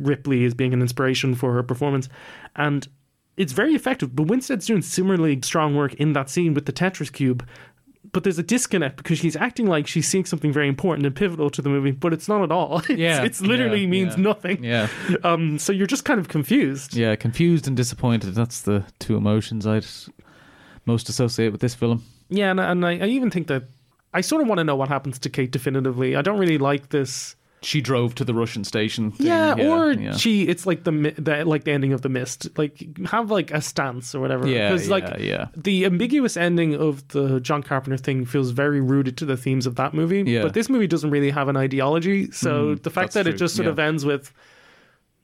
Ripley 0.00 0.44
as 0.44 0.52
being 0.52 0.72
an 0.74 0.80
inspiration 0.80 1.34
for 1.36 1.52
her 1.52 1.62
performance. 1.62 2.08
And 2.56 2.88
it's 3.36 3.52
very 3.52 3.74
effective. 3.74 4.16
But 4.16 4.24
Winstead's 4.24 4.66
doing 4.66 4.82
similarly 4.82 5.38
strong 5.42 5.76
work 5.76 5.94
in 5.94 6.12
that 6.14 6.28
scene 6.30 6.54
with 6.54 6.66
the 6.66 6.72
Tetris 6.72 7.12
cube. 7.12 7.46
But 8.16 8.24
there's 8.24 8.38
a 8.38 8.42
disconnect 8.42 8.96
because 8.96 9.18
she's 9.18 9.36
acting 9.36 9.66
like 9.66 9.86
she's 9.86 10.08
seeing 10.08 10.24
something 10.24 10.50
very 10.50 10.68
important 10.68 11.04
and 11.04 11.14
pivotal 11.14 11.50
to 11.50 11.60
the 11.60 11.68
movie, 11.68 11.90
but 11.90 12.14
it's 12.14 12.28
not 12.28 12.42
at 12.42 12.50
all. 12.50 12.78
It's, 12.88 12.98
Yeah, 12.98 13.24
it's 13.24 13.42
literally 13.42 13.82
yeah, 13.82 13.88
means 13.88 14.16
yeah. 14.16 14.22
nothing. 14.22 14.64
Yeah. 14.64 14.88
Um, 15.22 15.58
so 15.58 15.70
you're 15.70 15.86
just 15.86 16.06
kind 16.06 16.18
of 16.18 16.28
confused. 16.28 16.96
Yeah, 16.96 17.14
confused 17.16 17.68
and 17.68 17.76
disappointed. 17.76 18.34
That's 18.34 18.62
the 18.62 18.86
two 19.00 19.18
emotions 19.18 19.66
I'd 19.66 19.84
most 20.86 21.10
associate 21.10 21.52
with 21.52 21.60
this 21.60 21.74
film. 21.74 22.04
Yeah, 22.30 22.52
and, 22.52 22.58
and 22.58 22.86
I, 22.86 22.92
I 22.92 23.06
even 23.08 23.30
think 23.30 23.48
that 23.48 23.64
I 24.14 24.22
sort 24.22 24.40
of 24.40 24.48
want 24.48 24.60
to 24.60 24.64
know 24.64 24.76
what 24.76 24.88
happens 24.88 25.18
to 25.18 25.28
Kate 25.28 25.50
definitively. 25.50 26.16
I 26.16 26.22
don't 26.22 26.38
really 26.38 26.56
like 26.56 26.88
this. 26.88 27.36
She 27.66 27.80
drove 27.80 28.14
to 28.14 28.24
the 28.24 28.32
Russian 28.32 28.62
station. 28.62 29.10
thing. 29.10 29.26
Yeah, 29.26 29.54
or 29.54 29.92
yeah. 29.92 30.16
she. 30.16 30.46
It's 30.46 30.66
like 30.66 30.84
the, 30.84 30.92
the 31.18 31.44
like 31.44 31.64
the 31.64 31.72
ending 31.72 31.92
of 31.92 32.02
the 32.02 32.08
mist. 32.08 32.46
Like 32.56 32.86
have 33.06 33.32
like 33.32 33.50
a 33.50 33.60
stance 33.60 34.14
or 34.14 34.20
whatever. 34.20 34.46
Yeah, 34.46 34.70
because 34.70 34.88
like 34.88 35.02
yeah, 35.02 35.16
yeah. 35.18 35.46
the 35.56 35.84
ambiguous 35.84 36.36
ending 36.36 36.76
of 36.76 37.06
the 37.08 37.40
John 37.40 37.64
Carpenter 37.64 37.96
thing 37.96 38.24
feels 38.24 38.50
very 38.50 38.80
rooted 38.80 39.16
to 39.16 39.24
the 39.24 39.36
themes 39.36 39.66
of 39.66 39.74
that 39.74 39.94
movie. 39.94 40.22
Yeah. 40.22 40.42
But 40.42 40.54
this 40.54 40.68
movie 40.68 40.86
doesn't 40.86 41.10
really 41.10 41.30
have 41.30 41.48
an 41.48 41.56
ideology. 41.56 42.30
So 42.30 42.76
Mm, 42.76 42.82
the 42.82 42.90
fact 42.90 43.14
that 43.14 43.26
it 43.26 43.32
just 43.36 43.56
sort 43.56 43.66
yeah. 43.66 43.72
of 43.72 43.78
ends 43.80 44.04
with 44.04 44.32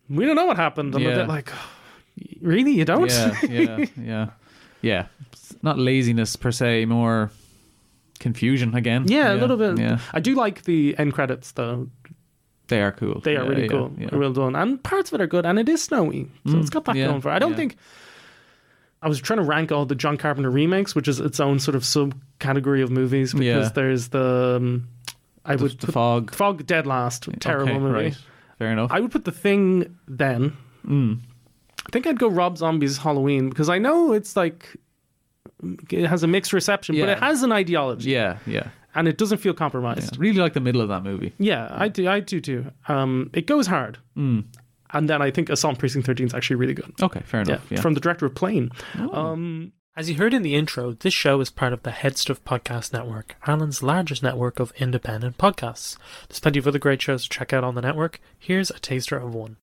we 0.09 0.27
don't 0.27 0.37
know 0.37 0.47
what 0.47 0.57
happened. 0.57 0.95
I'm 0.95 1.07
a 1.07 1.15
bit 1.15 1.29
like, 1.29 1.53
really, 2.41 2.73
you 2.73 2.85
don't? 2.85 3.09
Yeah, 3.09 3.37
yeah, 3.49 3.87
yeah, 3.97 4.31
yeah. 4.83 5.07
Not 5.63 5.79
laziness 5.79 6.37
per 6.37 6.51
se, 6.51 6.87
more 6.87 7.31
confusion 8.19 8.75
again. 8.75 9.05
Yeah, 9.07 9.33
a 9.33 9.37
little 9.37 9.57
bit. 9.57 9.79
Yeah, 9.79 9.99
I 10.13 10.21
do 10.21 10.35
like 10.35 10.65
the 10.65 10.97
end 10.99 11.13
credits 11.13 11.53
though. 11.53 11.89
They 12.73 12.83
are 12.83 12.93
cool. 12.93 13.21
They 13.21 13.37
are 13.37 13.45
Yeah, 13.45 13.49
really 13.49 13.63
yeah, 13.63 13.69
cool. 13.69 13.93
yeah. 13.99 14.09
Well 14.15 14.33
done. 14.33 14.57
And 14.57 14.83
parts 14.83 15.11
of 15.13 15.21
it 15.21 15.23
are 15.23 15.27
good. 15.27 15.47
And 15.47 15.59
it 15.59 15.69
is 15.69 15.83
snowy. 15.83 16.29
So 16.49 16.59
it's 16.59 16.71
got 16.71 16.85
that 16.87 16.97
Mm, 16.97 16.99
yeah, 16.99 17.07
going 17.07 17.21
for 17.21 17.31
it. 17.31 17.35
I 17.35 17.39
don't 17.39 17.51
yeah. 17.53 17.57
think. 17.57 17.77
I 19.03 19.09
was 19.09 19.21
trying 19.21 19.39
to 19.39 19.45
rank 19.45 19.73
all 19.73 19.85
the 19.85 19.95
John 19.97 20.17
Carpenter 20.17 20.51
remakes, 20.51 20.95
which 20.95 21.09
is 21.09 21.19
its 21.21 21.41
own 21.41 21.59
sort 21.59 21.75
of 21.75 21.83
subcategory 21.83 22.83
of 22.83 22.91
movies, 22.91 23.33
because 23.33 23.45
Yeah. 23.67 23.69
there's 23.75 24.09
the. 24.09 24.57
Um, 24.61 24.89
I 25.45 25.57
The, 25.57 25.63
would 25.65 25.81
the 25.81 25.91
fog. 25.93 26.33
Fog 26.35 26.65
Dead 26.67 26.87
Last. 26.87 27.29
Terrible 27.41 27.71
Okay, 27.73 27.79
movie. 27.81 27.95
Right. 28.05 28.19
Fair 28.59 28.71
enough. 28.73 28.91
I 28.93 29.01
would 29.01 29.11
put 29.11 29.25
The 29.25 29.33
Thing 29.33 29.97
then. 30.07 30.57
Mm. 30.87 31.19
I 31.85 31.91
think 31.91 32.07
I'd 32.07 32.19
go 32.19 32.29
Rob 32.29 32.59
Zombie's 32.59 32.99
Halloween 32.99 33.49
because 33.49 33.69
I 33.69 33.79
know 33.79 34.13
it's 34.13 34.37
like. 34.37 34.77
It 35.91 36.07
has 36.07 36.23
a 36.25 36.27
mixed 36.27 36.53
reception, 36.53 36.97
but 36.99 37.09
it 37.09 37.19
has 37.21 37.43
an 37.45 37.53
ideology. 37.53 38.11
yeah, 38.11 38.39
yeah, 38.47 38.69
And 38.95 39.09
it 39.09 39.17
doesn't 39.19 39.39
feel 39.39 39.53
yeah. 39.53 39.59
compromised. 39.59 40.19
Really 40.19 40.39
like 40.41 40.53
the 40.53 40.61
middle 40.61 40.81
of 40.83 40.89
that 40.89 41.03
movie. 41.03 41.33
Yeah, 41.39 41.69
I 41.71 41.89
do. 41.89 42.09
I 42.09 42.21
do 42.21 42.41
too. 42.41 42.67
Um, 42.89 43.31
it 43.33 43.47
goes 43.47 43.67
hard, 43.67 43.99
Mm. 44.17 44.45
and 44.93 45.09
then 45.09 45.23
I 45.23 45.31
think 45.31 45.49
Assault 45.49 45.75
on 45.75 45.79
Precinct 45.79 46.07
Thirteen 46.07 46.27
is 46.27 46.35
actually 46.35 46.57
really 46.57 46.75
good. 46.75 46.93
Okay, 47.01 47.21
fair 47.25 47.41
enough. 47.41 47.67
Yeah. 47.71 47.81
from 47.81 47.95
the 47.95 48.01
director 48.01 48.27
of 48.27 48.35
Plane. 48.35 48.71
Um, 49.13 49.73
As 49.95 50.09
you 50.09 50.17
heard 50.17 50.33
in 50.33 50.41
the 50.43 50.55
intro, 50.55 50.93
this 50.93 51.13
show 51.13 51.41
is 51.41 51.51
part 51.51 51.75
of 51.75 51.83
the 51.83 51.91
HeadStuff 51.91 52.41
Podcast 52.41 52.95
Network, 52.95 53.37
Ireland's 53.47 53.83
largest 53.83 54.23
network 54.23 54.59
of 54.59 54.73
independent 54.79 55.37
podcasts. 55.37 55.99
There's 56.29 56.41
plenty 56.41 56.59
of 56.59 56.67
other 56.67 56.79
great 56.79 57.03
shows 57.03 57.25
to 57.25 57.29
check 57.29 57.53
out 57.53 57.63
on 57.63 57.75
the 57.75 57.83
network. 57.83 58.19
Here's 58.39 58.71
a 58.71 58.79
taster 58.79 59.19
of 59.19 59.35
one. 59.35 59.59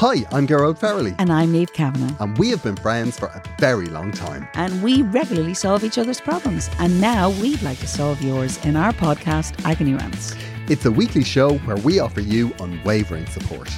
Hi, 0.00 0.24
I'm 0.32 0.46
Gearóid 0.48 0.78
Farrelly, 0.78 1.14
And 1.18 1.30
I'm 1.30 1.52
Niamh 1.52 1.70
Kavanagh. 1.74 2.16
and 2.20 2.38
we 2.38 2.48
have 2.48 2.62
been 2.62 2.76
friends 2.76 3.18
for 3.18 3.26
a 3.26 3.42
very 3.58 3.84
long 3.84 4.12
time. 4.12 4.48
And 4.54 4.82
we 4.82 5.02
regularly 5.02 5.52
solve 5.52 5.84
each 5.84 5.98
other's 5.98 6.22
problems. 6.22 6.70
And 6.78 6.98
now 7.02 7.28
we'd 7.28 7.60
like 7.60 7.78
to 7.80 7.86
solve 7.86 8.22
yours 8.22 8.56
in 8.64 8.76
our 8.76 8.94
podcast, 8.94 9.62
Agony 9.66 9.92
Rants. 9.92 10.34
It's 10.70 10.86
a 10.86 10.90
weekly 10.90 11.22
show 11.22 11.58
where 11.66 11.76
we 11.76 11.98
offer 11.98 12.22
you 12.22 12.50
unwavering 12.60 13.26
support. 13.26 13.68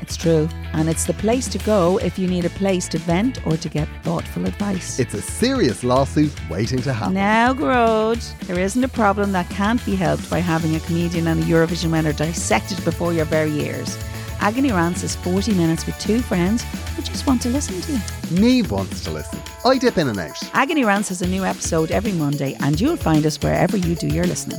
It's 0.00 0.16
true. 0.16 0.48
And 0.74 0.88
it's 0.88 1.06
the 1.06 1.14
place 1.14 1.48
to 1.48 1.58
go 1.58 1.98
if 1.98 2.20
you 2.20 2.28
need 2.28 2.44
a 2.44 2.50
place 2.50 2.86
to 2.90 2.98
vent 2.98 3.44
or 3.44 3.56
to 3.56 3.68
get 3.68 3.88
thoughtful 4.04 4.46
advice. 4.46 5.00
It's 5.00 5.14
a 5.14 5.22
serious 5.22 5.82
lawsuit 5.82 6.32
waiting 6.48 6.82
to 6.82 6.92
happen. 6.92 7.14
Now, 7.14 7.52
Gearóid, 7.52 8.38
there 8.46 8.60
isn't 8.60 8.84
a 8.84 8.88
problem 8.88 9.32
that 9.32 9.50
can't 9.50 9.84
be 9.84 9.96
helped 9.96 10.30
by 10.30 10.38
having 10.38 10.76
a 10.76 10.80
comedian 10.80 11.26
and 11.26 11.42
a 11.42 11.46
Eurovision 11.46 11.90
winner 11.90 12.12
dissected 12.12 12.84
before 12.84 13.12
your 13.12 13.24
very 13.24 13.50
ears. 13.50 13.98
Agony 14.44 14.72
Rants 14.72 15.02
is 15.02 15.16
40 15.16 15.54
minutes 15.54 15.86
with 15.86 15.98
two 15.98 16.20
friends 16.20 16.64
who 16.94 17.00
just 17.00 17.26
want 17.26 17.40
to 17.40 17.48
listen 17.48 17.80
to 17.80 17.92
you. 17.92 17.98
Niamh 18.38 18.70
wants 18.70 19.02
to 19.04 19.10
listen. 19.10 19.40
I 19.64 19.78
dip 19.78 19.96
in 19.96 20.08
and 20.08 20.18
out. 20.18 20.38
Agony 20.52 20.84
Rants 20.84 21.08
has 21.08 21.22
a 21.22 21.26
new 21.26 21.46
episode 21.46 21.90
every 21.90 22.12
Monday, 22.12 22.54
and 22.60 22.78
you'll 22.78 22.98
find 22.98 23.24
us 23.24 23.40
wherever 23.40 23.78
you 23.78 23.94
do 23.94 24.06
your 24.06 24.26
listening. 24.26 24.58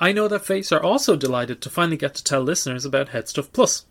I 0.00 0.10
Know 0.10 0.26
That 0.26 0.44
Face 0.44 0.72
are 0.72 0.82
also 0.82 1.14
delighted 1.14 1.60
to 1.60 1.70
finally 1.70 1.96
get 1.96 2.16
to 2.16 2.24
tell 2.24 2.42
listeners 2.42 2.84
about 2.84 3.10
Headstuff 3.10 3.52
Plus. 3.52 3.86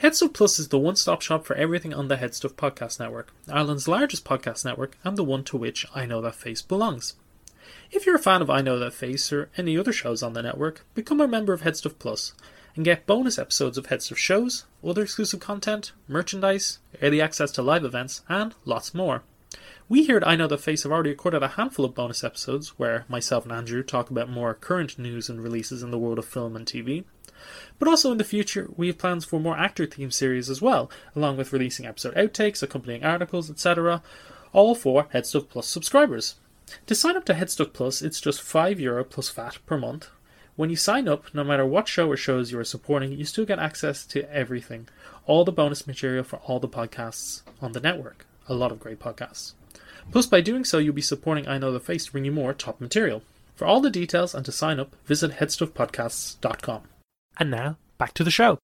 Headstuff 0.00 0.34
Plus 0.34 0.60
is 0.60 0.68
the 0.68 0.78
one 0.78 0.94
stop 0.94 1.20
shop 1.20 1.44
for 1.44 1.56
everything 1.56 1.92
on 1.92 2.06
the 2.06 2.16
Headstuff 2.16 2.52
Podcast 2.52 3.00
Network, 3.00 3.32
Ireland's 3.50 3.88
largest 3.88 4.24
podcast 4.24 4.64
network, 4.64 4.96
and 5.02 5.16
the 5.16 5.24
one 5.24 5.42
to 5.44 5.56
which 5.56 5.84
I 5.96 6.06
Know 6.06 6.20
That 6.20 6.36
Face 6.36 6.62
belongs. 6.62 7.14
If 7.90 8.06
you're 8.06 8.16
a 8.16 8.20
fan 8.20 8.42
of 8.42 8.50
I 8.50 8.62
Know 8.62 8.78
That 8.78 8.94
Face 8.94 9.32
or 9.32 9.50
any 9.56 9.76
other 9.76 9.92
shows 9.92 10.22
on 10.22 10.32
the 10.32 10.42
network, 10.42 10.84
become 10.94 11.20
a 11.20 11.28
member 11.28 11.52
of 11.52 11.62
Headstuff 11.62 11.98
Plus 11.98 12.32
and 12.74 12.84
get 12.84 13.06
bonus 13.06 13.38
episodes 13.38 13.78
of 13.78 13.86
Headstuff 13.86 14.16
shows, 14.16 14.64
other 14.84 15.02
exclusive 15.02 15.40
content, 15.40 15.92
merchandise, 16.08 16.78
early 17.02 17.20
access 17.20 17.50
to 17.52 17.62
live 17.62 17.84
events, 17.84 18.22
and 18.28 18.54
lots 18.64 18.94
more. 18.94 19.22
We 19.88 20.04
here 20.04 20.16
at 20.16 20.26
I 20.26 20.34
Know 20.34 20.46
That 20.46 20.60
Face 20.62 20.82
have 20.84 20.92
already 20.92 21.10
recorded 21.10 21.42
a 21.42 21.48
handful 21.48 21.84
of 21.84 21.94
bonus 21.94 22.24
episodes 22.24 22.78
where 22.78 23.04
myself 23.08 23.44
and 23.44 23.52
Andrew 23.52 23.82
talk 23.82 24.10
about 24.10 24.30
more 24.30 24.54
current 24.54 24.98
news 24.98 25.28
and 25.28 25.42
releases 25.42 25.82
in 25.82 25.90
the 25.90 25.98
world 25.98 26.18
of 26.18 26.24
film 26.24 26.56
and 26.56 26.66
TV. 26.66 27.04
But 27.78 27.88
also 27.88 28.10
in 28.10 28.18
the 28.18 28.24
future, 28.24 28.70
we 28.76 28.86
have 28.86 28.98
plans 28.98 29.24
for 29.24 29.38
more 29.38 29.58
actor 29.58 29.86
themed 29.86 30.14
series 30.14 30.48
as 30.48 30.62
well, 30.62 30.90
along 31.14 31.36
with 31.36 31.52
releasing 31.52 31.84
episode 31.84 32.14
outtakes, 32.14 32.62
accompanying 32.62 33.04
articles, 33.04 33.50
etc., 33.50 34.02
all 34.52 34.74
for 34.74 35.04
Headstuff 35.12 35.48
Plus 35.48 35.66
subscribers. 35.68 36.36
To 36.86 36.94
sign 36.94 37.16
up 37.16 37.24
to 37.26 37.34
Headstuff 37.34 37.72
Plus, 37.72 38.02
it's 38.02 38.20
just 38.20 38.40
€5 38.40 38.78
Euro 38.80 39.04
plus 39.04 39.30
VAT 39.30 39.58
per 39.66 39.78
month. 39.78 40.08
When 40.56 40.70
you 40.70 40.76
sign 40.76 41.08
up, 41.08 41.34
no 41.34 41.42
matter 41.42 41.66
what 41.66 41.88
show 41.88 42.08
or 42.10 42.16
shows 42.16 42.52
you 42.52 42.58
are 42.58 42.64
supporting, 42.64 43.12
you 43.12 43.24
still 43.24 43.44
get 43.44 43.58
access 43.58 44.06
to 44.06 44.30
everything. 44.32 44.88
All 45.26 45.44
the 45.44 45.52
bonus 45.52 45.86
material 45.86 46.22
for 46.22 46.36
all 46.40 46.60
the 46.60 46.68
podcasts 46.68 47.42
on 47.60 47.72
the 47.72 47.80
network. 47.80 48.26
A 48.48 48.54
lot 48.54 48.70
of 48.70 48.78
great 48.78 49.00
podcasts. 49.00 49.54
Plus, 50.12 50.26
by 50.26 50.40
doing 50.40 50.64
so, 50.64 50.78
you'll 50.78 50.94
be 50.94 51.02
supporting 51.02 51.48
I 51.48 51.58
Know 51.58 51.72
That 51.72 51.84
Face 51.84 52.06
to 52.06 52.12
bring 52.12 52.24
you 52.24 52.32
more 52.32 52.52
top 52.52 52.80
material. 52.80 53.22
For 53.56 53.66
all 53.66 53.80
the 53.80 53.90
details 53.90 54.34
and 54.34 54.44
to 54.44 54.52
sign 54.52 54.78
up, 54.78 54.94
visit 55.06 55.32
headstuffpodcasts.com. 55.32 56.82
And 57.38 57.50
now, 57.50 57.76
back 57.98 58.14
to 58.14 58.24
the 58.24 58.30
show. 58.30 58.58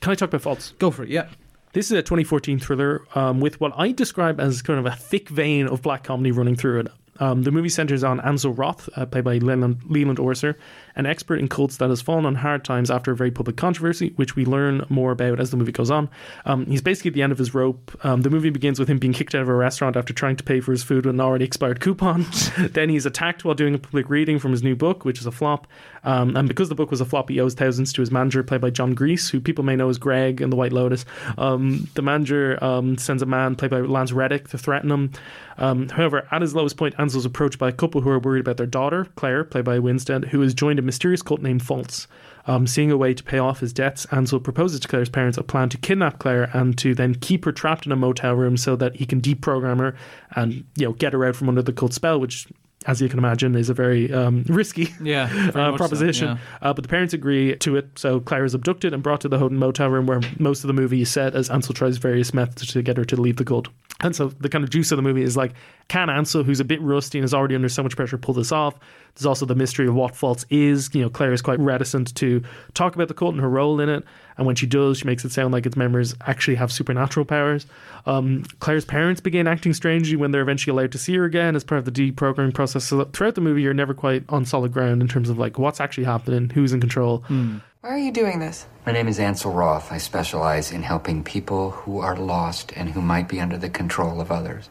Can 0.00 0.12
I 0.12 0.14
talk 0.14 0.28
about 0.28 0.42
Faults? 0.42 0.72
Go 0.78 0.90
for 0.90 1.02
it, 1.02 1.10
yeah. 1.10 1.28
This 1.72 1.86
is 1.86 1.92
a 1.92 2.02
2014 2.02 2.58
thriller 2.60 3.04
um, 3.14 3.40
with 3.40 3.60
what 3.60 3.72
I 3.76 3.90
describe 3.90 4.38
as 4.38 4.62
kind 4.62 4.78
of 4.78 4.86
a 4.86 4.96
thick 4.96 5.28
vein 5.28 5.66
of 5.66 5.82
black 5.82 6.04
comedy 6.04 6.30
running 6.30 6.56
through 6.56 6.80
it. 6.80 6.88
Um, 7.20 7.42
the 7.42 7.52
movie 7.52 7.68
centers 7.68 8.02
on 8.02 8.20
Ansel 8.20 8.52
Roth, 8.52 8.88
uh, 8.96 9.06
played 9.06 9.24
by 9.24 9.38
Leland, 9.38 9.82
Leland 9.86 10.18
Orser, 10.18 10.56
an 10.96 11.06
expert 11.06 11.40
in 11.40 11.48
cults 11.48 11.78
that 11.78 11.88
has 11.88 12.00
fallen 12.00 12.26
on 12.26 12.36
hard 12.36 12.64
times 12.64 12.90
after 12.90 13.12
a 13.12 13.16
very 13.16 13.30
public 13.30 13.56
controversy, 13.56 14.12
which 14.16 14.36
we 14.36 14.44
learn 14.44 14.84
more 14.88 15.12
about 15.12 15.40
as 15.40 15.50
the 15.50 15.56
movie 15.56 15.72
goes 15.72 15.90
on. 15.90 16.08
Um, 16.44 16.66
he's 16.66 16.82
basically 16.82 17.10
at 17.10 17.14
the 17.14 17.22
end 17.22 17.32
of 17.32 17.38
his 17.38 17.54
rope. 17.54 17.98
Um, 18.04 18.22
the 18.22 18.30
movie 18.30 18.50
begins 18.50 18.78
with 18.78 18.88
him 18.88 18.98
being 18.98 19.12
kicked 19.12 19.34
out 19.34 19.42
of 19.42 19.48
a 19.48 19.54
restaurant 19.54 19.96
after 19.96 20.12
trying 20.12 20.36
to 20.36 20.44
pay 20.44 20.60
for 20.60 20.72
his 20.72 20.82
food 20.82 21.06
with 21.06 21.14
an 21.14 21.20
already 21.20 21.44
expired 21.44 21.80
coupon. 21.80 22.26
then 22.58 22.88
he's 22.88 23.06
attacked 23.06 23.44
while 23.44 23.54
doing 23.54 23.74
a 23.74 23.78
public 23.78 24.08
reading 24.08 24.38
from 24.38 24.52
his 24.52 24.62
new 24.62 24.76
book, 24.76 25.04
which 25.04 25.18
is 25.18 25.26
a 25.26 25.32
flop. 25.32 25.66
Um, 26.04 26.36
and 26.36 26.46
because 26.46 26.68
the 26.68 26.74
book 26.74 26.90
was 26.90 27.00
a 27.00 27.04
flop, 27.04 27.30
he 27.30 27.40
owes 27.40 27.54
thousands 27.54 27.92
to 27.94 28.02
his 28.02 28.10
manager, 28.10 28.42
played 28.42 28.60
by 28.60 28.70
Jon 28.70 28.94
Gries, 28.94 29.30
who 29.30 29.40
people 29.40 29.64
may 29.64 29.74
know 29.74 29.88
as 29.88 29.98
Greg 29.98 30.40
in 30.40 30.50
The 30.50 30.56
White 30.56 30.72
Lotus. 30.72 31.04
Um, 31.38 31.88
the 31.94 32.02
manager 32.02 32.62
um, 32.62 32.98
sends 32.98 33.22
a 33.22 33.26
man, 33.26 33.56
played 33.56 33.70
by 33.70 33.80
Lance 33.80 34.12
Reddick, 34.12 34.48
to 34.48 34.58
threaten 34.58 34.90
him. 34.90 35.12
Um, 35.56 35.88
however, 35.88 36.26
at 36.30 36.42
his 36.42 36.54
lowest 36.54 36.76
point, 36.76 36.94
Ansel's 36.98 37.24
approached 37.24 37.58
by 37.58 37.68
a 37.68 37.72
couple 37.72 38.00
who 38.00 38.10
are 38.10 38.18
worried 38.18 38.40
about 38.40 38.56
their 38.56 38.66
daughter, 38.66 39.06
Claire, 39.16 39.44
played 39.44 39.64
by 39.64 39.78
Winstead, 39.78 40.26
who 40.26 40.40
has 40.40 40.52
joined 40.52 40.78
mysterious 40.84 41.22
cult 41.22 41.40
named 41.42 41.62
Faults. 41.62 42.06
Um, 42.46 42.66
seeing 42.66 42.90
a 42.90 42.96
way 42.98 43.14
to 43.14 43.22
pay 43.22 43.38
off 43.38 43.60
his 43.60 43.72
debts, 43.72 44.06
Ansel 44.12 44.38
proposes 44.38 44.78
to 44.80 44.88
Claire's 44.88 45.08
parents 45.08 45.38
a 45.38 45.42
plan 45.42 45.70
to 45.70 45.78
kidnap 45.78 46.18
Claire 46.18 46.50
and 46.52 46.76
to 46.76 46.94
then 46.94 47.14
keep 47.14 47.46
her 47.46 47.52
trapped 47.52 47.86
in 47.86 47.92
a 47.92 47.96
motel 47.96 48.34
room 48.34 48.58
so 48.58 48.76
that 48.76 48.96
he 48.96 49.06
can 49.06 49.22
deprogram 49.22 49.78
her 49.78 49.96
and 50.36 50.64
you 50.76 50.84
know 50.86 50.92
get 50.92 51.14
her 51.14 51.24
out 51.24 51.36
from 51.36 51.48
under 51.48 51.62
the 51.62 51.72
cult 51.72 51.94
spell, 51.94 52.20
which 52.20 52.46
as 52.86 53.00
you 53.00 53.08
can 53.08 53.18
imagine, 53.18 53.54
is 53.54 53.70
a 53.70 53.74
very 53.74 54.12
um, 54.12 54.44
risky 54.48 54.92
Yeah, 55.00 55.26
very 55.28 55.48
uh, 55.64 55.70
much 55.70 55.74
so, 55.74 55.76
proposition. 55.78 56.28
yeah. 56.28 56.38
Uh, 56.60 56.74
but 56.74 56.82
the 56.82 56.88
parents 56.88 57.14
agree 57.14 57.56
to 57.56 57.76
it, 57.76 57.98
so 57.98 58.20
Claire 58.20 58.44
is 58.44 58.52
abducted 58.52 58.92
and 58.92 59.02
brought 59.02 59.22
to 59.22 59.28
the 59.30 59.38
Houghton 59.38 59.56
motel 59.56 59.88
room 59.88 60.06
where 60.06 60.20
most 60.38 60.64
of 60.64 60.68
the 60.68 60.74
movie 60.74 61.00
is 61.00 61.10
set 61.10 61.34
as 61.34 61.48
Ansel 61.48 61.72
tries 61.74 61.96
various 61.96 62.34
methods 62.34 62.70
to 62.72 62.82
get 62.82 62.98
her 62.98 63.04
to 63.06 63.16
leave 63.16 63.36
the 63.36 63.44
cult. 63.44 63.68
And 64.00 64.14
so 64.14 64.28
the 64.28 64.50
kind 64.50 64.64
of 64.64 64.68
juice 64.70 64.92
of 64.92 64.96
the 64.96 65.02
movie 65.02 65.22
is 65.22 65.34
like, 65.34 65.54
can 65.88 66.10
Ansel, 66.10 66.42
who's 66.42 66.60
a 66.60 66.64
bit 66.64 66.82
rusty 66.82 67.16
and 67.16 67.24
is 67.24 67.32
already 67.32 67.54
under 67.54 67.70
so 67.70 67.82
much 67.82 67.96
pressure, 67.96 68.18
pull 68.18 68.34
this 68.34 68.52
off? 68.52 68.74
There's 69.14 69.26
also 69.26 69.46
the 69.46 69.54
mystery 69.54 69.86
of 69.86 69.94
what 69.94 70.16
Faults 70.16 70.44
is. 70.50 70.92
You 70.92 71.02
know, 71.02 71.10
Claire 71.10 71.32
is 71.32 71.42
quite 71.42 71.60
reticent 71.60 72.14
to 72.16 72.42
talk 72.74 72.94
about 72.94 73.08
the 73.08 73.14
cult 73.14 73.34
and 73.34 73.40
her 73.40 73.48
role 73.48 73.80
in 73.80 73.88
it. 73.88 74.04
And 74.36 74.46
when 74.46 74.56
she 74.56 74.66
does, 74.66 74.98
she 74.98 75.04
makes 75.04 75.24
it 75.24 75.30
sound 75.30 75.52
like 75.52 75.66
its 75.66 75.76
members 75.76 76.16
actually 76.26 76.56
have 76.56 76.72
supernatural 76.72 77.24
powers. 77.24 77.66
Um, 78.06 78.42
Claire's 78.58 78.84
parents 78.84 79.20
begin 79.20 79.46
acting 79.46 79.72
strangely 79.72 80.16
when 80.16 80.32
they're 80.32 80.42
eventually 80.42 80.76
allowed 80.76 80.90
to 80.92 80.98
see 80.98 81.14
her 81.14 81.24
again 81.24 81.54
as 81.54 81.62
part 81.62 81.78
of 81.78 81.84
the 81.84 81.92
deprogramming 81.92 82.54
process. 82.54 82.84
So 82.84 83.04
throughout 83.04 83.36
the 83.36 83.40
movie, 83.40 83.62
you're 83.62 83.72
never 83.72 83.94
quite 83.94 84.24
on 84.28 84.44
solid 84.44 84.72
ground 84.72 85.00
in 85.00 85.06
terms 85.06 85.30
of 85.30 85.38
like 85.38 85.58
what's 85.58 85.80
actually 85.80 86.04
happening, 86.04 86.50
who's 86.50 86.72
in 86.72 86.80
control. 86.80 87.18
Hmm. 87.18 87.58
Why 87.82 87.90
are 87.90 87.98
you 87.98 88.12
doing 88.12 88.40
this? 88.40 88.66
My 88.86 88.92
name 88.92 89.08
is 89.08 89.20
Ansel 89.20 89.52
Roth. 89.52 89.92
I 89.92 89.98
specialize 89.98 90.72
in 90.72 90.82
helping 90.82 91.22
people 91.22 91.70
who 91.70 91.98
are 92.00 92.16
lost 92.16 92.72
and 92.74 92.88
who 92.88 93.02
might 93.02 93.28
be 93.28 93.40
under 93.40 93.58
the 93.58 93.68
control 93.68 94.20
of 94.20 94.32
others. 94.32 94.70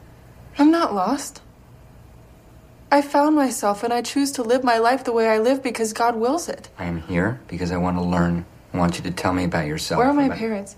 I'm 0.57 0.71
not 0.71 0.93
lost. 0.93 1.41
I 2.93 3.01
found 3.01 3.35
myself 3.35 3.83
and 3.83 3.91
I 3.91 4.03
choose 4.03 4.31
to 4.33 4.43
live 4.43 4.63
my 4.63 4.77
life 4.77 5.03
the 5.03 5.11
way 5.11 5.27
I 5.27 5.39
live 5.39 5.63
because 5.63 5.93
God 5.93 6.15
wills 6.15 6.47
it. 6.47 6.69
I 6.77 6.85
am 6.85 7.01
here 7.01 7.41
because 7.47 7.71
I 7.71 7.77
want 7.77 7.97
to 7.97 8.03
learn. 8.03 8.45
I 8.71 8.77
want 8.77 8.97
you 8.97 9.03
to 9.05 9.09
tell 9.09 9.33
me 9.33 9.45
about 9.45 9.65
yourself. 9.65 9.97
Where 9.97 10.09
are 10.09 10.13
my 10.13 10.25
about- 10.25 10.37
parents? 10.37 10.75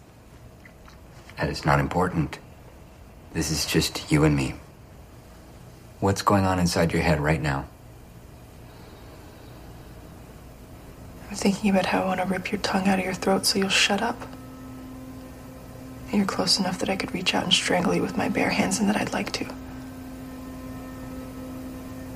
That 1.37 1.49
is 1.49 1.65
not 1.65 1.81
important. 1.81 2.39
This 3.33 3.51
is 3.51 3.65
just 3.65 4.09
you 4.13 4.23
and 4.23 4.33
me. 4.33 4.55
What's 5.99 6.21
going 6.21 6.45
on 6.45 6.57
inside 6.57 6.93
your 6.93 7.01
head 7.01 7.19
right 7.19 7.41
now? 7.41 7.65
I'm 11.29 11.35
thinking 11.35 11.69
about 11.69 11.87
how 11.87 12.03
I 12.03 12.05
want 12.05 12.21
to 12.21 12.27
rip 12.27 12.49
your 12.49 12.61
tongue 12.61 12.87
out 12.87 12.97
of 12.97 13.03
your 13.03 13.13
throat 13.13 13.45
so 13.45 13.59
you'll 13.59 13.67
shut 13.67 14.01
up. 14.01 14.25
You're 16.13 16.23
close 16.23 16.59
enough 16.59 16.79
that 16.79 16.87
I 16.87 16.95
could 16.95 17.13
reach 17.13 17.35
out 17.35 17.43
and 17.43 17.51
strangle 17.51 17.93
you 17.93 18.01
with 18.01 18.15
my 18.15 18.29
bare 18.29 18.51
hands 18.51 18.79
and 18.79 18.87
that 18.87 18.95
I'd 18.95 19.11
like 19.11 19.33
to. 19.33 19.53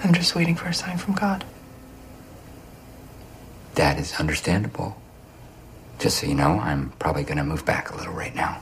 I'm 0.03 0.13
just 0.13 0.35
waiting 0.35 0.55
for 0.55 0.67
a 0.67 0.73
sign 0.73 0.97
from 0.97 1.15
God. 1.15 1.43
That 3.75 3.99
is 3.99 4.13
understandable. 4.19 5.01
Just 5.99 6.19
so 6.19 6.27
you 6.27 6.35
know, 6.35 6.59
I'm 6.59 6.91
probably 6.99 7.23
going 7.23 7.38
to 7.38 7.43
move 7.43 7.65
back 7.65 7.91
a 7.91 7.95
little 7.97 8.13
right 8.13 8.33
now. 8.33 8.62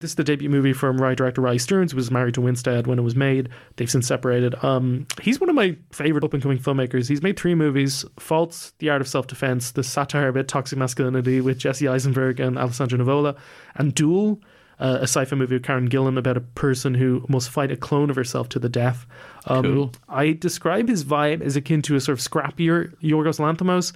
This 0.00 0.12
is 0.12 0.14
the 0.14 0.24
debut 0.24 0.48
movie 0.48 0.72
from 0.72 0.98
writer 0.98 1.16
director 1.16 1.42
Riley 1.42 1.58
Stearns, 1.58 1.92
who 1.92 1.96
was 1.96 2.10
married 2.10 2.32
to 2.34 2.40
Winstead 2.40 2.86
when 2.86 2.98
it 2.98 3.02
was 3.02 3.14
made. 3.14 3.50
They've 3.76 3.90
since 3.90 4.06
separated. 4.06 4.54
Um, 4.64 5.06
he's 5.20 5.38
one 5.38 5.50
of 5.50 5.54
my 5.54 5.76
favorite 5.92 6.24
up 6.24 6.32
and 6.32 6.42
coming 6.42 6.58
filmmakers. 6.58 7.06
He's 7.06 7.22
made 7.22 7.38
three 7.38 7.54
movies 7.54 8.06
Faults, 8.18 8.72
The 8.78 8.88
Art 8.88 9.02
of 9.02 9.08
Self 9.08 9.26
Defense, 9.26 9.72
the 9.72 9.84
satire 9.84 10.28
about 10.28 10.48
toxic 10.48 10.78
masculinity 10.78 11.42
with 11.42 11.58
Jesse 11.58 11.86
Eisenberg 11.86 12.40
and 12.40 12.56
Alessandro 12.56 12.98
Nivola, 12.98 13.36
and 13.74 13.94
Dual, 13.94 14.40
uh, 14.80 14.98
a 15.00 15.02
sci 15.04 15.24
fi 15.24 15.36
movie 15.36 15.54
with 15.56 15.62
Karen 15.62 15.88
Gillan 15.88 16.18
about 16.18 16.36
a 16.36 16.40
person 16.40 16.94
who 16.94 17.24
must 17.28 17.50
fight 17.50 17.70
a 17.70 17.76
clone 17.76 18.10
of 18.10 18.16
herself 18.16 18.48
to 18.50 18.58
the 18.58 18.68
death. 18.68 19.06
Um, 19.46 19.62
Cool. 19.62 19.92
I 20.08 20.32
describe 20.32 20.88
his 20.88 21.04
vibe 21.04 21.42
as 21.42 21.54
akin 21.54 21.82
to 21.82 21.94
a 21.96 22.00
sort 22.00 22.18
of 22.18 22.24
scrappier 22.24 22.92
Yorgos 23.02 23.38
Lanthimos. 23.38 23.92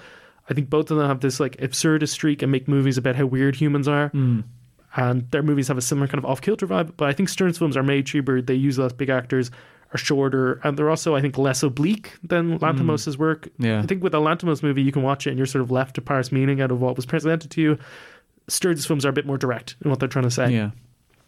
I 0.49 0.55
think 0.55 0.69
both 0.69 0.91
of 0.91 0.99
them 0.99 1.09
have 1.09 1.21
this 1.21 1.41
like 1.41 1.57
absurdist 1.57 2.11
streak 2.11 2.43
and 2.43 2.53
make 2.53 2.69
movies 2.69 2.99
about 2.99 3.17
how 3.17 3.25
weird 3.27 3.57
humans 3.57 3.89
are 3.89 4.11
and 4.97 5.31
their 5.31 5.43
movies 5.43 5.69
have 5.69 5.79
a 5.79 5.83
similar 5.83 6.07
kind 6.07 6.19
of 6.19 6.27
off 6.27 6.41
kilter 6.41 6.67
vibe. 6.67 6.93
But 6.97 7.09
I 7.09 7.13
think 7.13 7.29
Stearns' 7.29 7.59
films 7.59 7.77
are 7.77 7.83
made 7.83 8.07
cheaper. 8.07 8.41
They 8.43 8.55
use 8.55 8.79
less 8.79 8.93
big 8.93 9.09
actors, 9.09 9.51
are 9.93 9.99
shorter, 9.99 10.61
and 10.63 10.77
they're 10.79 10.91
also 10.91 11.15
I 11.17 11.21
think 11.21 11.39
less 11.39 11.63
oblique 11.63 12.13
than 12.23 12.59
Lanthimos' 12.59 13.17
work. 13.17 13.49
Yeah. 13.59 13.81
I 13.81 13.87
think 13.87 14.03
with 14.03 14.15
a 14.15 14.19
Lanthimos 14.19 14.63
movie, 14.63 14.83
you 14.83 14.93
can 14.93 15.03
watch 15.03 15.27
it 15.27 15.31
and 15.31 15.39
you're 15.39 15.47
sort 15.47 15.63
of 15.63 15.71
left 15.71 15.95
to 15.97 16.03
parse 16.03 16.31
meaning 16.31 16.61
out 16.61 16.71
of 16.71 16.81
what 16.81 16.95
was 16.97 17.07
presented 17.07 17.51
to 17.53 17.61
you. 17.63 17.79
Stearns' 18.49 18.87
films 18.87 19.05
are 19.05 19.11
a 19.11 19.13
bit 19.13 19.27
more 19.27 19.39
direct 19.39 19.77
in 19.85 19.91
what 19.91 20.01
they're 20.01 20.09
trying 20.09 20.25
to 20.25 20.31
say. 20.31 20.53
Yeah. 20.53 20.71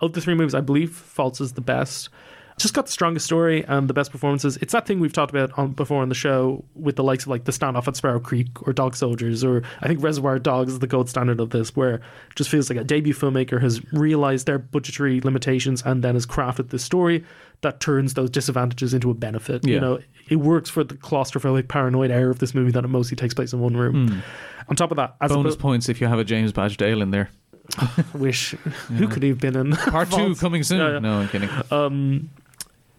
Of 0.00 0.12
the 0.12 0.20
three 0.20 0.34
movies, 0.34 0.54
I 0.54 0.60
believe 0.60 0.94
Faults 0.94 1.40
is 1.40 1.54
the 1.54 1.60
best. 1.62 2.10
Just 2.58 2.72
got 2.72 2.86
the 2.86 2.92
strongest 2.92 3.26
story 3.26 3.64
and 3.66 3.88
the 3.88 3.92
best 3.92 4.10
performances. 4.10 4.56
It's 4.58 4.72
that 4.72 4.86
thing 4.86 4.98
we've 4.98 5.12
talked 5.12 5.30
about 5.30 5.56
on, 5.58 5.72
before 5.72 6.00
on 6.00 6.08
the 6.08 6.14
show 6.14 6.64
with 6.74 6.96
the 6.96 7.04
likes 7.04 7.24
of 7.24 7.28
like 7.28 7.44
the 7.44 7.52
standoff 7.52 7.86
at 7.86 7.96
Sparrow 7.96 8.18
Creek 8.18 8.48
or 8.66 8.72
Dog 8.72 8.96
Soldiers, 8.96 9.44
or 9.44 9.62
I 9.82 9.88
think 9.88 10.02
Reservoir 10.02 10.38
Dogs 10.38 10.72
is 10.72 10.78
the 10.78 10.86
gold 10.86 11.10
standard 11.10 11.38
of 11.38 11.50
this, 11.50 11.76
where 11.76 11.96
it 11.96 12.02
just 12.34 12.48
feels 12.48 12.70
like 12.70 12.78
a 12.78 12.84
debut 12.84 13.12
filmmaker 13.12 13.60
has 13.60 13.82
realized 13.92 14.46
their 14.46 14.58
budgetary 14.58 15.20
limitations 15.20 15.82
and 15.82 16.02
then 16.02 16.14
has 16.14 16.24
crafted 16.24 16.70
this 16.70 16.82
story 16.82 17.24
that 17.60 17.80
turns 17.80 18.14
those 18.14 18.30
disadvantages 18.30 18.94
into 18.94 19.10
a 19.10 19.14
benefit. 19.14 19.66
You 19.66 19.80
know, 19.80 19.98
it 20.28 20.36
works 20.36 20.70
for 20.70 20.84
the 20.84 20.94
claustrophobic, 20.94 21.68
paranoid 21.68 22.10
air 22.10 22.30
of 22.30 22.38
this 22.38 22.54
movie 22.54 22.70
that 22.72 22.84
it 22.84 22.88
mostly 22.88 23.16
takes 23.16 23.34
place 23.34 23.52
in 23.52 23.60
one 23.60 23.76
room. 23.76 24.08
Mm. 24.08 24.22
On 24.68 24.76
top 24.76 24.90
of 24.90 24.96
that, 24.96 25.16
as 25.20 25.30
Bonus 25.30 25.56
points 25.56 25.88
if 25.88 26.00
you 26.00 26.06
have 26.06 26.18
a 26.18 26.24
James 26.24 26.52
Badge 26.52 26.76
Dale 26.76 27.02
in 27.02 27.10
there. 27.10 27.30
wish 28.14 28.50
who 28.96 29.08
could 29.08 29.22
he 29.22 29.28
have 29.30 29.40
been 29.40 29.56
in 29.56 29.72
Part 29.72 30.10
two 30.12 30.34
coming 30.36 30.62
soon. 30.62 30.78
Yeah, 30.78 30.92
yeah. 30.92 30.98
No, 31.00 31.20
I'm 31.20 31.28
kidding. 31.28 31.50
Um, 31.70 32.30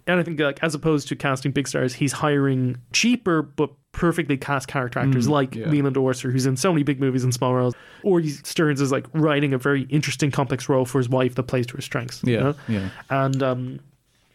and 0.07 0.19
I 0.19 0.23
think 0.23 0.39
like 0.39 0.63
as 0.63 0.73
opposed 0.73 1.07
to 1.09 1.15
casting 1.15 1.51
big 1.51 1.67
stars, 1.67 1.93
he's 1.93 2.13
hiring 2.13 2.77
cheaper 2.93 3.41
but 3.41 3.69
perfectly 3.91 4.37
cast 4.37 4.67
character 4.67 4.99
actors 4.99 5.27
Mm, 5.27 5.31
like 5.31 5.55
yeah. 5.55 5.67
Leland 5.69 5.95
Orser, 5.95 6.31
who's 6.31 6.45
in 6.45 6.55
so 6.55 6.71
many 6.71 6.83
big 6.83 6.99
movies 6.99 7.23
and 7.23 7.33
small 7.33 7.53
roles. 7.55 7.73
Or 8.03 8.21
Stearns 8.23 8.79
is 8.79 8.91
like 8.91 9.05
writing 9.13 9.53
a 9.53 9.57
very 9.57 9.83
interesting, 9.89 10.29
complex 10.31 10.69
role 10.69 10.85
for 10.85 10.99
his 10.99 11.09
wife 11.09 11.35
that 11.35 11.43
plays 11.43 11.65
to 11.67 11.75
her 11.75 11.81
strengths. 11.81 12.23
you 12.23 12.33
Yeah, 12.33 12.39
know? 12.41 12.55
yeah. 12.67 12.89
And 13.09 13.41
um, 13.41 13.79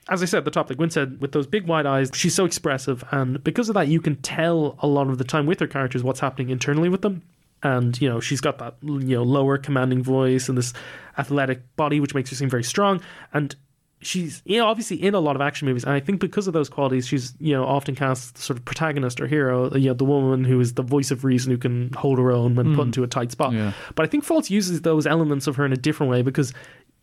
as 0.09 0.21
I 0.21 0.27
said 0.27 0.39
at 0.39 0.45
the 0.45 0.51
top, 0.51 0.69
like 0.69 0.79
Gwen 0.79 0.91
said, 0.91 1.21
with 1.21 1.31
those 1.33 1.47
big 1.47 1.67
wide 1.69 1.87
eyes, 1.87 2.11
she's 2.13 2.35
so 2.35 2.45
expressive, 2.45 3.05
and 3.13 3.43
because 3.45 3.69
of 3.69 3.75
that, 3.75 3.87
you 3.87 4.01
can 4.01 4.17
tell 4.17 4.77
a 4.81 4.87
lot 4.89 5.07
of 5.09 5.19
the 5.19 5.25
time 5.25 5.47
with 5.47 5.61
her 5.61 5.69
characters 5.69 6.03
what's 6.03 6.19
happening 6.21 6.51
internally 6.51 6.89
with 6.89 7.03
them. 7.03 7.23
And 7.65 7.99
you 8.03 8.09
know 8.09 8.19
she's 8.19 8.41
got 8.41 8.59
that 8.59 8.75
you 8.83 9.15
know 9.17 9.23
lower 9.23 9.57
commanding 9.57 10.03
voice 10.03 10.49
and 10.49 10.59
this 10.59 10.73
athletic 11.17 11.77
body, 11.77 12.01
which 12.01 12.13
makes 12.13 12.31
her 12.31 12.35
seem 12.37 12.51
very 12.51 12.65
strong. 12.65 13.01
And 13.33 13.55
she's 14.03 14.43
you 14.45 14.59
know 14.59 14.67
obviously 14.67 15.03
in 15.03 15.15
a 15.15 15.21
lot 15.21 15.37
of 15.37 15.43
action 15.43 15.67
movies, 15.67 15.85
and 15.85 15.93
I 15.93 16.01
think 16.01 16.21
because 16.21 16.47
of 16.47 16.53
those 16.53 16.69
qualities, 16.69 17.07
she's 17.07 17.35
you 17.41 17.53
know 17.55 17.65
often 17.65 17.95
cast 17.95 18.35
the 18.35 18.43
sort 18.43 18.59
of 18.59 18.65
protagonist 18.65 19.21
or 19.21 19.27
hero, 19.27 19.75
you 19.75 19.89
know 19.89 19.95
the 19.95 20.05
woman 20.05 20.45
who 20.45 20.61
is 20.61 20.75
the 20.75 20.83
voice 20.83 21.11
of 21.11 21.25
reason 21.25 21.51
who 21.53 21.59
can 21.59 21.93
hold 21.95 22.19
her 22.19 22.31
own 22.33 22.55
when 22.55 22.75
put 22.75 22.83
Mm. 22.83 22.87
into 22.87 23.03
a 23.05 23.07
tight 23.07 23.31
spot. 23.33 23.53
Yeah. 23.53 23.73
But 23.95 24.05
I 24.05 24.09
think 24.09 24.25
Faults 24.25 24.51
uses 24.51 24.83
those 24.83 25.07
elements 25.07 25.47
of 25.47 25.57
her 25.57 25.65
in 25.65 25.73
a 25.73 25.77
different 25.77 26.11
way 26.11 26.23
because 26.23 26.53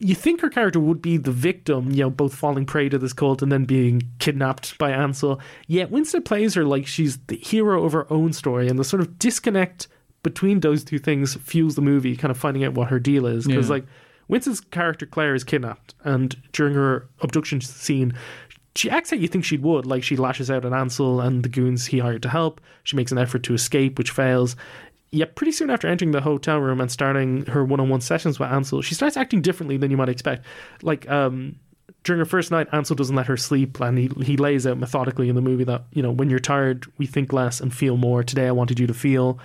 you 0.01 0.15
think 0.15 0.39
her 0.39 0.49
character 0.49 0.79
would 0.79 1.01
be 1.01 1.17
the 1.17 1.31
victim, 1.31 1.91
you 1.91 2.03
know, 2.03 2.09
both 2.09 2.33
falling 2.33 2.65
prey 2.65 2.87
to 2.87 2.97
this 2.97 3.11
cult 3.11 3.41
and 3.41 3.51
then 3.51 3.65
being 3.65 4.01
kidnapped 4.19 4.77
by 4.77 4.91
Ansel. 4.91 5.41
Yet 5.67 5.91
Winstead 5.91 6.23
plays 6.23 6.53
her 6.53 6.63
like 6.63 6.87
she's 6.87 7.17
the 7.27 7.35
hero 7.35 7.83
of 7.83 7.91
her 7.91 8.11
own 8.11 8.31
story, 8.31 8.69
and 8.69 8.79
the 8.79 8.85
sort 8.85 9.01
of 9.01 9.19
disconnect 9.19 9.87
between 10.23 10.61
those 10.61 10.83
two 10.85 10.99
things 10.99 11.35
fuels 11.35 11.75
the 11.75 11.81
movie, 11.81 12.15
kind 12.15 12.31
of 12.31 12.37
finding 12.37 12.63
out 12.63 12.73
what 12.75 12.87
her 12.89 12.99
deal 12.99 13.25
is. 13.25 13.45
Because 13.45 13.67
Yeah. 13.67 13.73
like 13.75 13.85
Winstead's 14.29 14.61
character 14.61 15.05
Claire 15.05 15.35
is 15.35 15.43
kidnapped, 15.43 15.95
and 16.05 16.41
during 16.53 16.75
her 16.75 17.09
abduction 17.21 17.59
scene, 17.59 18.13
she 18.75 18.89
acts 18.89 19.09
how 19.09 19.17
you 19.17 19.27
think 19.27 19.43
she 19.43 19.57
would. 19.57 19.85
Like 19.85 20.03
she 20.03 20.15
lashes 20.15 20.49
out 20.49 20.63
at 20.63 20.71
Ansel 20.71 21.19
and 21.19 21.43
the 21.43 21.49
goons 21.49 21.87
he 21.87 21.99
hired 21.99 22.21
to 22.23 22.29
help. 22.29 22.61
She 22.83 22.95
makes 22.95 23.11
an 23.11 23.17
effort 23.17 23.43
to 23.43 23.53
escape, 23.53 23.97
which 23.97 24.11
fails. 24.11 24.55
Yet 25.11 25.35
pretty 25.35 25.51
soon 25.51 25.71
after 25.71 25.87
entering 25.87 26.11
the 26.11 26.21
hotel 26.21 26.59
room 26.59 26.79
and 26.79 26.91
starting 26.91 27.45
her 27.47 27.65
one-on-one 27.65 28.01
sessions 28.01 28.39
with 28.39 28.49
Ansel, 28.49 28.83
she 28.83 28.93
starts 28.93 29.17
acting 29.17 29.41
differently 29.41 29.75
than 29.75 29.89
you 29.89 29.97
might 29.97 30.07
expect. 30.07 30.45
Like 30.83 31.09
um, 31.09 31.55
during 32.03 32.19
her 32.19 32.25
first 32.25 32.51
night, 32.51 32.67
Ansel 32.71 32.95
doesn't 32.95 33.15
let 33.15 33.25
her 33.25 33.35
sleep, 33.35 33.79
and 33.79 33.97
he 33.97 34.11
he 34.23 34.37
lays 34.37 34.67
out 34.67 34.77
methodically 34.77 35.27
in 35.27 35.35
the 35.35 35.41
movie 35.41 35.63
that 35.63 35.85
you 35.91 36.03
know 36.03 36.11
when 36.11 36.29
you're 36.29 36.39
tired, 36.39 36.85
we 36.99 37.07
think 37.07 37.33
less 37.33 37.59
and 37.59 37.73
feel 37.73 37.97
more. 37.97 38.23
Today, 38.23 38.47
I 38.47 38.51
wanted 38.51 38.79
you 38.79 38.85
to 38.85 38.93
feel. 38.93 39.39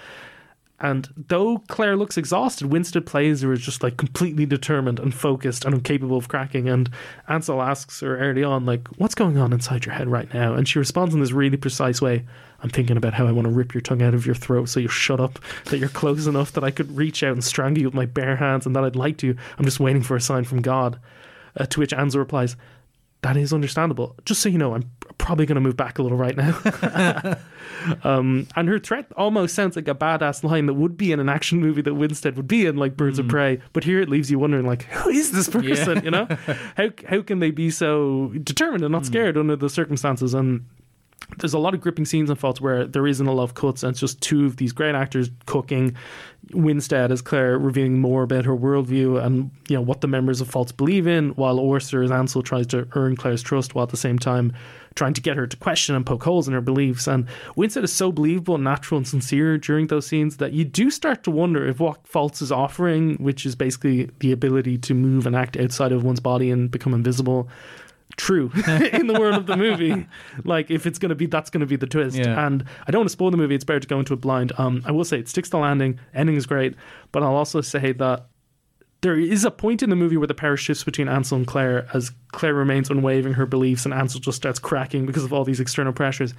And 0.80 1.08
though 1.28 1.58
Claire 1.68 1.96
looks 1.96 2.18
exhausted, 2.18 2.66
Winstead 2.66 3.06
plays 3.06 3.42
her 3.42 3.52
as 3.52 3.60
just 3.60 3.82
like 3.82 3.96
completely 3.96 4.44
determined 4.44 4.98
and 4.98 5.14
focused 5.14 5.64
and 5.64 5.74
incapable 5.74 6.16
of 6.16 6.28
cracking. 6.28 6.68
And 6.68 6.90
Ansel 7.28 7.62
asks 7.62 8.00
her 8.00 8.18
early 8.18 8.42
on, 8.42 8.66
like, 8.66 8.88
what's 8.98 9.14
going 9.14 9.38
on 9.38 9.52
inside 9.52 9.86
your 9.86 9.94
head 9.94 10.08
right 10.08 10.32
now? 10.34 10.54
And 10.54 10.68
she 10.68 10.80
responds 10.80 11.14
in 11.14 11.20
this 11.20 11.32
really 11.32 11.56
precise 11.56 12.02
way 12.02 12.24
I'm 12.64 12.70
thinking 12.70 12.96
about 12.96 13.14
how 13.14 13.26
I 13.26 13.32
want 13.32 13.44
to 13.44 13.52
rip 13.52 13.74
your 13.74 13.82
tongue 13.82 14.02
out 14.02 14.14
of 14.14 14.24
your 14.24 14.34
throat 14.34 14.70
so 14.70 14.80
you 14.80 14.88
shut 14.88 15.20
up, 15.20 15.38
that 15.66 15.78
you're 15.78 15.90
close 15.90 16.26
enough 16.26 16.52
that 16.52 16.64
I 16.64 16.70
could 16.70 16.96
reach 16.96 17.22
out 17.22 17.32
and 17.32 17.44
strangle 17.44 17.82
you 17.82 17.88
with 17.88 17.94
my 17.94 18.06
bare 18.06 18.36
hands 18.36 18.64
and 18.64 18.74
that 18.74 18.84
I'd 18.84 18.96
like 18.96 19.18
to. 19.18 19.36
I'm 19.58 19.66
just 19.66 19.80
waiting 19.80 20.02
for 20.02 20.16
a 20.16 20.20
sign 20.20 20.44
from 20.44 20.62
God. 20.62 20.98
Uh, 21.56 21.66
to 21.66 21.78
which 21.78 21.92
Ansel 21.92 22.18
replies, 22.18 22.56
that 23.20 23.36
is 23.36 23.52
understandable. 23.52 24.16
Just 24.24 24.40
so 24.40 24.48
you 24.48 24.58
know, 24.58 24.74
I'm 24.74 24.90
probably 25.18 25.46
going 25.46 25.56
to 25.56 25.60
move 25.60 25.76
back 25.76 25.98
a 25.98 26.02
little 26.02 26.18
right 26.18 26.36
now. 26.36 27.36
um, 28.04 28.46
and 28.56 28.68
her 28.68 28.78
threat 28.78 29.06
almost 29.16 29.54
sounds 29.54 29.76
like 29.76 29.88
a 29.88 29.94
badass 29.94 30.44
line 30.44 30.66
that 30.66 30.74
would 30.74 30.96
be 30.96 31.12
in 31.12 31.20
an 31.20 31.28
action 31.28 31.60
movie 31.60 31.82
that 31.82 31.94
Winstead 31.94 32.36
would 32.36 32.48
be 32.48 32.66
in, 32.66 32.76
like 32.76 32.96
Birds 32.96 33.18
of 33.18 33.28
Prey. 33.28 33.60
But 33.72 33.84
here 33.84 34.00
it 34.00 34.08
leaves 34.08 34.30
you 34.30 34.38
wondering, 34.38 34.66
like, 34.66 34.84
who 34.84 35.10
is 35.10 35.32
this 35.32 35.48
person? 35.48 36.04
You 36.04 36.10
know, 36.10 36.26
how 36.76 36.90
how 37.08 37.22
can 37.22 37.38
they 37.38 37.50
be 37.50 37.70
so 37.70 38.32
determined 38.42 38.82
and 38.82 38.92
not 38.92 39.06
scared 39.06 39.36
under 39.36 39.56
the 39.56 39.70
circumstances? 39.70 40.34
And 40.34 40.66
there's 41.38 41.54
a 41.54 41.58
lot 41.58 41.74
of 41.74 41.80
gripping 41.80 42.04
scenes 42.04 42.30
in 42.30 42.36
Faults 42.36 42.60
where 42.60 42.86
there 42.86 43.06
isn't 43.06 43.26
a 43.26 43.32
lot 43.32 43.44
of 43.44 43.54
cuts, 43.54 43.82
and 43.82 43.90
it's 43.90 44.00
just 44.00 44.20
two 44.20 44.46
of 44.46 44.56
these 44.56 44.72
great 44.72 44.94
actors 44.94 45.30
cooking. 45.46 45.96
Winstead 46.52 47.10
as 47.10 47.22
Claire 47.22 47.58
revealing 47.58 48.00
more 48.00 48.22
about 48.22 48.44
her 48.44 48.54
worldview 48.54 49.24
and 49.24 49.50
you 49.66 49.76
know 49.76 49.80
what 49.80 50.02
the 50.02 50.06
members 50.06 50.42
of 50.42 50.48
Faults 50.48 50.72
believe 50.72 51.06
in, 51.06 51.30
while 51.30 51.56
Orser 51.56 52.04
as 52.04 52.10
Ansel 52.10 52.42
tries 52.42 52.66
to 52.68 52.86
earn 52.92 53.16
Claire's 53.16 53.42
trust 53.42 53.74
while 53.74 53.84
at 53.84 53.88
the 53.88 53.96
same 53.96 54.18
time 54.18 54.52
trying 54.94 55.14
to 55.14 55.20
get 55.20 55.36
her 55.36 55.46
to 55.46 55.56
question 55.56 55.94
and 55.94 56.06
poke 56.06 56.22
holes 56.22 56.46
in 56.46 56.54
her 56.54 56.60
beliefs. 56.60 57.06
And 57.06 57.26
Winstead 57.56 57.84
is 57.84 57.92
so 57.92 58.12
believable, 58.12 58.58
natural, 58.58 58.98
and 58.98 59.08
sincere 59.08 59.58
during 59.58 59.88
those 59.88 60.06
scenes 60.06 60.36
that 60.38 60.52
you 60.52 60.64
do 60.64 60.90
start 60.90 61.24
to 61.24 61.30
wonder 61.30 61.66
if 61.66 61.80
what 61.80 62.06
Faults 62.06 62.42
is 62.42 62.52
offering, 62.52 63.16
which 63.16 63.44
is 63.44 63.54
basically 63.54 64.10
the 64.20 64.32
ability 64.32 64.78
to 64.78 64.94
move 64.94 65.26
and 65.26 65.34
act 65.34 65.56
outside 65.56 65.92
of 65.92 66.04
one's 66.04 66.20
body 66.20 66.50
and 66.50 66.70
become 66.70 66.94
invisible, 66.94 67.48
true 68.16 68.50
in 68.92 69.06
the 69.06 69.18
world 69.18 69.34
of 69.34 69.46
the 69.46 69.56
movie. 69.56 70.06
Like 70.44 70.70
if 70.70 70.86
it's 70.86 70.98
gonna 70.98 71.14
be 71.14 71.26
that's 71.26 71.50
gonna 71.50 71.66
be 71.66 71.76
the 71.76 71.86
twist. 71.86 72.16
Yeah. 72.16 72.46
And 72.46 72.64
I 72.86 72.90
don't 72.90 73.00
want 73.00 73.08
to 73.08 73.12
spoil 73.12 73.30
the 73.30 73.36
movie, 73.36 73.54
it's 73.54 73.64
better 73.64 73.80
to 73.80 73.88
go 73.88 73.98
into 73.98 74.12
it 74.14 74.20
blind. 74.20 74.52
Um 74.58 74.82
I 74.84 74.90
will 74.90 75.04
say 75.04 75.18
it 75.18 75.28
sticks 75.28 75.48
the 75.48 75.58
landing, 75.58 75.98
ending 76.12 76.36
is 76.36 76.46
great, 76.46 76.74
but 77.12 77.22
I'll 77.22 77.34
also 77.34 77.60
say 77.60 77.92
that 77.92 78.26
there 79.04 79.18
is 79.18 79.44
a 79.44 79.50
point 79.50 79.82
in 79.82 79.90
the 79.90 79.96
movie 79.96 80.16
where 80.16 80.26
the 80.26 80.32
power 80.32 80.56
shifts 80.56 80.82
between 80.82 81.10
Ansel 81.10 81.36
and 81.36 81.46
Claire 81.46 81.86
as 81.92 82.10
Claire 82.32 82.54
remains 82.54 82.88
unwavering 82.88 83.34
her 83.34 83.44
beliefs 83.44 83.84
and 83.84 83.92
Ansel 83.92 84.18
just 84.18 84.36
starts 84.36 84.58
cracking 84.58 85.04
because 85.04 85.24
of 85.24 85.32
all 85.32 85.44
these 85.44 85.60
external 85.60 85.92
pressures. 85.92 86.32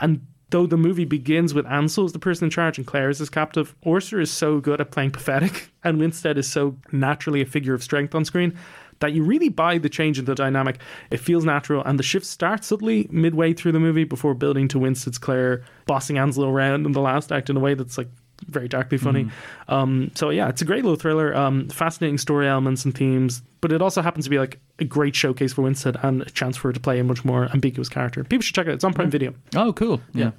And 0.00 0.24
though 0.50 0.66
the 0.66 0.76
movie 0.76 1.04
begins 1.04 1.52
with 1.52 1.66
Ansel 1.66 2.04
as 2.04 2.12
the 2.12 2.20
person 2.20 2.44
in 2.44 2.50
charge 2.50 2.78
and 2.78 2.86
Claire 2.86 3.08
as 3.08 3.18
his 3.18 3.28
captive, 3.28 3.74
Orser 3.84 4.20
is 4.22 4.30
so 4.30 4.60
good 4.60 4.80
at 4.80 4.92
playing 4.92 5.10
pathetic 5.10 5.72
and 5.82 5.98
Winstead 5.98 6.38
is 6.38 6.48
so 6.48 6.76
naturally 6.92 7.40
a 7.40 7.44
figure 7.44 7.74
of 7.74 7.82
strength 7.82 8.14
on 8.14 8.24
screen 8.24 8.56
that 9.00 9.12
you 9.12 9.24
really 9.24 9.48
buy 9.48 9.76
the 9.76 9.88
change 9.88 10.16
in 10.16 10.26
the 10.26 10.36
dynamic. 10.36 10.78
It 11.10 11.18
feels 11.18 11.44
natural 11.44 11.82
and 11.82 11.98
the 11.98 12.04
shift 12.04 12.24
starts 12.24 12.68
subtly 12.68 13.08
midway 13.10 13.52
through 13.52 13.72
the 13.72 13.80
movie 13.80 14.04
before 14.04 14.34
building 14.34 14.68
to 14.68 14.78
Winstead's 14.78 15.18
Claire 15.18 15.64
bossing 15.86 16.18
Ansel 16.18 16.44
around 16.44 16.86
in 16.86 16.92
the 16.92 17.00
last 17.00 17.32
act 17.32 17.50
in 17.50 17.56
a 17.56 17.60
way 17.60 17.74
that's 17.74 17.98
like 17.98 18.10
very 18.46 18.68
darkly 18.68 18.98
funny. 18.98 19.24
Mm-hmm. 19.24 19.74
Um, 19.74 20.10
so 20.14 20.30
yeah, 20.30 20.48
it's 20.48 20.62
a 20.62 20.64
great 20.64 20.84
little 20.84 20.98
thriller. 20.98 21.34
Um, 21.34 21.68
fascinating 21.68 22.18
story 22.18 22.48
elements 22.48 22.84
and 22.84 22.94
themes, 22.94 23.42
but 23.60 23.72
it 23.72 23.82
also 23.82 24.02
happens 24.02 24.26
to 24.26 24.30
be 24.30 24.38
like 24.38 24.60
a 24.78 24.84
great 24.84 25.16
showcase 25.16 25.52
for 25.52 25.62
Winstead 25.62 25.96
and 26.02 26.22
a 26.22 26.30
chance 26.30 26.56
for 26.56 26.68
her 26.68 26.72
to 26.72 26.80
play 26.80 26.98
a 26.98 27.04
much 27.04 27.24
more 27.24 27.48
ambiguous 27.52 27.88
character. 27.88 28.22
People 28.24 28.42
should 28.42 28.54
check 28.54 28.66
it 28.66 28.70
out. 28.70 28.74
It's 28.74 28.84
on 28.84 28.92
Prime 28.92 29.10
Video. 29.10 29.34
Oh, 29.54 29.72
cool. 29.72 30.00
Yeah. 30.12 30.32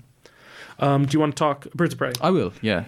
Um, 0.80 1.06
do 1.06 1.14
you 1.14 1.20
want 1.20 1.36
to 1.36 1.40
talk 1.40 1.72
Birds 1.74 1.94
of 1.94 2.00
Prey? 2.00 2.14
I 2.22 2.30
will, 2.30 2.54
yeah. 2.62 2.86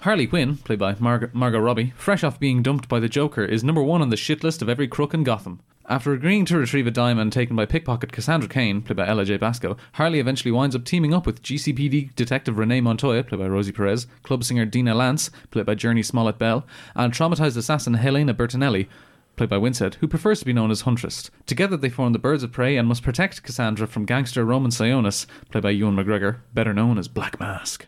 Harley 0.00 0.26
Quinn, 0.26 0.56
played 0.56 0.78
by 0.78 0.96
Margot, 0.98 1.30
Margot 1.32 1.60
Robbie, 1.60 1.92
fresh 1.96 2.24
off 2.24 2.40
being 2.40 2.62
dumped 2.62 2.88
by 2.88 2.98
the 2.98 3.08
Joker, 3.08 3.44
is 3.44 3.62
number 3.62 3.82
one 3.82 4.02
on 4.02 4.08
the 4.08 4.16
shit 4.16 4.42
list 4.42 4.62
of 4.62 4.68
every 4.68 4.88
crook 4.88 5.14
in 5.14 5.22
Gotham. 5.22 5.60
After 5.88 6.12
agreeing 6.12 6.44
to 6.46 6.58
retrieve 6.58 6.88
a 6.88 6.90
diamond 6.90 7.32
taken 7.32 7.54
by 7.54 7.64
pickpocket 7.64 8.10
Cassandra 8.10 8.48
Cain, 8.48 8.82
played 8.82 8.96
by 8.96 9.06
Ella 9.06 9.24
Jay 9.24 9.36
Basco, 9.36 9.76
Harley 9.92 10.18
eventually 10.18 10.50
winds 10.50 10.74
up 10.74 10.84
teaming 10.84 11.14
up 11.14 11.26
with 11.26 11.44
GCPD 11.44 12.12
detective 12.16 12.58
Renee 12.58 12.80
Montoya, 12.80 13.22
played 13.22 13.38
by 13.38 13.46
Rosie 13.46 13.70
Perez, 13.70 14.08
club 14.24 14.42
singer 14.42 14.64
Dinah 14.64 14.96
Lance, 14.96 15.30
played 15.52 15.64
by 15.64 15.76
Jurnee 15.76 16.04
Smollett 16.04 16.40
Bell, 16.40 16.66
and 16.96 17.12
traumatized 17.12 17.56
assassin 17.56 17.94
Helena 17.94 18.34
Bertinelli, 18.34 18.88
played 19.36 19.48
by 19.48 19.58
Winstead, 19.58 19.94
who 19.96 20.08
prefers 20.08 20.40
to 20.40 20.44
be 20.44 20.52
known 20.52 20.72
as 20.72 20.80
Huntress. 20.80 21.30
Together 21.46 21.76
they 21.76 21.88
form 21.88 22.12
the 22.12 22.18
Birds 22.18 22.42
of 22.42 22.50
Prey 22.50 22.76
and 22.76 22.88
must 22.88 23.04
protect 23.04 23.44
Cassandra 23.44 23.86
from 23.86 24.06
gangster 24.06 24.44
Roman 24.44 24.72
Sionis, 24.72 25.26
played 25.52 25.62
by 25.62 25.70
Ewan 25.70 25.94
McGregor, 25.94 26.38
better 26.52 26.74
known 26.74 26.98
as 26.98 27.06
Black 27.06 27.38
Mask. 27.38 27.86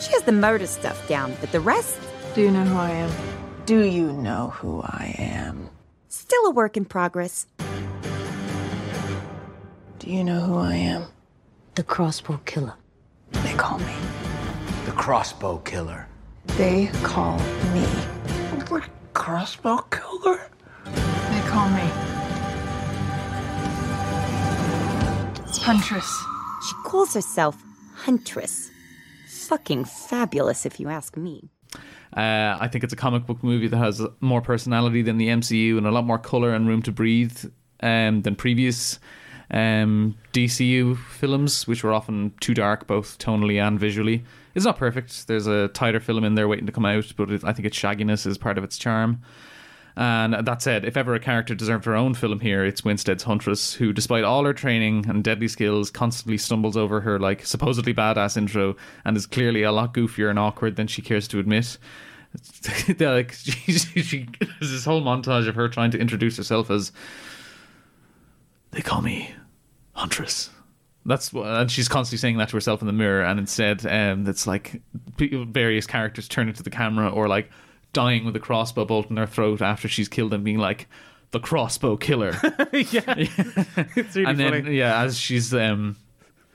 She 0.00 0.12
has 0.12 0.22
the 0.22 0.30
murder 0.30 0.68
stuff 0.68 1.08
down, 1.08 1.34
but 1.40 1.50
the 1.50 1.58
rest. 1.58 1.98
Do 2.36 2.42
you 2.42 2.52
know 2.52 2.64
who 2.64 2.78
I 2.78 2.90
am? 2.90 3.10
Do 3.66 3.80
you 3.82 4.12
know 4.12 4.50
who 4.50 4.82
I 4.82 5.16
am? 5.18 5.68
Still 6.28 6.44
a 6.44 6.50
work 6.50 6.76
in 6.76 6.84
progress. 6.84 7.46
Do 9.98 10.10
you 10.10 10.22
know 10.22 10.40
who 10.40 10.58
I 10.58 10.74
am? 10.74 11.06
The 11.74 11.82
crossbow 11.82 12.38
killer. 12.44 12.74
They 13.30 13.54
call 13.54 13.78
me. 13.78 13.94
The 14.84 14.92
crossbow 14.92 15.56
killer. 15.64 16.06
They 16.58 16.90
call 17.02 17.38
me. 17.72 17.86
The 18.60 18.84
crossbow 19.14 19.78
killer? 19.90 20.50
They 20.84 21.40
call 21.48 21.70
me. 21.70 21.88
Huntress. 25.64 26.24
She 26.68 26.74
calls 26.84 27.14
herself 27.14 27.56
Huntress. 27.94 28.70
Fucking 29.30 29.86
fabulous, 29.86 30.66
if 30.66 30.78
you 30.78 30.90
ask 30.90 31.16
me. 31.16 31.48
Uh, 32.16 32.56
I 32.58 32.68
think 32.68 32.84
it's 32.84 32.92
a 32.92 32.96
comic 32.96 33.26
book 33.26 33.42
movie 33.42 33.68
that 33.68 33.76
has 33.76 34.02
more 34.20 34.40
personality 34.40 35.02
than 35.02 35.18
the 35.18 35.28
MCU 35.28 35.76
and 35.76 35.86
a 35.86 35.90
lot 35.90 36.04
more 36.04 36.18
color 36.18 36.54
and 36.54 36.66
room 36.66 36.82
to 36.82 36.92
breathe 36.92 37.44
um, 37.80 38.22
than 38.22 38.34
previous 38.34 38.98
um, 39.50 40.16
DCU 40.32 40.96
films, 40.96 41.66
which 41.66 41.84
were 41.84 41.92
often 41.92 42.32
too 42.40 42.54
dark, 42.54 42.86
both 42.86 43.18
tonally 43.18 43.60
and 43.60 43.78
visually. 43.78 44.24
It's 44.54 44.64
not 44.64 44.76
perfect. 44.76 45.26
There's 45.26 45.46
a 45.46 45.68
tighter 45.68 46.00
film 46.00 46.24
in 46.24 46.34
there 46.34 46.48
waiting 46.48 46.66
to 46.66 46.72
come 46.72 46.86
out, 46.86 47.12
but 47.16 47.30
it, 47.30 47.44
I 47.44 47.52
think 47.52 47.66
its 47.66 47.78
shagginess 47.78 48.26
is 48.26 48.38
part 48.38 48.58
of 48.58 48.64
its 48.64 48.78
charm. 48.78 49.22
And 49.98 50.46
that 50.46 50.62
said, 50.62 50.84
if 50.84 50.96
ever 50.96 51.16
a 51.16 51.18
character 51.18 51.56
deserved 51.56 51.84
her 51.86 51.96
own 51.96 52.14
film 52.14 52.38
here, 52.38 52.64
it's 52.64 52.84
Winstead's 52.84 53.24
Huntress, 53.24 53.74
who, 53.74 53.92
despite 53.92 54.22
all 54.22 54.44
her 54.44 54.52
training 54.52 55.06
and 55.08 55.24
deadly 55.24 55.48
skills, 55.48 55.90
constantly 55.90 56.38
stumbles 56.38 56.76
over 56.76 57.00
her 57.00 57.18
like 57.18 57.44
supposedly 57.44 57.92
badass 57.92 58.36
intro 58.36 58.76
and 59.04 59.16
is 59.16 59.26
clearly 59.26 59.64
a 59.64 59.72
lot 59.72 59.92
goofier 59.92 60.30
and 60.30 60.38
awkward 60.38 60.76
than 60.76 60.86
she 60.86 61.02
cares 61.02 61.26
to 61.28 61.40
admit. 61.40 61.78
Like 63.00 63.32
she, 63.42 63.72
she, 63.72 64.28
there's 64.38 64.70
this 64.70 64.84
whole 64.84 65.02
montage 65.02 65.48
of 65.48 65.54
her 65.56 65.68
trying 65.68 65.90
to 65.92 65.98
introduce 65.98 66.36
herself 66.36 66.70
as 66.70 66.92
they 68.70 68.82
call 68.82 69.00
me 69.00 69.34
Huntress. 69.94 70.50
That's 71.06 71.32
and 71.32 71.70
she's 71.70 71.88
constantly 71.88 72.18
saying 72.18 72.36
that 72.36 72.50
to 72.50 72.56
herself 72.56 72.82
in 72.82 72.86
the 72.86 72.92
mirror, 72.92 73.24
and 73.24 73.40
instead, 73.40 73.84
um, 73.86 74.28
it's 74.28 74.46
like 74.46 74.80
various 75.16 75.86
characters 75.86 76.28
turn 76.28 76.48
into 76.48 76.62
the 76.62 76.70
camera 76.70 77.08
or 77.08 77.26
like 77.28 77.50
dying 77.92 78.24
with 78.24 78.36
a 78.36 78.40
crossbow 78.40 78.84
bolt 78.84 79.08
in 79.08 79.16
their 79.16 79.26
throat 79.26 79.62
after 79.62 79.88
she's 79.88 80.08
killed 80.08 80.32
them, 80.32 80.44
being 80.44 80.58
like 80.58 80.88
the 81.30 81.40
crossbow 81.40 81.96
killer. 81.96 82.30
yeah, 82.72 83.14
it's 83.16 84.16
really 84.16 84.24
and 84.24 84.38
then 84.38 84.62
funny. 84.64 84.76
yeah, 84.76 85.02
as 85.02 85.18
she's 85.18 85.52
um, 85.54 85.96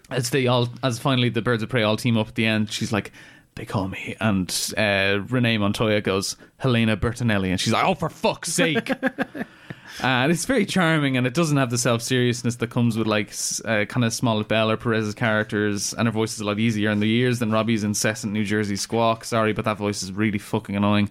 as 0.10 0.30
they 0.30 0.48
all 0.48 0.70
as 0.84 1.00
finally 1.00 1.30
the 1.30 1.42
birds 1.42 1.64
of 1.64 1.70
prey 1.70 1.84
all 1.84 1.98
team 1.98 2.18
up 2.18 2.28
at 2.28 2.36
the 2.36 2.46
end, 2.46 2.72
she's 2.72 2.92
like. 2.92 3.12
They 3.56 3.66
call 3.66 3.88
me, 3.88 4.16
and 4.20 4.74
uh, 4.78 5.20
Renee 5.30 5.58
Montoya 5.60 6.02
goes 6.02 6.36
Helena 6.58 6.98
Bertinelli, 6.98 7.50
and 7.50 7.60
she's 7.60 7.74
like, 7.74 7.86
"Oh, 7.86 7.94
for 7.94 8.10
fuck's 8.10 8.52
sake!" 8.52 8.90
and 10.02 10.32
it's 10.32 10.46
very 10.46 10.66
charming, 10.66 11.18
and 11.18 11.28
it 11.28 11.34
doesn't 11.34 11.58
have 11.58 11.70
the 11.70 11.78
self 11.78 12.02
seriousness 12.02 12.56
that 12.58 12.70
comes 12.70 12.98
with 12.98 13.06
like 13.06 13.32
uh, 13.66 13.86
kind 13.86 14.06
of 14.06 14.14
Smollett 14.14 14.48
Bell 14.48 14.72
or 14.72 14.78
Perez's 14.78 15.14
characters, 15.14 15.94
and 15.94 16.08
her 16.08 16.12
voice 16.12 16.34
is 16.34 16.40
a 16.40 16.46
lot 16.46 16.60
easier 16.60 16.90
in 16.90 17.00
the 17.00 17.12
ears 17.12 17.40
than 17.40 17.52
Robbie's 17.52 17.84
incessant 17.84 18.34
New 18.34 18.44
Jersey 18.44 18.76
squawk. 18.76 19.24
Sorry, 19.24 19.54
but 19.54 19.66
that 19.66 19.78
voice 19.78 20.02
is 20.02 20.12
really 20.12 20.40
fucking 20.40 20.76
annoying. 20.76 21.10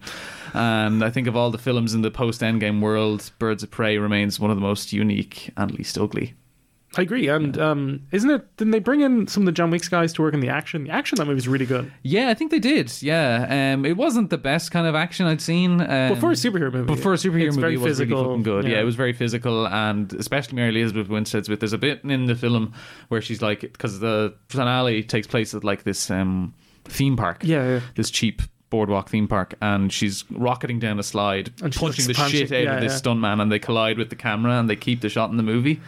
And 0.55 1.05
I 1.05 1.11
think 1.11 1.29
of 1.29 1.37
all 1.37 1.51
the 1.51 1.59
films 1.59 1.95
in 1.95 2.03
the 2.03 2.11
post 2.11 2.41
Endgame 2.41 2.81
world, 2.81 3.31
Birds 3.39 3.63
of 3.63 3.71
Prey 3.71 3.99
remains 3.99 4.41
one 4.41 4.51
of 4.51 4.57
the 4.57 4.63
most 4.63 4.93
unique 4.93 5.51
and 5.57 5.71
least 5.71 5.97
ugly. 5.97 6.35
I 6.97 7.03
agree. 7.03 7.29
And 7.29 7.59
um, 7.59 8.07
isn't 8.13 8.31
it? 8.31 8.57
Didn't 8.57 8.73
they 8.73 8.79
bring 8.79 9.01
in 9.01 9.27
some 9.27 9.43
of 9.43 9.47
the 9.47 9.53
John 9.53 9.71
Wick's 9.71 9.89
guys 9.89 10.13
to 10.15 10.23
work 10.23 10.35
in 10.35 10.41
the 10.41 10.49
action? 10.49 10.85
The 10.85 10.91
action 10.91 11.17
in 11.17 11.25
that 11.25 11.27
movie 11.27 11.39
is 11.39 11.49
really 11.49 11.67
good. 11.67 11.91
Yeah, 12.03 12.29
I 12.29 12.35
think 12.35 12.51
they 12.51 12.59
did. 12.59 12.93
Yeah, 13.03 13.73
um, 13.75 13.87
it 13.87 13.97
wasn't 13.97 14.31
the 14.31 14.39
best 14.39 14.71
kind 14.71 14.87
of 14.87 14.95
action 14.95 15.27
I'd 15.27 15.41
seen. 15.41 15.81
Um, 15.81 16.11
But 16.11 16.19
for 16.19 16.31
a 16.31 16.35
superhero 16.35 16.73
movie, 16.73 16.87
but 16.87 16.99
for 16.99 17.13
a 17.13 17.17
superhero 17.17 17.47
it's 17.47 17.57
movie, 17.57 17.61
very 17.61 17.75
it 17.75 17.79
was 17.79 17.87
physical, 17.87 18.17
really 18.17 18.29
fucking 18.31 18.43
good. 18.43 18.65
Yeah. 18.65 18.71
yeah. 18.73 18.81
it 18.81 18.85
was 18.85 18.95
very 18.95 19.13
physical, 19.13 19.67
and 19.67 20.13
especially 20.15 20.57
Mary 20.57 20.69
Elizabeth 20.71 21.09
Winstead's 21.09 21.49
with. 21.49 21.61
There's 21.61 21.73
a 21.73 21.79
bit 21.79 22.03
in 22.05 22.27
the 22.27 22.35
film 22.35 22.75
where 23.09 23.23
she's 23.23 23.41
like, 23.41 23.61
because 23.61 24.01
the 24.01 24.35
finale 24.49 25.03
takes 25.03 25.27
place 25.27 25.55
at 25.55 25.65
like 25.65 25.85
this 25.85 26.11
um, 26.11 26.55
theme 26.85 27.17
park. 27.17 27.43
Yeah, 27.43 27.67
yeah. 27.67 27.81
this 27.95 28.11
cheap 28.11 28.43
boardwalk 28.73 29.09
theme 29.11 29.29
park, 29.29 29.55
and 29.61 29.93
she's 29.93 30.25
rocketing 30.33 30.81
down 30.81 30.99
a 30.99 31.03
slide, 31.05 31.53
And 31.63 31.73
punching 31.73 32.07
the 32.09 32.15
punching- 32.15 32.49
shit 32.49 32.53
out 32.53 32.63
yeah, 32.65 32.75
of 32.77 32.81
this 32.81 32.93
yeah. 32.95 32.99
stuntman, 33.13 33.41
and 33.41 33.53
they 33.53 33.61
collide 33.61 33.99
with 33.99 34.11
the 34.11 34.17
camera, 34.17 34.59
and 34.59 34.69
they 34.69 34.75
keep 34.77 35.01
the 35.03 35.09
shot 35.09 35.31
in 35.31 35.37
the 35.37 35.43
movie, 35.45 35.81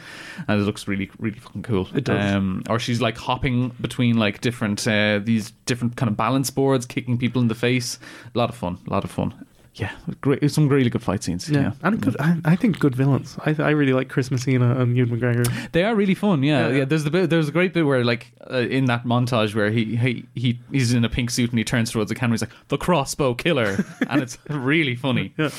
and 0.47 0.61
it 0.61 0.65
looks 0.65 0.87
really, 0.87 1.11
really 1.19 1.39
fucking 1.41 1.63
cool. 1.63 1.89
It 1.95 2.05
does. 2.05 2.33
Um, 2.35 2.63
or 2.71 2.79
she's 2.79 3.01
like 3.01 3.17
hopping 3.17 3.71
between 3.81 4.19
like 4.19 4.41
different 4.41 4.87
uh, 4.87 5.19
these 5.25 5.51
different 5.67 5.97
kind 5.97 6.09
of 6.11 6.17
balance 6.17 6.51
boards, 6.51 6.87
kicking 6.87 7.19
people 7.19 7.43
in 7.43 7.49
the 7.49 7.55
face. 7.57 7.99
A 8.35 8.39
lot 8.39 8.51
of 8.51 8.55
fun. 8.55 8.79
A 8.87 8.91
lot 8.91 9.03
of 9.03 9.11
fun. 9.11 9.35
Yeah, 9.75 9.91
great. 10.21 10.49
Some 10.53 10.69
really 10.69 10.89
good 10.89 11.03
fight 11.03 11.25
scenes. 11.25 11.51
Yeah, 11.51 11.61
Yeah, 11.61 11.73
and 11.83 12.01
good. 12.01 12.17
I, 12.21 12.37
I 12.45 12.55
think 12.57 12.79
good 12.79 12.95
villains. 12.95 13.37
I, 13.45 13.57
I 13.59 13.71
really 13.71 13.93
like 13.93 14.09
Chris 14.09 14.31
Messina 14.31 14.81
and 14.81 14.97
Ewan 14.97 15.19
McGregor. 15.19 15.73
They 15.73 15.83
are 15.83 15.97
really 15.97 16.15
fun. 16.15 16.45
Yeah, 16.45 16.69
Yeah, 16.69 16.77
yeah. 16.77 16.85
There's 16.85 17.03
the 17.03 17.11
bit, 17.11 17.29
there's 17.29 17.49
a 17.49 17.53
great 17.53 17.75
bit 17.75 17.85
where 17.85 18.05
like 18.05 18.31
uh, 18.49 18.59
in 18.59 18.85
that 18.85 19.05
montage 19.05 19.55
where 19.55 19.71
he, 19.71 19.97
he 19.97 20.27
he 20.35 20.61
he's 20.71 20.93
in 20.93 21.05
a 21.05 21.09
pink 21.09 21.31
suit 21.31 21.51
and 21.51 21.59
he 21.59 21.65
turns 21.65 21.91
towards 21.91 22.09
the 22.09 22.15
camera. 22.15 22.35
He's 22.35 22.43
like 22.43 22.53
the 22.69 22.79
crossbow 22.79 23.35
killer, 23.35 23.85
and 24.09 24.23
it's 24.23 24.39
really 24.49 24.95
funny. 24.95 25.35
Yeah. 25.37 25.51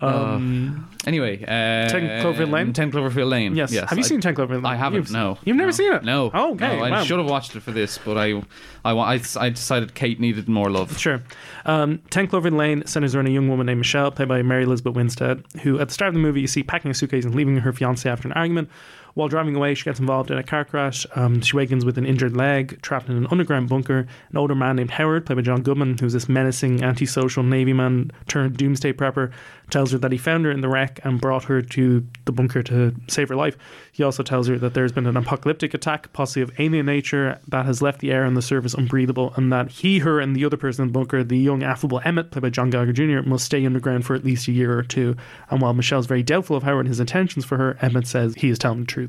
Um, 0.00 0.88
anyway, 1.06 1.42
uh, 1.42 1.88
10 1.88 2.22
Cloverfield 2.22 2.50
Lane? 2.50 2.72
Ten 2.72 2.92
Cloverfield 2.92 3.28
Lane. 3.28 3.56
Yes. 3.56 3.74
Have 3.74 3.98
you 3.98 4.04
I- 4.04 4.06
seen 4.06 4.20
10 4.20 4.34
Cloverfield 4.34 4.62
Lane? 4.62 4.66
I 4.66 4.76
haven't. 4.76 4.96
You've- 4.98 5.12
no, 5.12 5.38
You've 5.44 5.56
never 5.56 5.68
No. 5.68 5.72
seen 5.72 5.92
it? 5.92 6.04
No. 6.04 6.30
Oh, 6.32 6.52
okay. 6.52 6.76
No, 6.76 6.84
I 6.84 6.90
wow. 6.90 7.02
should 7.04 7.18
have 7.18 7.28
watched 7.28 7.56
it 7.56 7.60
for 7.62 7.72
this, 7.72 7.98
but 8.04 8.16
I, 8.16 8.42
I, 8.84 8.92
I, 8.92 9.20
I 9.40 9.48
decided 9.50 9.94
Kate 9.94 10.20
needed 10.20 10.48
more 10.48 10.70
love. 10.70 10.98
Sure. 10.98 11.20
Um, 11.66 12.00
10 12.10 12.28
Cloverfield 12.28 12.56
Lane 12.56 12.86
centers 12.86 13.14
around 13.14 13.26
a 13.26 13.30
young 13.30 13.48
woman 13.48 13.66
named 13.66 13.78
Michelle, 13.78 14.10
played 14.10 14.28
by 14.28 14.42
Mary 14.42 14.62
Elizabeth 14.64 14.94
Winstead, 14.94 15.42
who 15.62 15.78
at 15.80 15.88
the 15.88 15.94
start 15.94 16.08
of 16.08 16.14
the 16.14 16.20
movie 16.20 16.40
you 16.40 16.46
see 16.46 16.62
packing 16.62 16.90
a 16.90 16.94
suitcase 16.94 17.24
and 17.24 17.34
leaving 17.34 17.56
her 17.58 17.72
fiance 17.72 18.08
after 18.08 18.28
an 18.28 18.32
argument. 18.34 18.68
While 19.18 19.26
driving 19.26 19.56
away, 19.56 19.74
she 19.74 19.82
gets 19.82 19.98
involved 19.98 20.30
in 20.30 20.38
a 20.38 20.44
car 20.44 20.64
crash. 20.64 21.04
Um, 21.16 21.40
she 21.40 21.56
wakens 21.56 21.84
with 21.84 21.98
an 21.98 22.06
injured 22.06 22.36
leg, 22.36 22.80
trapped 22.82 23.08
in 23.08 23.16
an 23.16 23.26
underground 23.32 23.68
bunker. 23.68 24.06
An 24.30 24.36
older 24.36 24.54
man 24.54 24.76
named 24.76 24.92
Howard, 24.92 25.26
played 25.26 25.34
by 25.34 25.42
John 25.42 25.62
Goodman, 25.62 25.98
who's 25.98 26.12
this 26.12 26.28
menacing, 26.28 26.84
antisocial 26.84 27.42
Navy 27.42 27.72
man 27.72 28.12
turned 28.28 28.56
doomsday 28.56 28.92
prepper, 28.92 29.32
tells 29.70 29.90
her 29.90 29.98
that 29.98 30.12
he 30.12 30.18
found 30.18 30.44
her 30.44 30.52
in 30.52 30.60
the 30.60 30.68
wreck 30.68 31.00
and 31.02 31.20
brought 31.20 31.42
her 31.44 31.60
to 31.60 32.06
the 32.26 32.30
bunker 32.30 32.62
to 32.62 32.94
save 33.08 33.28
her 33.28 33.34
life. 33.34 33.56
He 33.90 34.04
also 34.04 34.22
tells 34.22 34.46
her 34.46 34.56
that 34.58 34.74
there's 34.74 34.92
been 34.92 35.08
an 35.08 35.16
apocalyptic 35.16 35.74
attack, 35.74 36.12
possibly 36.12 36.42
of 36.42 36.52
alien 36.60 36.86
nature, 36.86 37.40
that 37.48 37.66
has 37.66 37.82
left 37.82 37.98
the 37.98 38.12
air 38.12 38.24
on 38.24 38.34
the 38.34 38.40
surface 38.40 38.74
unbreathable, 38.74 39.34
and 39.34 39.52
that 39.52 39.68
he, 39.68 39.98
her, 39.98 40.20
and 40.20 40.36
the 40.36 40.44
other 40.44 40.56
person 40.56 40.82
in 40.82 40.92
the 40.92 40.96
bunker, 40.96 41.24
the 41.24 41.36
young, 41.36 41.64
affable 41.64 42.00
Emmett, 42.04 42.30
played 42.30 42.42
by 42.42 42.50
John 42.50 42.70
Gallagher 42.70 42.92
Jr., 42.92 43.28
must 43.28 43.46
stay 43.46 43.66
underground 43.66 44.06
for 44.06 44.14
at 44.14 44.24
least 44.24 44.46
a 44.46 44.52
year 44.52 44.78
or 44.78 44.84
two. 44.84 45.16
And 45.50 45.60
while 45.60 45.74
Michelle's 45.74 46.06
very 46.06 46.22
doubtful 46.22 46.56
of 46.56 46.62
Howard 46.62 46.86
and 46.86 46.88
his 46.88 47.00
intentions 47.00 47.44
for 47.44 47.56
her, 47.56 47.76
Emmett 47.82 48.06
says 48.06 48.36
he 48.36 48.48
is 48.48 48.60
telling 48.60 48.82
the 48.82 48.86
truth. 48.86 49.07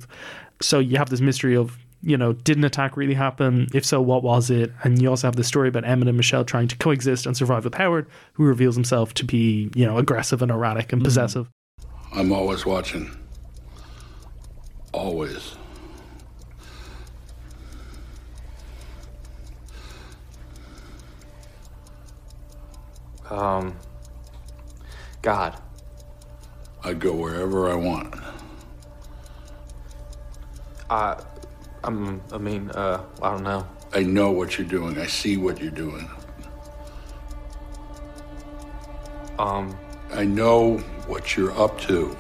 So 0.62 0.80
you 0.80 0.98
have 0.98 1.10
this 1.10 1.22
mystery 1.22 1.56
of, 1.56 1.78
you 2.02 2.18
know, 2.18 2.34
did 2.34 2.58
an 2.58 2.64
attack 2.64 2.98
really 2.98 3.14
happen? 3.14 3.68
If 3.74 3.86
so, 3.86 4.02
what 4.02 4.24
was 4.24 4.50
it? 4.50 4.72
And 4.84 5.02
you 5.02 5.10
also 5.10 5.28
have 5.28 5.36
the 5.36 5.44
story 5.44 5.70
about 5.70 5.86
Emmett 5.86 6.08
and 6.08 6.18
Michelle 6.18 6.46
trying 6.46 6.68
to 6.70 6.78
coexist 6.78 7.26
and 7.26 7.36
survive 7.36 7.64
with 7.64 7.76
Howard, 7.76 8.08
who 8.34 8.44
reveals 8.44 8.76
himself 8.76 9.14
to 9.16 9.26
be, 9.26 9.70
you 9.76 9.86
know, 9.86 9.98
aggressive 9.98 10.42
and 10.42 10.52
erratic 10.52 10.94
and 10.94 11.04
possessive. 11.04 11.50
I'm 12.14 12.32
always 12.32 12.66
watching. 12.66 13.16
Always. 14.94 15.56
Um. 23.30 23.76
God. 25.22 25.62
I 26.84 26.94
go 26.94 27.14
wherever 27.14 27.70
I 27.70 27.76
want. 27.76 28.16
I. 30.90 31.22
I'm. 31.84 32.22
I 32.32 32.38
mean, 32.38 32.70
uh, 32.72 33.04
I 33.22 33.32
don't 33.32 33.44
know. 33.44 33.68
I 33.94 34.04
know 34.04 34.32
what 34.32 34.58
you're 34.58 34.68
doing. 34.68 34.98
I 35.00 35.08
see 35.08 35.38
what 35.38 35.62
you're 35.62 35.72
doing. 35.72 36.10
Um. 39.38 39.78
I 40.12 40.26
know 40.26 40.78
what 41.08 41.38
you're 41.38 41.52
up 41.60 41.80
to. 41.82 42.16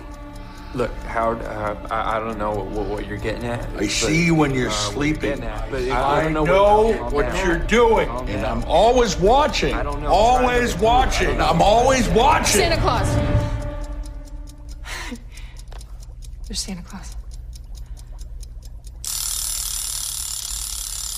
Look, 0.75 0.91
Howard. 1.07 1.41
Uh, 1.41 1.75
I, 1.89 2.17
I 2.17 2.19
don't 2.19 2.37
know 2.37 2.51
what, 2.53 2.85
what 2.85 3.07
you're 3.07 3.17
getting 3.17 3.45
at. 3.45 3.67
I 3.75 3.87
see 3.87 4.23
you 4.25 4.35
when 4.35 4.53
you're 4.53 4.67
uh, 4.69 4.71
what 4.71 4.93
sleeping. 4.93 5.21
getting 5.21 5.43
at, 5.45 5.71
but 5.71 5.81
if- 5.81 5.91
I, 5.91 6.31
don't 6.31 6.45
know, 6.45 6.83
what, 7.01 7.11
what 7.11 7.21
down. 7.23 7.47
you're 7.47 7.57
doing, 7.57 8.07
Calm 8.07 8.27
and 8.27 8.41
down. 8.43 8.57
I'm 8.59 8.63
always 8.69 9.17
watching. 9.17 9.73
I 9.73 9.81
don't 9.81 10.03
know. 10.03 10.09
Always 10.09 10.77
watching. 10.77 11.41
I'm 11.41 11.63
always 11.63 12.07
watching. 12.09 12.61
Santa 12.61 12.79
Claus. 12.79 13.07
There's 16.47 16.59
Santa 16.59 16.83
Claus. 16.83 17.15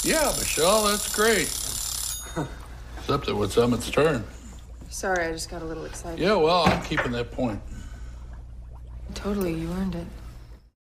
Yeah, 0.04 0.34
Michelle, 0.38 0.84
that's 0.84 1.14
great. 1.14 1.48
Except 2.98 3.26
that 3.26 3.42
it's 3.42 3.58
Emmett's 3.58 3.90
turn. 3.90 4.24
Sorry, 4.90 5.26
I 5.26 5.32
just 5.32 5.50
got 5.50 5.62
a 5.62 5.66
little 5.66 5.86
excited. 5.86 6.20
Yeah, 6.20 6.36
well, 6.36 6.64
I'm 6.68 6.84
keeping 6.84 7.12
that 7.12 7.32
point. 7.32 7.62
Totally, 9.14 9.54
you 9.54 9.72
earned 9.74 9.96
it. 9.96 10.08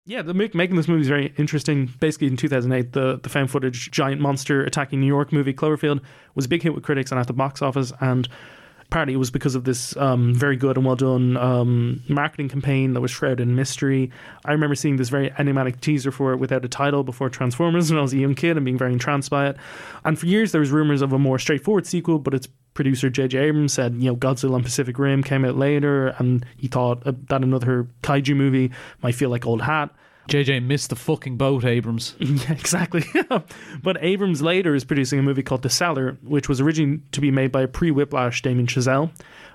Yeah, 0.05 0.23
the 0.23 0.35
make, 0.35 0.55
making 0.55 0.77
this 0.77 0.87
movie 0.87 1.01
is 1.01 1.09
very 1.09 1.35
interesting. 1.37 1.93
Basically, 1.99 2.29
in 2.29 2.37
2008, 2.37 2.93
the, 2.93 3.19
the 3.21 3.29
found 3.29 3.51
footage 3.51 3.91
giant 3.91 4.21
monster 4.21 4.63
attacking 4.63 5.01
New 5.01 5.07
York 5.07 5.33
movie 5.33 5.53
Cloverfield 5.53 6.01
was 6.35 6.45
a 6.45 6.49
big 6.49 6.63
hit 6.63 6.75
with 6.75 6.85
critics 6.85 7.11
and 7.11 7.19
at 7.19 7.27
the 7.27 7.33
box 7.33 7.61
office. 7.63 7.93
And 8.01 8.29
partly 8.91 9.15
it 9.15 9.19
was 9.19 9.31
because 9.31 9.55
of 9.55 9.65
this 9.65 9.97
um, 9.97 10.35
very 10.35 10.57
good 10.57 10.77
and 10.77 10.87
well 10.87 10.97
done 10.97 11.37
um, 11.37 12.03
marketing 12.09 12.49
campaign 12.49 12.93
that 12.95 13.01
was 13.01 13.11
shrouded 13.11 13.41
in 13.41 13.55
mystery. 13.55 14.11
I 14.45 14.53
remember 14.53 14.75
seeing 14.75 14.97
this 14.97 15.09
very 15.09 15.33
enigmatic 15.39 15.81
teaser 15.81 16.11
for 16.11 16.33
it 16.33 16.37
without 16.37 16.65
a 16.65 16.69
title 16.69 17.05
before 17.05 17.29
Transformers 17.29 17.91
when 17.91 17.99
I 17.99 18.03
was 18.03 18.13
a 18.13 18.19
young 18.19 18.35
kid 18.35 18.57
and 18.57 18.65
being 18.65 18.79
very 18.79 18.93
entranced 18.93 19.31
by 19.31 19.49
it. 19.49 19.57
And 20.05 20.19
for 20.19 20.27
years, 20.27 20.53
there 20.53 20.61
was 20.61 20.71
rumors 20.71 21.03
of 21.03 21.13
a 21.13 21.19
more 21.19 21.39
straightforward 21.39 21.87
sequel, 21.87 22.19
but 22.19 22.35
its 22.35 22.49
producer 22.75 23.11
J.J. 23.11 23.39
Abrams 23.39 23.73
said, 23.73 23.95
you 23.95 24.11
know, 24.11 24.17
Godzilla 24.17 24.55
and 24.55 24.65
Pacific 24.65 24.99
Rim 24.99 25.23
came 25.23 25.45
out 25.45 25.57
later, 25.57 26.09
and 26.19 26.45
he 26.57 26.69
thought 26.69 27.05
uh, 27.07 27.13
that 27.29 27.43
another 27.43 27.89
kaiju 28.03 28.37
movie 28.37 28.71
might 29.03 29.15
feel 29.15 29.31
like 29.31 29.47
Old 29.47 29.63
Hat. 29.63 29.91
JJ 30.29 30.65
missed 30.65 30.91
the 30.91 30.97
fucking 30.97 31.37
boat, 31.37 31.65
Abrams. 31.65 32.15
Yeah, 32.21 32.53
exactly. 32.53 33.05
but 33.83 33.97
Abrams 34.01 34.43
later 34.43 34.75
is 34.75 34.85
producing 34.85 35.19
a 35.19 35.23
movie 35.23 35.43
called 35.43 35.63
The 35.63 35.71
Cellar, 35.71 36.19
which 36.23 36.49
was 36.49 36.61
originally 36.61 37.01
to 37.13 37.21
be 37.21 37.31
made 37.31 37.53
by 37.53 37.67
pre 37.67 37.91
Whiplash 37.91 38.43
Damien 38.43 38.67
Chazelle. 38.67 39.11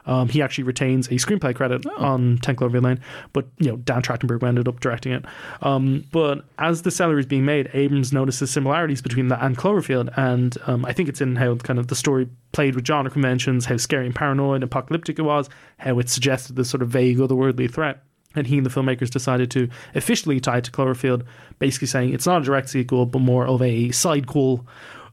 Um, 0.07 0.29
he 0.29 0.41
actually 0.41 0.63
retains 0.63 1.07
a 1.09 1.11
screenplay 1.15 1.55
credit 1.55 1.85
Oh. 1.85 2.03
on 2.03 2.39
10 2.41 2.55
Cloverfield 2.55 2.83
Lane, 2.83 2.99
but 3.33 3.45
you 3.59 3.69
know 3.69 3.77
Dan 3.77 4.01
Trachtenberg 4.01 4.41
ended 4.41 4.67
up 4.67 4.79
directing 4.79 5.11
it. 5.11 5.25
Um, 5.61 6.05
but 6.11 6.43
as 6.57 6.81
the 6.81 6.89
cellar 6.89 7.19
is 7.19 7.27
being 7.27 7.45
made, 7.45 7.69
Abrams 7.73 8.11
notices 8.11 8.49
similarities 8.49 9.01
between 9.01 9.27
that 9.27 9.43
and 9.43 9.55
Cloverfield, 9.57 10.11
and 10.17 10.57
um, 10.65 10.85
I 10.85 10.93
think 10.93 11.07
it's 11.07 11.21
in 11.21 11.35
how 11.35 11.55
kind 11.57 11.77
of 11.77 11.87
the 11.87 11.95
story 11.95 12.27
played 12.51 12.73
with 12.75 12.85
genre 12.87 13.11
conventions, 13.11 13.65
how 13.65 13.77
scary 13.77 14.07
and 14.07 14.15
paranoid, 14.15 14.55
and 14.55 14.63
apocalyptic 14.63 15.19
it 15.19 15.23
was, 15.23 15.49
how 15.77 15.99
it 15.99 16.09
suggested 16.09 16.55
this 16.55 16.69
sort 16.69 16.81
of 16.81 16.89
vague 16.89 17.17
otherworldly 17.19 17.71
threat. 17.71 18.01
And 18.35 18.47
he 18.47 18.57
and 18.57 18.65
the 18.65 18.69
filmmakers 18.69 19.09
decided 19.09 19.51
to 19.51 19.67
officially 19.93 20.39
tie 20.39 20.57
it 20.59 20.63
to 20.65 20.71
Cloverfield, 20.71 21.23
basically 21.59 21.87
saying 21.87 22.13
it's 22.13 22.25
not 22.25 22.41
a 22.41 22.45
direct 22.45 22.69
sequel, 22.69 23.05
but 23.05 23.19
more 23.19 23.45
of 23.45 23.61
a 23.61 23.89
sidequel. 23.89 24.65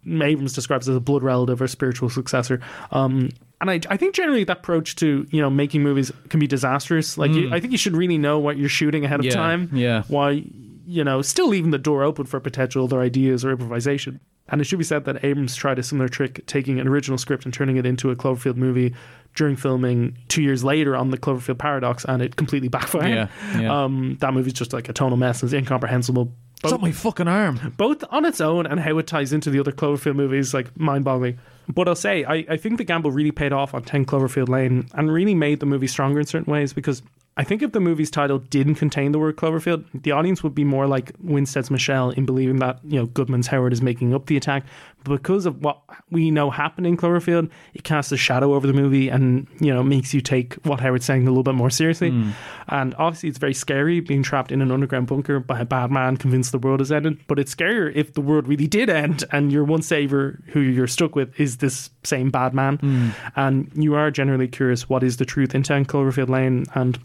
Abrams 0.07 0.53
describes 0.53 0.89
it 0.89 0.93
as 0.93 0.97
a 0.97 1.01
blood 1.01 1.23
relative 1.23 1.61
or 1.61 1.67
spiritual 1.67 2.09
successor. 2.09 2.61
Um, 2.93 3.31
and 3.61 3.71
I, 3.71 3.81
I 3.91 3.97
think 3.97 4.15
generally 4.15 4.45
that 4.45 4.59
approach 4.59 4.95
to 4.97 5.27
you 5.31 5.41
know 5.41 5.51
making 5.51 5.83
movies 5.83 6.13
can 6.29 6.39
be 6.41 6.47
disastrous. 6.47 7.19
Like 7.19 7.33
you, 7.33 7.49
Mm. 7.49 7.53
I 7.53 7.61
think 7.61 7.73
you 7.73 7.79
should 7.79 7.97
really 7.97 8.19
know 8.19 8.39
what 8.39 8.57
you're 8.57 8.69
shooting 8.69 9.05
ahead 9.05 9.19
of 9.21 9.27
Yeah, 9.27 9.33
time. 9.35 9.69
yeah. 9.73 10.05
Why 10.09 10.45
you 10.87 11.03
know 11.05 11.21
still 11.23 11.49
leaving 11.49 11.73
the 11.73 11.79
door 11.79 12.05
open 12.05 12.25
for 12.25 12.39
potential 12.41 12.85
other 12.85 13.01
ideas 13.01 13.45
or 13.45 13.51
improvisation. 13.51 14.21
And 14.49 14.61
it 14.61 14.65
should 14.65 14.79
be 14.79 14.85
said 14.85 15.05
that 15.05 15.25
Abrams 15.25 15.55
tried 15.55 15.79
a 15.79 15.83
similar 15.83 16.09
trick, 16.09 16.47
taking 16.47 16.81
an 16.81 16.89
original 16.89 17.19
script 17.19 17.45
and 17.45 17.53
turning 17.53 17.77
it 17.77 17.85
into 17.85 18.11
a 18.11 18.17
Cloverfield 18.17 18.57
movie 18.57 18.95
during 19.35 19.57
filming 19.57 20.17
two 20.29 20.43
years 20.43 20.65
later 20.65 20.97
on 20.97 21.11
the 21.11 21.19
Cloverfield 21.19 21.59
Paradox, 21.59 22.05
and 22.05 22.23
it 22.23 22.37
completely 22.37 22.69
backfired. 22.69 23.29
Yeah, 23.55 23.61
yeah. 23.61 23.85
Um, 23.85 24.17
that 24.21 24.33
movie's 24.33 24.55
just 24.55 24.73
like 24.73 24.89
a 24.89 24.93
tonal 24.93 25.17
mess. 25.17 25.43
It's 25.43 25.53
incomprehensible. 25.53 26.33
It's 26.65 26.73
up 26.73 26.81
my 26.81 26.91
fucking 26.91 27.29
arm. 27.29 27.75
Both 27.77 28.03
on 28.11 28.25
its 28.25 28.41
own 28.41 28.67
and 28.67 28.81
how 28.81 28.99
it 28.99 29.07
ties 29.07 29.33
into 29.33 29.51
the 29.51 29.61
other 29.61 29.71
Cloverfield 29.71 30.17
movies, 30.17 30.53
like 30.53 30.77
mind 30.77 31.05
boggling. 31.05 31.39
But 31.69 31.87
I'll 31.87 31.95
say, 31.95 32.25
I, 32.25 32.45
I 32.49 32.57
think 32.57 32.79
the 32.79 32.85
gamble 32.85 33.13
really 33.13 33.31
paid 33.31 33.53
off 33.53 33.75
on 33.75 33.85
10 33.85 34.07
Cloverfield 34.07 34.49
Lane 34.49 34.89
and 34.95 35.13
really 35.13 35.35
made 35.35 35.61
the 35.61 35.67
movie 35.67 35.87
stronger 35.87 36.19
in 36.19 36.27
certain 36.27 36.53
ways 36.53 36.73
because 36.73 37.03
I 37.39 37.45
think 37.45 37.63
if 37.63 37.71
the 37.71 37.79
movie's 37.79 38.11
title 38.11 38.41
didn't 38.41 38.75
contain 38.75 39.13
the 39.13 39.19
word 39.21 39.37
Cloverfield, 39.37 39.85
the 39.95 40.11
audience 40.11 40.43
would 40.43 40.57
be 40.57 40.65
more 40.65 40.89
like 40.89 41.13
Winstead's 41.21 41.71
Michelle 41.71 42.11
in 42.11 42.27
believing 42.27 42.59
that, 42.59 42.81
you 42.85 42.99
know, 42.99 43.07
Goodman's 43.07 43.47
Howard 43.47 43.73
is 43.73 43.81
making 43.81 44.13
up 44.13 44.27
the 44.27 44.37
attack. 44.37 44.65
But 45.05 45.23
because 45.23 45.47
of 45.47 45.63
what 45.63 45.81
we 46.11 46.33
know 46.33 46.51
happened 46.51 46.89
in 46.89 46.97
Cloverfield, 46.97 47.49
it 47.75 47.85
casts 47.85 48.11
a 48.11 48.17
shadow 48.17 48.55
over 48.55 48.67
the 48.67 48.73
movie 48.73 49.09
and, 49.09 49.47
you 49.61 49.73
know, 49.73 49.85
makes 49.85 50.13
you 50.13 50.21
take 50.21 50.55
what 50.65 50.81
Howard's 50.81 51.05
saying 51.05 51.29
a 51.29 51.31
little 51.31 51.45
bit 51.45 51.55
more 51.55 51.71
seriously. 51.71 52.11
Hmm. 52.11 52.31
And 52.67 52.95
obviously, 52.97 53.29
it's 53.29 53.39
very 53.39 53.55
scary 53.55 54.01
being 54.01 54.25
trapped 54.25 54.51
in 54.51 54.61
an 54.61 54.73
underground 54.73 55.07
bunker 55.07 55.39
by 55.39 55.61
a 55.61 55.65
bad 55.65 55.93
man 55.93 56.17
convinced 56.17 56.51
the 56.51 56.59
world 56.59 56.81
has 56.81 56.91
ended. 56.91 57.21
But 57.29 57.39
it's 57.39 57.55
scarier 57.55 57.95
if 57.95 58.15
the 58.15 58.21
world 58.21 58.49
really 58.49 58.67
did 58.67 58.91
end 58.91 59.23
and 59.31 59.53
your 59.53 59.63
one 59.63 59.83
savior 59.83 60.43
who 60.49 60.59
you're 60.59 60.89
stuck 60.89 61.15
with 61.15 61.39
is 61.39 61.59
this 61.59 61.89
same 62.03 62.31
bad 62.31 62.53
man. 62.53 62.79
Hmm. 62.79 63.11
And 63.37 63.71
you 63.77 63.95
are 63.95 64.11
generally 64.11 64.49
curious 64.49 64.89
what 64.89 65.05
is 65.05 65.19
the 65.19 65.25
truth 65.25 65.55
in 65.55 65.63
10 65.63 65.85
Cloverfield 65.85 66.29
Lane. 66.29 66.65
And 66.75 66.99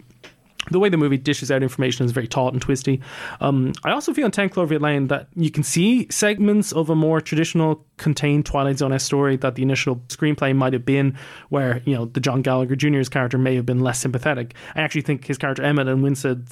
the 0.72 0.80
way 0.80 0.90
the 0.90 0.98
movie 0.98 1.18
dishes 1.18 1.52
out 1.52 1.64
information 1.64 2.06
is 2.06 2.12
very 2.12 2.28
taut 2.28 2.54
and 2.54 2.62
twisty. 2.62 3.02
Um, 3.42 3.74
I 3.84 3.92
also 3.92 4.14
feel 4.14 4.26
in 4.26 4.32
10 4.32 4.50
Cloverfield 4.50 4.82
Lane 4.82 5.08
that 5.08 5.28
you 5.36 5.52
can 5.52 5.64
see 5.64 6.08
segments 6.10 6.72
of 6.72 6.90
a 6.90 6.96
more 6.96 7.22
traditional 7.22 7.86
contained 7.98 8.46
Twilight 8.46 8.78
Zone 8.78 8.98
story 9.00 9.38
that 9.38 9.56
the 9.56 9.64
initial 9.64 9.98
screenplay 10.08 10.56
might 10.56 10.74
have 10.74 10.86
been, 10.86 11.18
where, 11.50 11.82
you 11.86 11.96
know, 11.96 12.06
the 12.06 12.20
John 12.20 12.42
Gallagher 12.42 12.76
Jr.'s 12.76 13.10
character 13.10 13.38
may 13.38 13.56
have 13.56 13.66
been 13.66 13.80
less 13.80 14.00
sympathetic. 14.00 14.54
I 14.76 14.82
actually 14.82 15.02
think 15.02 15.26
his 15.26 15.38
character 15.38 15.64
Emmett 15.64 15.88
and 15.88 16.04
Winstead 16.04 16.48